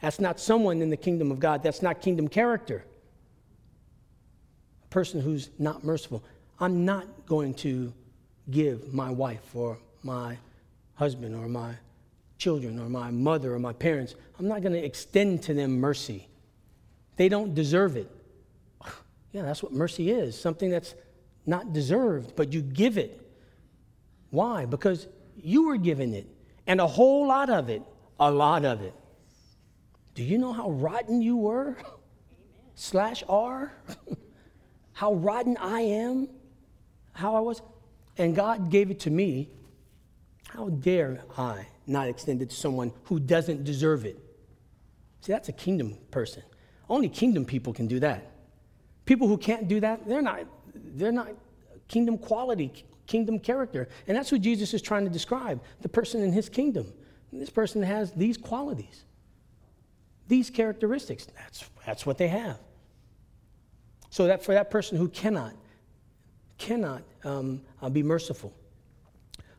That's 0.00 0.20
not 0.20 0.38
someone 0.38 0.80
in 0.80 0.88
the 0.88 0.96
kingdom 0.96 1.32
of 1.32 1.40
God. 1.40 1.64
That's 1.64 1.82
not 1.82 2.00
kingdom 2.00 2.28
character 2.28 2.84
A 4.84 4.86
person 4.86 5.20
who's 5.20 5.50
not 5.58 5.82
merciful. 5.82 6.22
I'm 6.60 6.84
not 6.84 7.26
going 7.26 7.54
to 7.54 7.92
give 8.52 8.94
my 8.94 9.10
wife 9.10 9.56
or 9.56 9.78
my 10.04 10.38
husband 10.94 11.34
or 11.34 11.48
my 11.48 11.74
children 12.38 12.78
or 12.78 12.88
my 12.88 13.10
mother 13.10 13.52
or 13.52 13.58
my 13.58 13.72
parents, 13.72 14.14
I'm 14.38 14.46
not 14.46 14.62
going 14.62 14.74
to 14.74 14.84
extend 14.84 15.42
to 15.42 15.54
them 15.54 15.80
mercy. 15.80 16.28
They 17.16 17.28
don't 17.28 17.52
deserve 17.52 17.96
it. 17.96 18.08
Yeah, 19.32 19.42
that's 19.42 19.62
what 19.62 19.72
mercy 19.72 20.10
is 20.10 20.38
something 20.38 20.70
that's 20.70 20.94
not 21.46 21.72
deserved, 21.72 22.36
but 22.36 22.52
you 22.52 22.60
give 22.62 22.98
it. 22.98 23.18
Why? 24.30 24.66
Because 24.66 25.08
you 25.36 25.66
were 25.66 25.76
given 25.76 26.14
it, 26.14 26.26
and 26.66 26.80
a 26.80 26.86
whole 26.86 27.26
lot 27.26 27.50
of 27.50 27.68
it, 27.68 27.82
a 28.20 28.30
lot 28.30 28.64
of 28.64 28.82
it. 28.82 28.94
Do 30.14 30.22
you 30.22 30.38
know 30.38 30.52
how 30.52 30.70
rotten 30.70 31.22
you 31.22 31.36
were? 31.36 31.76
Slash 32.74 33.24
R? 33.28 33.72
how 34.92 35.14
rotten 35.14 35.56
I 35.56 35.80
am, 35.80 36.28
how 37.12 37.34
I 37.34 37.40
was, 37.40 37.62
and 38.18 38.36
God 38.36 38.70
gave 38.70 38.90
it 38.90 39.00
to 39.00 39.10
me, 39.10 39.50
how 40.48 40.68
dare 40.68 41.22
I 41.36 41.66
not 41.86 42.08
extend 42.08 42.42
it 42.42 42.50
to 42.50 42.56
someone 42.56 42.92
who 43.04 43.18
doesn't 43.18 43.64
deserve 43.64 44.04
it? 44.04 44.18
See, 45.22 45.32
that's 45.32 45.48
a 45.48 45.52
kingdom 45.52 45.96
person. 46.10 46.42
Only 46.88 47.08
kingdom 47.08 47.44
people 47.46 47.72
can 47.72 47.86
do 47.86 48.00
that. 48.00 48.31
People 49.12 49.28
who 49.28 49.36
can't 49.36 49.68
do 49.68 49.78
that, 49.78 50.08
they're 50.08 50.22
not, 50.22 50.46
they're 50.74 51.12
not 51.12 51.28
kingdom 51.86 52.16
quality, 52.16 52.72
kingdom 53.06 53.38
character. 53.38 53.90
And 54.08 54.16
that's 54.16 54.32
what 54.32 54.40
Jesus 54.40 54.72
is 54.72 54.80
trying 54.80 55.04
to 55.04 55.10
describe 55.10 55.62
the 55.82 55.88
person 55.90 56.22
in 56.22 56.32
his 56.32 56.48
kingdom. 56.48 56.90
This 57.30 57.50
person 57.50 57.82
has 57.82 58.12
these 58.12 58.38
qualities, 58.38 59.04
these 60.28 60.48
characteristics. 60.48 61.26
That's, 61.36 61.68
that's 61.84 62.06
what 62.06 62.16
they 62.16 62.28
have. 62.28 62.58
So 64.08 64.28
that 64.28 64.42
for 64.42 64.54
that 64.54 64.70
person 64.70 64.96
who 64.96 65.08
cannot, 65.08 65.52
cannot 66.56 67.02
um, 67.22 67.60
uh, 67.82 67.90
be 67.90 68.02
merciful, 68.02 68.54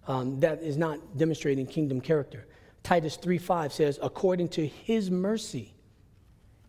um, 0.08 0.40
that 0.40 0.64
is 0.64 0.78
not 0.78 1.16
demonstrating 1.16 1.68
kingdom 1.68 2.02
character. 2.02 2.48
Titus 2.82 3.18
3:5 3.18 3.72
says, 3.72 4.00
according 4.02 4.50
to 4.50 4.66
his 4.66 5.12
mercy, 5.12 5.76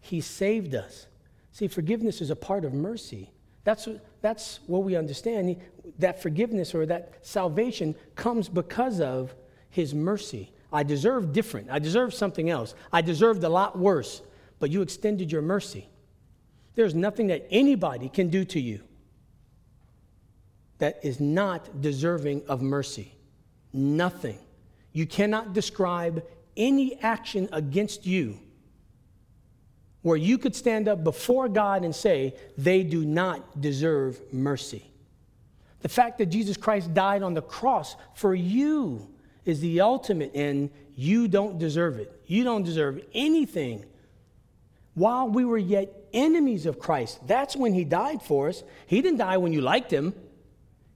he 0.03 0.20
saved 0.20 0.74
us 0.74 1.07
See, 1.55 1.68
forgiveness 1.68 2.20
is 2.20 2.30
a 2.30 2.36
part 2.36 2.64
of 2.64 2.74
mercy. 2.74 3.30
That's, 3.62 3.88
that's 4.20 4.59
what 4.66 4.82
we 4.82 4.96
understand. 4.96 5.57
That 6.00 6.20
forgiveness 6.20 6.74
or 6.74 6.84
that 6.86 7.12
salvation 7.22 7.94
comes 8.16 8.48
because 8.48 9.00
of 9.00 9.32
his 9.70 9.94
mercy. 9.94 10.50
I 10.72 10.82
deserve 10.82 11.32
different. 11.32 11.70
I 11.70 11.78
deserve 11.78 12.12
something 12.12 12.50
else. 12.50 12.74
I 12.92 13.02
deserved 13.02 13.44
a 13.44 13.48
lot 13.48 13.78
worse, 13.78 14.20
but 14.59 14.70
you 14.70 14.82
extended 14.82 15.30
your 15.30 15.42
mercy. 15.42 15.88
There's 16.74 16.92
nothing 16.92 17.28
that 17.28 17.46
anybody 17.52 18.09
can 18.09 18.30
do 18.30 18.44
to 18.46 18.59
you 18.59 18.80
that 20.78 20.98
is 21.05 21.20
not 21.20 21.80
deserving 21.80 22.42
of 22.48 22.62
mercy. 22.62 23.14
Nothing. 23.72 24.40
You 24.92 25.07
cannot 25.07 25.52
describe 25.52 26.24
any 26.57 27.00
action 27.00 27.48
against 27.52 28.07
you 28.07 28.40
where 30.05 30.18
you 30.18 30.36
could 30.36 30.55
stand 30.55 30.86
up 30.86 31.02
before 31.02 31.48
God 31.48 31.82
and 31.82 31.96
say, 31.96 32.34
they 32.59 32.82
do 32.82 33.07
not 33.07 33.62
deserve 33.62 34.20
mercy. 34.30 34.84
The 35.80 35.88
fact 35.88 36.18
that 36.18 36.26
Jesus 36.26 36.59
Christ 36.59 36.92
died 36.92 37.22
on 37.22 37.32
the 37.32 37.40
cross 37.40 37.96
for 38.12 38.34
you 38.34 39.09
is 39.46 39.61
the 39.61 39.80
ultimate, 39.80 40.32
and 40.34 40.68
you 40.94 41.26
don't 41.26 41.59
deserve 41.59 41.98
it. 41.98 42.20
You 42.26 42.44
don't 42.44 42.64
deserve 42.64 43.00
anything. 43.14 43.86
While 44.92 45.30
we 45.30 45.46
were 45.46 45.57
yet 45.57 45.90
enemies 46.12 46.66
of 46.66 46.78
Christ, 46.78 47.26
that's 47.26 47.57
when 47.57 47.72
He 47.72 47.84
died 47.84 48.20
for 48.20 48.50
us. 48.50 48.62
He 48.86 49.00
didn't 49.00 49.20
die 49.20 49.38
when 49.38 49.55
you 49.55 49.62
liked 49.62 49.90
Him, 49.90 50.12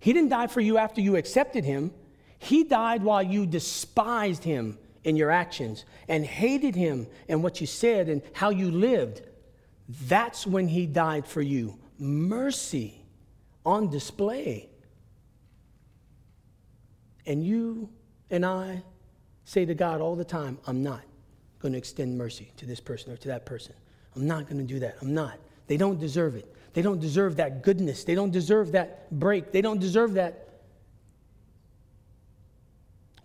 He 0.00 0.12
didn't 0.12 0.28
die 0.28 0.48
for 0.48 0.61
you 0.61 0.76
after 0.76 1.00
you 1.00 1.16
accepted 1.16 1.64
Him. 1.64 1.92
He 2.38 2.62
died 2.62 3.02
while 3.02 3.22
you 3.22 3.46
despised 3.46 4.44
Him 4.44 4.76
in 5.09 5.16
your 5.16 5.30
actions 5.30 5.86
and 6.06 6.22
hated 6.22 6.74
him 6.74 7.06
and 7.30 7.42
what 7.42 7.62
you 7.62 7.66
said 7.66 8.11
and 8.11 8.20
how 8.34 8.50
you 8.50 8.70
lived, 8.70 9.22
that's 10.06 10.46
when 10.46 10.68
he 10.68 10.84
died 10.84 11.26
for 11.26 11.40
you. 11.40 11.78
Mercy 11.98 13.02
on 13.64 13.88
display. 13.88 14.68
And 17.24 17.42
you 17.42 17.88
and 18.28 18.44
I 18.44 18.82
say 19.46 19.64
to 19.64 19.74
God 19.74 20.02
all 20.02 20.14
the 20.14 20.26
time, 20.26 20.59
I'm 20.66 20.82
not 20.82 21.00
going 21.59 21.72
to 21.72 21.78
extend 21.78 22.18
mercy 22.18 22.52
to 22.59 22.66
this 22.66 22.78
person 22.78 23.11
or 23.11 23.16
to 23.16 23.28
that 23.28 23.46
person. 23.46 23.72
I'm 24.14 24.26
not 24.26 24.44
going 24.44 24.59
to 24.59 24.74
do 24.74 24.78
that. 24.80 24.98
I'm 25.00 25.14
not. 25.14 25.38
They 25.68 25.78
don't 25.78 25.98
deserve 25.98 26.36
it. 26.36 26.54
They 26.74 26.82
don't 26.82 27.00
deserve 27.00 27.36
that 27.36 27.62
goodness. 27.62 28.04
They 28.04 28.14
don't 28.14 28.30
deserve 28.30 28.72
that 28.72 29.11
break. 29.11 29.52
They 29.52 29.62
don't 29.62 29.80
deserve 29.80 30.14
that 30.14 30.47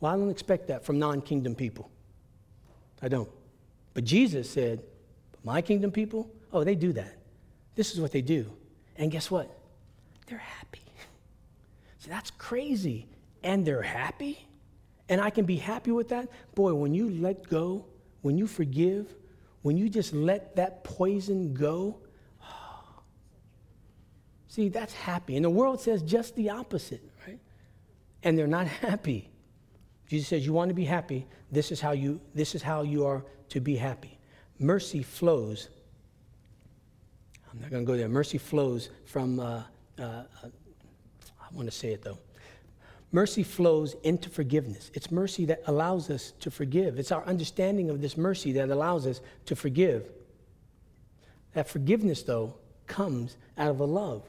well, 0.04 0.12
I 0.12 0.18
don't 0.18 0.30
expect 0.30 0.68
that 0.68 0.84
from 0.84 1.00
non 1.00 1.22
kingdom 1.22 1.56
people. 1.56 1.90
I 3.02 3.08
don't. 3.08 3.30
But 3.94 4.04
Jesus 4.04 4.50
said, 4.50 4.84
My 5.46 5.62
kingdom 5.62 5.92
people, 5.92 6.30
oh, 6.52 6.66
they 6.66 6.76
do 6.76 6.92
that. 6.92 7.16
This 7.76 7.94
is 7.94 8.02
what 8.02 8.12
they 8.12 8.22
do. 8.22 8.52
And 8.98 9.10
guess 9.10 9.32
what? 9.32 9.50
They're 10.28 10.40
happy. 10.40 10.82
See, 12.00 12.10
that's 12.10 12.32
crazy. 12.32 13.08
And 13.46 13.66
they're 13.66 13.82
happy. 13.82 14.46
And 15.08 15.22
I 15.22 15.30
can 15.30 15.46
be 15.46 15.56
happy 15.56 15.92
with 15.92 16.10
that. 16.10 16.28
Boy, 16.54 16.74
when 16.74 16.94
you 16.94 17.10
let 17.10 17.48
go, 17.48 17.86
when 18.24 18.38
you 18.38 18.46
forgive, 18.46 19.08
when 19.62 19.78
you 19.78 19.88
just 19.88 20.14
let 20.14 20.58
that 20.58 20.84
poison 20.84 21.54
go, 21.54 21.96
oh. 22.44 22.46
see, 24.50 24.68
that's 24.68 24.94
happy. 24.94 25.38
And 25.38 25.46
the 25.46 25.50
world 25.50 25.80
says 25.80 26.02
just 26.02 26.36
the 26.36 26.50
opposite, 26.50 27.10
right? 27.26 27.40
And 28.22 28.38
they're 28.38 28.48
not 28.48 28.68
happy. 28.84 29.30
Jesus 30.14 30.28
says, 30.28 30.46
You 30.46 30.54
want 30.54 30.70
to 30.70 30.76
be 30.76 30.86
happy, 30.86 31.26
this 31.52 31.72
is 31.72 31.82
how 31.82 31.92
you, 31.92 32.22
this 32.36 32.54
is 32.54 32.62
how 32.62 32.84
you 32.84 33.04
are 33.04 33.26
to 33.50 33.60
be 33.60 33.76
happy. 33.76 34.20
Mercy 34.60 35.02
flows. 35.02 35.70
I'm 37.52 37.60
not 37.60 37.72
going 37.72 37.84
to 37.84 37.92
go 37.92 37.98
there. 37.98 38.08
Mercy 38.08 38.38
flows 38.38 38.90
from, 39.06 39.40
uh, 39.40 39.64
uh, 39.98 40.04
uh, 40.04 40.26
I 40.44 41.56
want 41.56 41.68
to 41.68 41.76
say 41.76 41.94
it 41.94 42.04
though. 42.04 42.20
Mercy 43.12 43.42
flows 43.42 43.96
into 44.04 44.30
forgiveness. 44.30 44.92
It's 44.94 45.10
mercy 45.10 45.46
that 45.46 45.64
allows 45.66 46.12
us 46.12 46.34
to 46.42 46.52
forgive. 46.52 47.00
It's 47.00 47.12
our 47.12 47.26
understanding 47.26 47.90
of 47.90 48.00
this 48.00 48.16
mercy 48.16 48.52
that 48.52 48.70
allows 48.70 49.08
us 49.08 49.20
to 49.48 49.56
forgive. 49.56 50.12
That 51.54 51.68
forgiveness, 51.68 52.22
though, 52.22 52.54
comes 52.86 53.38
out 53.58 53.70
of 53.70 53.80
a 53.80 53.86
love. 53.86 54.24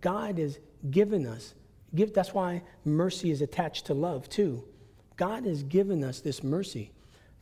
God 0.00 0.38
has 0.38 0.60
given 0.92 1.26
us, 1.26 1.54
give, 1.92 2.14
that's 2.14 2.34
why 2.34 2.62
mercy 2.84 3.32
is 3.32 3.42
attached 3.42 3.86
to 3.86 3.94
love, 3.94 4.28
too. 4.28 4.64
God 5.16 5.44
has 5.44 5.62
given 5.62 6.02
us 6.02 6.20
this 6.20 6.42
mercy 6.42 6.90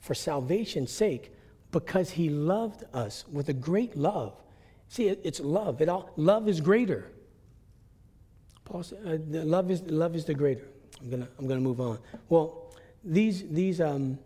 for 0.00 0.14
salvation's 0.14 0.90
sake 0.90 1.32
because 1.70 2.10
he 2.10 2.28
loved 2.28 2.84
us 2.92 3.24
with 3.32 3.48
a 3.48 3.52
great 3.52 3.96
love. 3.96 4.34
See, 4.88 5.08
it, 5.08 5.20
it's 5.24 5.40
love. 5.40 5.80
It 5.80 5.88
all, 5.88 6.10
love 6.16 6.48
is 6.48 6.60
greater. 6.60 7.10
Paul 8.64 8.82
said, 8.82 8.98
uh, 9.06 9.38
love, 9.44 9.70
is, 9.70 9.82
love 9.82 10.14
is 10.14 10.24
the 10.24 10.34
greater. 10.34 10.68
I'm 11.00 11.10
going 11.10 11.22
to 11.22 11.28
I'm 11.38 11.48
gonna 11.48 11.60
move 11.60 11.80
on. 11.80 11.98
Well, 12.28 12.74
these, 13.02 13.48
these 13.48 13.80
um, 13.80 14.18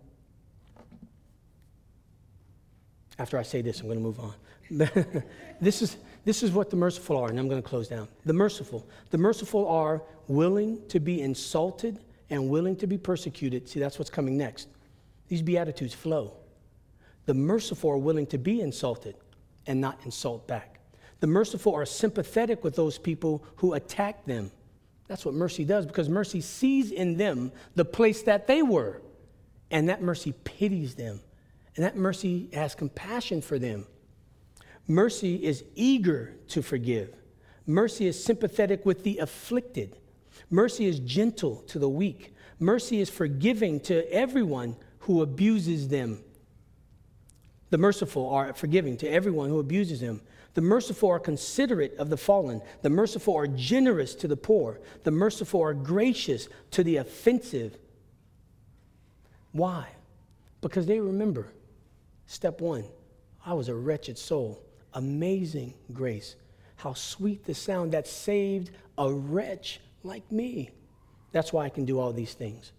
after 3.19 3.39
I 3.39 3.43
say 3.43 3.63
this, 3.63 3.81
I'm 3.81 3.87
going 3.87 3.99
to 3.99 4.05
move 4.05 4.21
on. 4.21 4.35
this, 5.61 5.83
is, 5.83 5.97
this 6.25 6.43
is 6.43 6.51
what 6.51 6.71
the 6.71 6.77
merciful 6.77 7.17
are, 7.17 7.29
and 7.29 7.39
I'm 7.39 7.49
going 7.49 7.63
to 7.63 7.69
close 7.69 7.89
down. 7.89 8.09
The 8.25 8.33
merciful. 8.33 8.87
The 9.11 9.19
merciful 9.19 9.69
are 9.69 10.03
willing 10.29 10.87
to 10.89 11.01
be 11.01 11.23
insulted 11.23 11.99
and 12.31 12.49
willing 12.49 12.77
to 12.77 12.87
be 12.87 12.99
persecuted. 12.99 13.69
See, 13.69 13.81
that's 13.81 13.99
what's 13.99 14.11
coming 14.11 14.37
next. 14.37 14.69
These 15.29 15.43
Beatitudes 15.43 15.95
flow. 15.95 16.35
The 17.27 17.35
merciful 17.35 17.91
are 17.91 17.99
willing 17.99 18.27
to 18.29 18.39
be 18.39 18.61
insulted 18.61 19.17
and 19.67 19.81
not 19.81 20.01
insult 20.05 20.47
back. 20.47 20.81
The 21.21 21.27
merciful 21.27 21.75
are 21.75 21.87
sympathetic 21.87 22.63
with 22.63 22.77
those 22.77 22.99
people 22.99 23.45
who 23.57 23.75
attack 23.75 24.25
them. 24.27 24.51
That's 25.09 25.25
what 25.25 25.35
mercy 25.35 25.65
does 25.65 25.87
because 25.87 26.09
mercy 26.09 26.41
sees 26.41 26.91
in 26.91 27.17
them 27.17 27.53
the 27.75 27.85
place 27.85 28.23
that 28.23 28.47
they 28.47 28.63
were. 28.63 29.01
And 29.71 29.89
that 29.89 30.03
mercy 30.03 30.33
pities 30.45 30.95
them. 30.95 31.21
And 31.75 31.85
that 31.85 31.97
mercy 31.97 32.49
has 32.53 32.75
compassion 32.75 33.43
for 33.43 33.59
them. 33.59 33.87
Mercy 34.87 35.45
is 35.45 35.65
eager 35.75 36.35
to 36.49 36.63
forgive. 36.63 37.15
Mercy 37.67 38.07
is 38.07 38.23
sympathetic 38.23 38.87
with 38.87 39.03
the 39.03 39.19
afflicted. 39.19 39.97
Mercy 40.51 40.87
is 40.87 41.01
gentle 41.01 41.57
to 41.69 41.79
the 41.79 41.89
weak. 41.89 42.35
Mercy 42.59 43.01
is 43.01 43.11
forgiving 43.11 43.81
to 43.81 44.11
everyone 44.13 44.77
who 45.01 45.23
abuses 45.23 45.89
them. 45.89 46.23
The 47.71 47.79
merciful 47.79 48.31
are 48.31 48.55
forgiving 48.55 48.97
to 48.99 49.09
everyone 49.09 49.51
who 49.51 49.59
abuses 49.59 50.01
them. 50.01 50.21
The 50.55 50.63
merciful 50.63 51.11
are 51.11 51.21
considerate 51.21 51.97
of 51.99 52.09
the 52.09 52.17
fallen. 52.17 52.63
The 52.83 52.91
merciful 52.91 53.37
are 53.37 53.47
generous 53.47 54.15
to 54.17 54.29
the 54.29 54.37
poor. 54.37 54.81
The 55.03 55.11
merciful 55.11 55.63
are 55.63 55.75
gracious 55.75 56.49
to 56.71 56.83
the 56.83 56.97
offensive. 56.97 57.77
Why? 59.53 59.89
Because 60.61 60.87
they 60.87 61.01
remember 61.01 61.49
step 62.27 62.61
one 62.61 62.85
I 63.45 63.55
was 63.55 63.69
a 63.69 63.75
wretched 63.75 64.19
soul. 64.19 64.63
Amazing 64.95 65.75
grace. 65.93 66.37
How 66.77 66.95
sweet 66.95 67.45
the 67.45 67.55
sound 67.55 67.93
that 67.93 68.09
saved 68.09 68.71
a 68.99 69.13
wretch 69.13 69.81
like 70.07 70.31
me. 70.31 70.71
That's 71.33 71.53
why 71.53 71.65
I 71.65 71.69
can 71.69 71.85
do 71.85 71.99
all 71.99 72.13
these 72.13 72.35
things. 72.35 72.73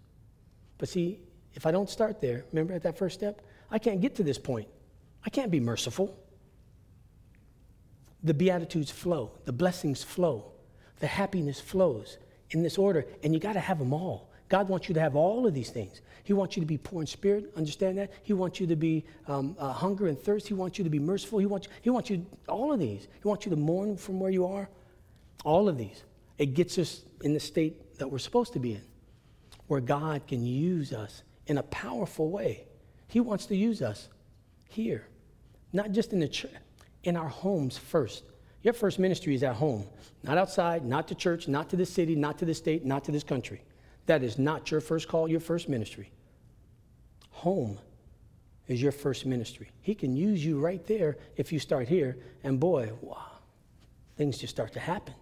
But 0.77 0.89
see, 0.89 1.19
if 1.53 1.65
I 1.65 1.71
don't 1.71 1.89
start 1.89 2.21
there, 2.21 2.45
remember 2.51 2.73
at 2.73 2.83
that 2.83 2.97
first 2.97 3.15
step, 3.15 3.41
I 3.69 3.79
can't 3.79 4.01
get 4.01 4.15
to 4.15 4.23
this 4.23 4.37
point. 4.37 4.67
I 5.25 5.29
can't 5.29 5.51
be 5.51 5.59
merciful. 5.59 6.17
The 8.23 8.33
Beatitudes 8.33 8.91
flow, 8.91 9.31
the 9.45 9.53
blessings 9.53 10.03
flow, 10.03 10.51
the 10.99 11.07
happiness 11.07 11.59
flows 11.59 12.17
in 12.51 12.63
this 12.63 12.77
order, 12.77 13.05
and 13.23 13.33
you 13.33 13.39
got 13.39 13.53
to 13.53 13.59
have 13.59 13.79
them 13.79 13.93
all. 13.93 14.29
God 14.49 14.69
wants 14.69 14.87
you 14.87 14.93
to 14.95 15.01
have 15.01 15.15
all 15.15 15.45
of 15.45 15.53
these 15.53 15.69
things. 15.69 16.01
He 16.23 16.33
wants 16.33 16.55
you 16.55 16.61
to 16.61 16.65
be 16.65 16.77
poor 16.77 17.01
in 17.01 17.07
spirit, 17.07 17.51
understand 17.55 17.97
that? 17.97 18.11
He 18.23 18.33
wants 18.33 18.59
you 18.59 18.67
to 18.67 18.75
be 18.75 19.05
um, 19.27 19.55
uh, 19.59 19.71
hunger 19.71 20.07
and 20.07 20.17
thirst. 20.17 20.47
He 20.47 20.53
wants 20.53 20.77
you 20.77 20.83
to 20.83 20.89
be 20.89 20.99
merciful. 20.99 21.39
He 21.39 21.45
wants, 21.45 21.67
he 21.81 21.89
wants 21.89 22.09
you, 22.09 22.25
all 22.47 22.71
of 22.71 22.79
these. 22.79 23.07
He 23.21 23.27
wants 23.27 23.45
you 23.45 23.49
to 23.49 23.55
mourn 23.55 23.97
from 23.97 24.19
where 24.19 24.31
you 24.31 24.45
are. 24.45 24.69
All 25.43 25.69
of 25.69 25.77
these. 25.77 26.03
It 26.37 26.53
gets 26.53 26.77
us 26.77 27.01
in 27.21 27.33
the 27.33 27.39
state 27.39 27.97
that 27.97 28.07
we're 28.07 28.19
supposed 28.19 28.53
to 28.53 28.59
be 28.59 28.73
in, 28.73 28.83
where 29.67 29.81
God 29.81 30.27
can 30.27 30.45
use 30.45 30.93
us 30.93 31.23
in 31.47 31.57
a 31.57 31.63
powerful 31.63 32.29
way. 32.29 32.67
He 33.07 33.19
wants 33.19 33.45
to 33.47 33.55
use 33.55 33.81
us 33.81 34.09
here, 34.69 35.07
not 35.73 35.91
just 35.91 36.13
in 36.13 36.19
the 36.19 36.27
church, 36.27 36.51
in 37.03 37.15
our 37.15 37.27
homes 37.27 37.77
first. 37.77 38.23
Your 38.61 38.73
first 38.73 38.99
ministry 38.99 39.33
is 39.33 39.43
at 39.43 39.55
home, 39.55 39.87
not 40.23 40.37
outside, 40.37 40.83
not 40.83 41.07
to 41.07 41.15
church, 41.15 41.47
not 41.47 41.69
to 41.69 41.75
the 41.75 41.85
city, 41.85 42.15
not 42.15 42.37
to 42.39 42.45
the 42.45 42.53
state, 42.53 42.85
not 42.85 43.03
to 43.05 43.11
this 43.11 43.23
country. 43.23 43.61
That 44.05 44.23
is 44.23 44.37
not 44.37 44.71
your 44.71 44.81
first 44.81 45.07
call, 45.07 45.27
your 45.27 45.39
first 45.39 45.69
ministry. 45.69 46.11
Home 47.31 47.77
is 48.67 48.81
your 48.81 48.91
first 48.91 49.25
ministry. 49.25 49.69
He 49.81 49.95
can 49.95 50.15
use 50.15 50.43
you 50.43 50.59
right 50.59 50.85
there 50.85 51.17
if 51.37 51.51
you 51.53 51.59
start 51.59 51.87
here, 51.87 52.17
and 52.43 52.59
boy, 52.59 52.91
wow, 53.01 53.31
things 54.17 54.37
just 54.37 54.53
start 54.53 54.73
to 54.73 54.79
happen. 54.79 55.13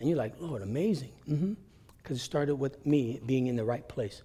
And 0.00 0.08
you're 0.08 0.18
like, 0.18 0.34
Lord, 0.40 0.62
amazing. 0.62 1.12
Because 1.24 1.40
mm-hmm. 1.40 2.12
it 2.12 2.18
started 2.18 2.56
with 2.56 2.84
me 2.84 3.20
being 3.26 3.46
in 3.46 3.56
the 3.56 3.64
right 3.64 3.86
place. 3.88 4.22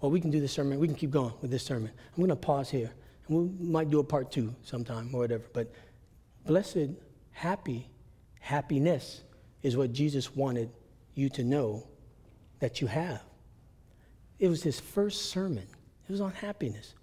Well, 0.00 0.10
we 0.10 0.20
can 0.20 0.30
do 0.30 0.40
this 0.40 0.52
sermon. 0.52 0.78
We 0.78 0.86
can 0.86 0.96
keep 0.96 1.10
going 1.10 1.32
with 1.40 1.50
this 1.50 1.62
sermon. 1.62 1.90
I'm 2.08 2.16
going 2.16 2.28
to 2.28 2.36
pause 2.36 2.70
here. 2.70 2.90
And 3.28 3.58
we 3.58 3.66
might 3.66 3.90
do 3.90 4.00
a 4.00 4.04
part 4.04 4.30
two 4.30 4.54
sometime 4.62 5.10
or 5.12 5.20
whatever. 5.20 5.44
But 5.52 5.72
blessed 6.44 6.90
happy, 7.30 7.88
happiness 8.40 9.22
is 9.62 9.76
what 9.76 9.92
Jesus 9.92 10.34
wanted 10.34 10.70
you 11.14 11.28
to 11.30 11.44
know 11.44 11.86
that 12.58 12.80
you 12.80 12.86
have. 12.86 13.22
It 14.38 14.48
was 14.48 14.62
his 14.62 14.80
first 14.80 15.30
sermon, 15.30 15.66
it 16.08 16.10
was 16.10 16.20
on 16.20 16.32
happiness, 16.32 16.94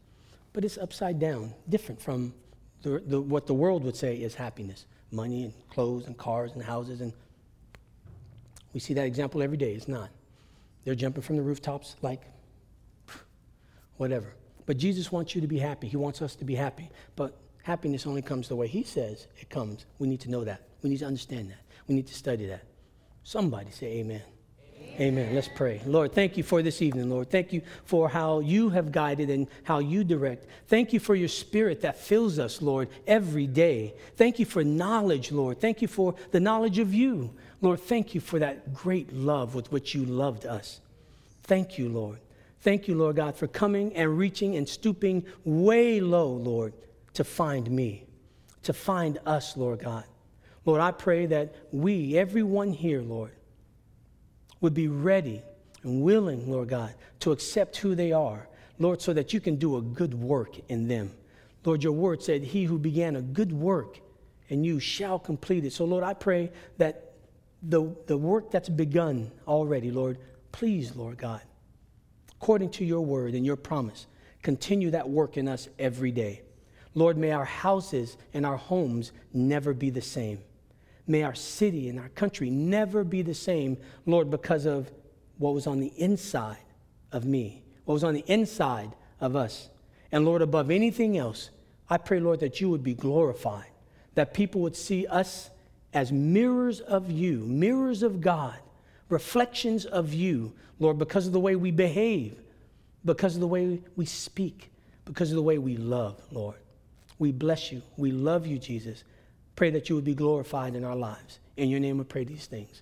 but 0.51 0.65
it's 0.65 0.77
upside 0.77 1.19
down, 1.19 1.53
different 1.69 2.01
from 2.01 2.33
the, 2.81 3.01
the, 3.05 3.21
what 3.21 3.47
the 3.47 3.53
world 3.53 3.83
would 3.83 3.95
say 3.95 4.15
is 4.17 4.35
happiness 4.35 4.85
money 5.11 5.45
and 5.45 5.69
clothes 5.69 6.05
and 6.05 6.17
cars 6.17 6.51
and 6.53 6.63
houses. 6.63 7.01
And 7.01 7.13
we 8.73 8.79
see 8.79 8.93
that 8.93 9.05
example 9.05 9.41
every 9.41 9.57
day. 9.57 9.73
It's 9.73 9.87
not. 9.87 10.09
They're 10.83 10.95
jumping 10.95 11.23
from 11.23 11.37
the 11.37 11.41
rooftops 11.41 11.95
like 12.01 12.21
whatever. 13.97 14.33
But 14.65 14.77
Jesus 14.77 15.11
wants 15.11 15.35
you 15.35 15.41
to 15.41 15.47
be 15.47 15.59
happy. 15.59 15.87
He 15.87 15.97
wants 15.97 16.21
us 16.21 16.35
to 16.35 16.45
be 16.45 16.55
happy. 16.55 16.89
But 17.15 17.37
happiness 17.63 18.05
only 18.05 18.21
comes 18.21 18.47
the 18.47 18.55
way 18.55 18.67
He 18.67 18.83
says 18.83 19.27
it 19.37 19.49
comes. 19.49 19.85
We 19.97 20.07
need 20.07 20.21
to 20.21 20.29
know 20.29 20.43
that. 20.43 20.61
We 20.81 20.89
need 20.89 20.99
to 20.99 21.05
understand 21.05 21.49
that. 21.49 21.61
We 21.87 21.95
need 21.95 22.07
to 22.07 22.13
study 22.13 22.45
that. 22.47 22.63
Somebody 23.23 23.71
say 23.71 23.87
amen. 23.97 24.21
Amen. 24.99 25.33
Let's 25.33 25.47
pray. 25.47 25.81
Lord, 25.85 26.11
thank 26.11 26.35
you 26.35 26.43
for 26.43 26.61
this 26.61 26.81
evening, 26.81 27.09
Lord. 27.09 27.29
Thank 27.29 27.53
you 27.53 27.61
for 27.85 28.09
how 28.09 28.39
you 28.39 28.69
have 28.69 28.91
guided 28.91 29.29
and 29.29 29.47
how 29.63 29.79
you 29.79 30.03
direct. 30.03 30.45
Thank 30.67 30.91
you 30.91 30.99
for 30.99 31.15
your 31.15 31.29
spirit 31.29 31.81
that 31.81 31.97
fills 31.97 32.37
us, 32.37 32.61
Lord, 32.61 32.89
every 33.07 33.47
day. 33.47 33.95
Thank 34.17 34.39
you 34.39 34.45
for 34.45 34.61
knowledge, 34.61 35.31
Lord. 35.31 35.61
Thank 35.61 35.81
you 35.81 35.87
for 35.87 36.15
the 36.31 36.41
knowledge 36.41 36.79
of 36.79 36.93
you. 36.93 37.33
Lord, 37.61 37.79
thank 37.79 38.15
you 38.15 38.21
for 38.21 38.39
that 38.39 38.73
great 38.73 39.13
love 39.13 39.55
with 39.55 39.71
which 39.71 39.93
you 39.93 40.05
loved 40.05 40.45
us. 40.45 40.79
Thank 41.43 41.77
you, 41.77 41.89
Lord. 41.89 42.19
Thank 42.61 42.87
you, 42.87 42.95
Lord 42.95 43.15
God, 43.15 43.35
for 43.35 43.47
coming 43.47 43.95
and 43.95 44.17
reaching 44.17 44.55
and 44.55 44.67
stooping 44.67 45.25
way 45.43 45.99
low, 45.99 46.29
Lord, 46.29 46.73
to 47.13 47.23
find 47.23 47.69
me, 47.69 48.05
to 48.63 48.73
find 48.73 49.19
us, 49.25 49.57
Lord 49.57 49.79
God. 49.79 50.03
Lord, 50.65 50.81
I 50.81 50.91
pray 50.91 51.25
that 51.27 51.55
we, 51.71 52.17
everyone 52.17 52.71
here, 52.71 53.01
Lord, 53.01 53.31
would 54.61 54.73
be 54.73 54.87
ready 54.87 55.41
and 55.83 56.01
willing, 56.01 56.49
Lord 56.51 56.69
God, 56.69 56.93
to 57.21 57.31
accept 57.31 57.77
who 57.77 57.95
they 57.95 58.11
are, 58.11 58.47
Lord, 58.77 59.01
so 59.01 59.13
that 59.13 59.33
you 59.33 59.39
can 59.39 59.55
do 59.55 59.77
a 59.77 59.81
good 59.81 60.13
work 60.13 60.57
in 60.69 60.87
them. 60.87 61.11
Lord, 61.65 61.83
your 61.83 61.93
word 61.93 62.21
said, 62.21 62.43
He 62.43 62.65
who 62.65 62.77
began 62.77 63.15
a 63.15 63.21
good 63.21 63.51
work 63.51 63.99
and 64.49 64.65
you 64.65 64.79
shall 64.79 65.19
complete 65.19 65.65
it. 65.65 65.73
So, 65.73 65.85
Lord, 65.85 66.03
I 66.03 66.13
pray 66.13 66.51
that 66.77 67.08
the, 67.61 67.93
the 68.07 68.17
work 68.17 68.51
that's 68.51 68.69
begun 68.69 69.31
already, 69.47 69.91
Lord, 69.91 70.17
please, 70.51 70.95
Lord 70.95 71.17
God, 71.17 71.41
according 72.33 72.69
to 72.71 72.85
your 72.85 73.01
word 73.01 73.33
and 73.33 73.45
your 73.45 73.55
promise, 73.55 74.07
continue 74.41 74.91
that 74.91 75.09
work 75.09 75.37
in 75.37 75.47
us 75.47 75.67
every 75.77 76.11
day. 76.11 76.41
Lord, 76.95 77.17
may 77.17 77.31
our 77.31 77.45
houses 77.45 78.17
and 78.33 78.45
our 78.45 78.57
homes 78.57 79.11
never 79.33 79.73
be 79.73 79.89
the 79.89 80.01
same. 80.01 80.39
May 81.07 81.23
our 81.23 81.35
city 81.35 81.89
and 81.89 81.99
our 81.99 82.09
country 82.09 82.49
never 82.49 83.03
be 83.03 83.21
the 83.21 83.33
same, 83.33 83.77
Lord, 84.05 84.29
because 84.29 84.65
of 84.65 84.91
what 85.37 85.53
was 85.53 85.67
on 85.67 85.79
the 85.79 85.91
inside 85.97 86.57
of 87.11 87.25
me, 87.25 87.63
what 87.85 87.93
was 87.93 88.03
on 88.03 88.13
the 88.13 88.23
inside 88.27 88.93
of 89.19 89.35
us. 89.35 89.69
And 90.11 90.25
Lord, 90.25 90.41
above 90.41 90.71
anything 90.71 91.17
else, 91.17 91.49
I 91.89 91.97
pray, 91.97 92.19
Lord, 92.19 92.39
that 92.41 92.61
you 92.61 92.69
would 92.69 92.83
be 92.83 92.93
glorified, 92.93 93.69
that 94.15 94.33
people 94.33 94.61
would 94.61 94.75
see 94.75 95.07
us 95.07 95.49
as 95.93 96.11
mirrors 96.11 96.79
of 96.81 97.11
you, 97.11 97.39
mirrors 97.39 98.03
of 98.03 98.21
God, 98.21 98.57
reflections 99.09 99.85
of 99.85 100.13
you, 100.13 100.53
Lord, 100.79 100.97
because 100.97 101.27
of 101.27 101.33
the 101.33 101.39
way 101.39 101.55
we 101.55 101.71
behave, 101.71 102.39
because 103.05 103.35
of 103.35 103.41
the 103.41 103.47
way 103.47 103.81
we 103.95 104.05
speak, 104.05 104.71
because 105.05 105.31
of 105.31 105.35
the 105.35 105.41
way 105.41 105.57
we 105.57 105.77
love, 105.77 106.21
Lord. 106.31 106.57
We 107.17 107.31
bless 107.31 107.71
you. 107.71 107.81
We 107.97 108.11
love 108.11 108.47
you, 108.47 108.57
Jesus. 108.57 109.03
Pray 109.55 109.71
that 109.71 109.89
you 109.89 109.95
would 109.95 110.05
be 110.05 110.15
glorified 110.15 110.75
in 110.75 110.83
our 110.85 110.95
lives. 110.95 111.39
In 111.57 111.69
your 111.69 111.79
name, 111.79 111.97
we 111.97 112.05
pray 112.05 112.23
these 112.23 112.45
things. 112.45 112.81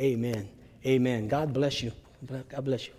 Amen. 0.00 0.48
Amen. 0.84 1.28
God 1.28 1.52
bless 1.52 1.82
you. 1.82 1.92
God 2.26 2.64
bless 2.64 2.88
you. 2.88 2.94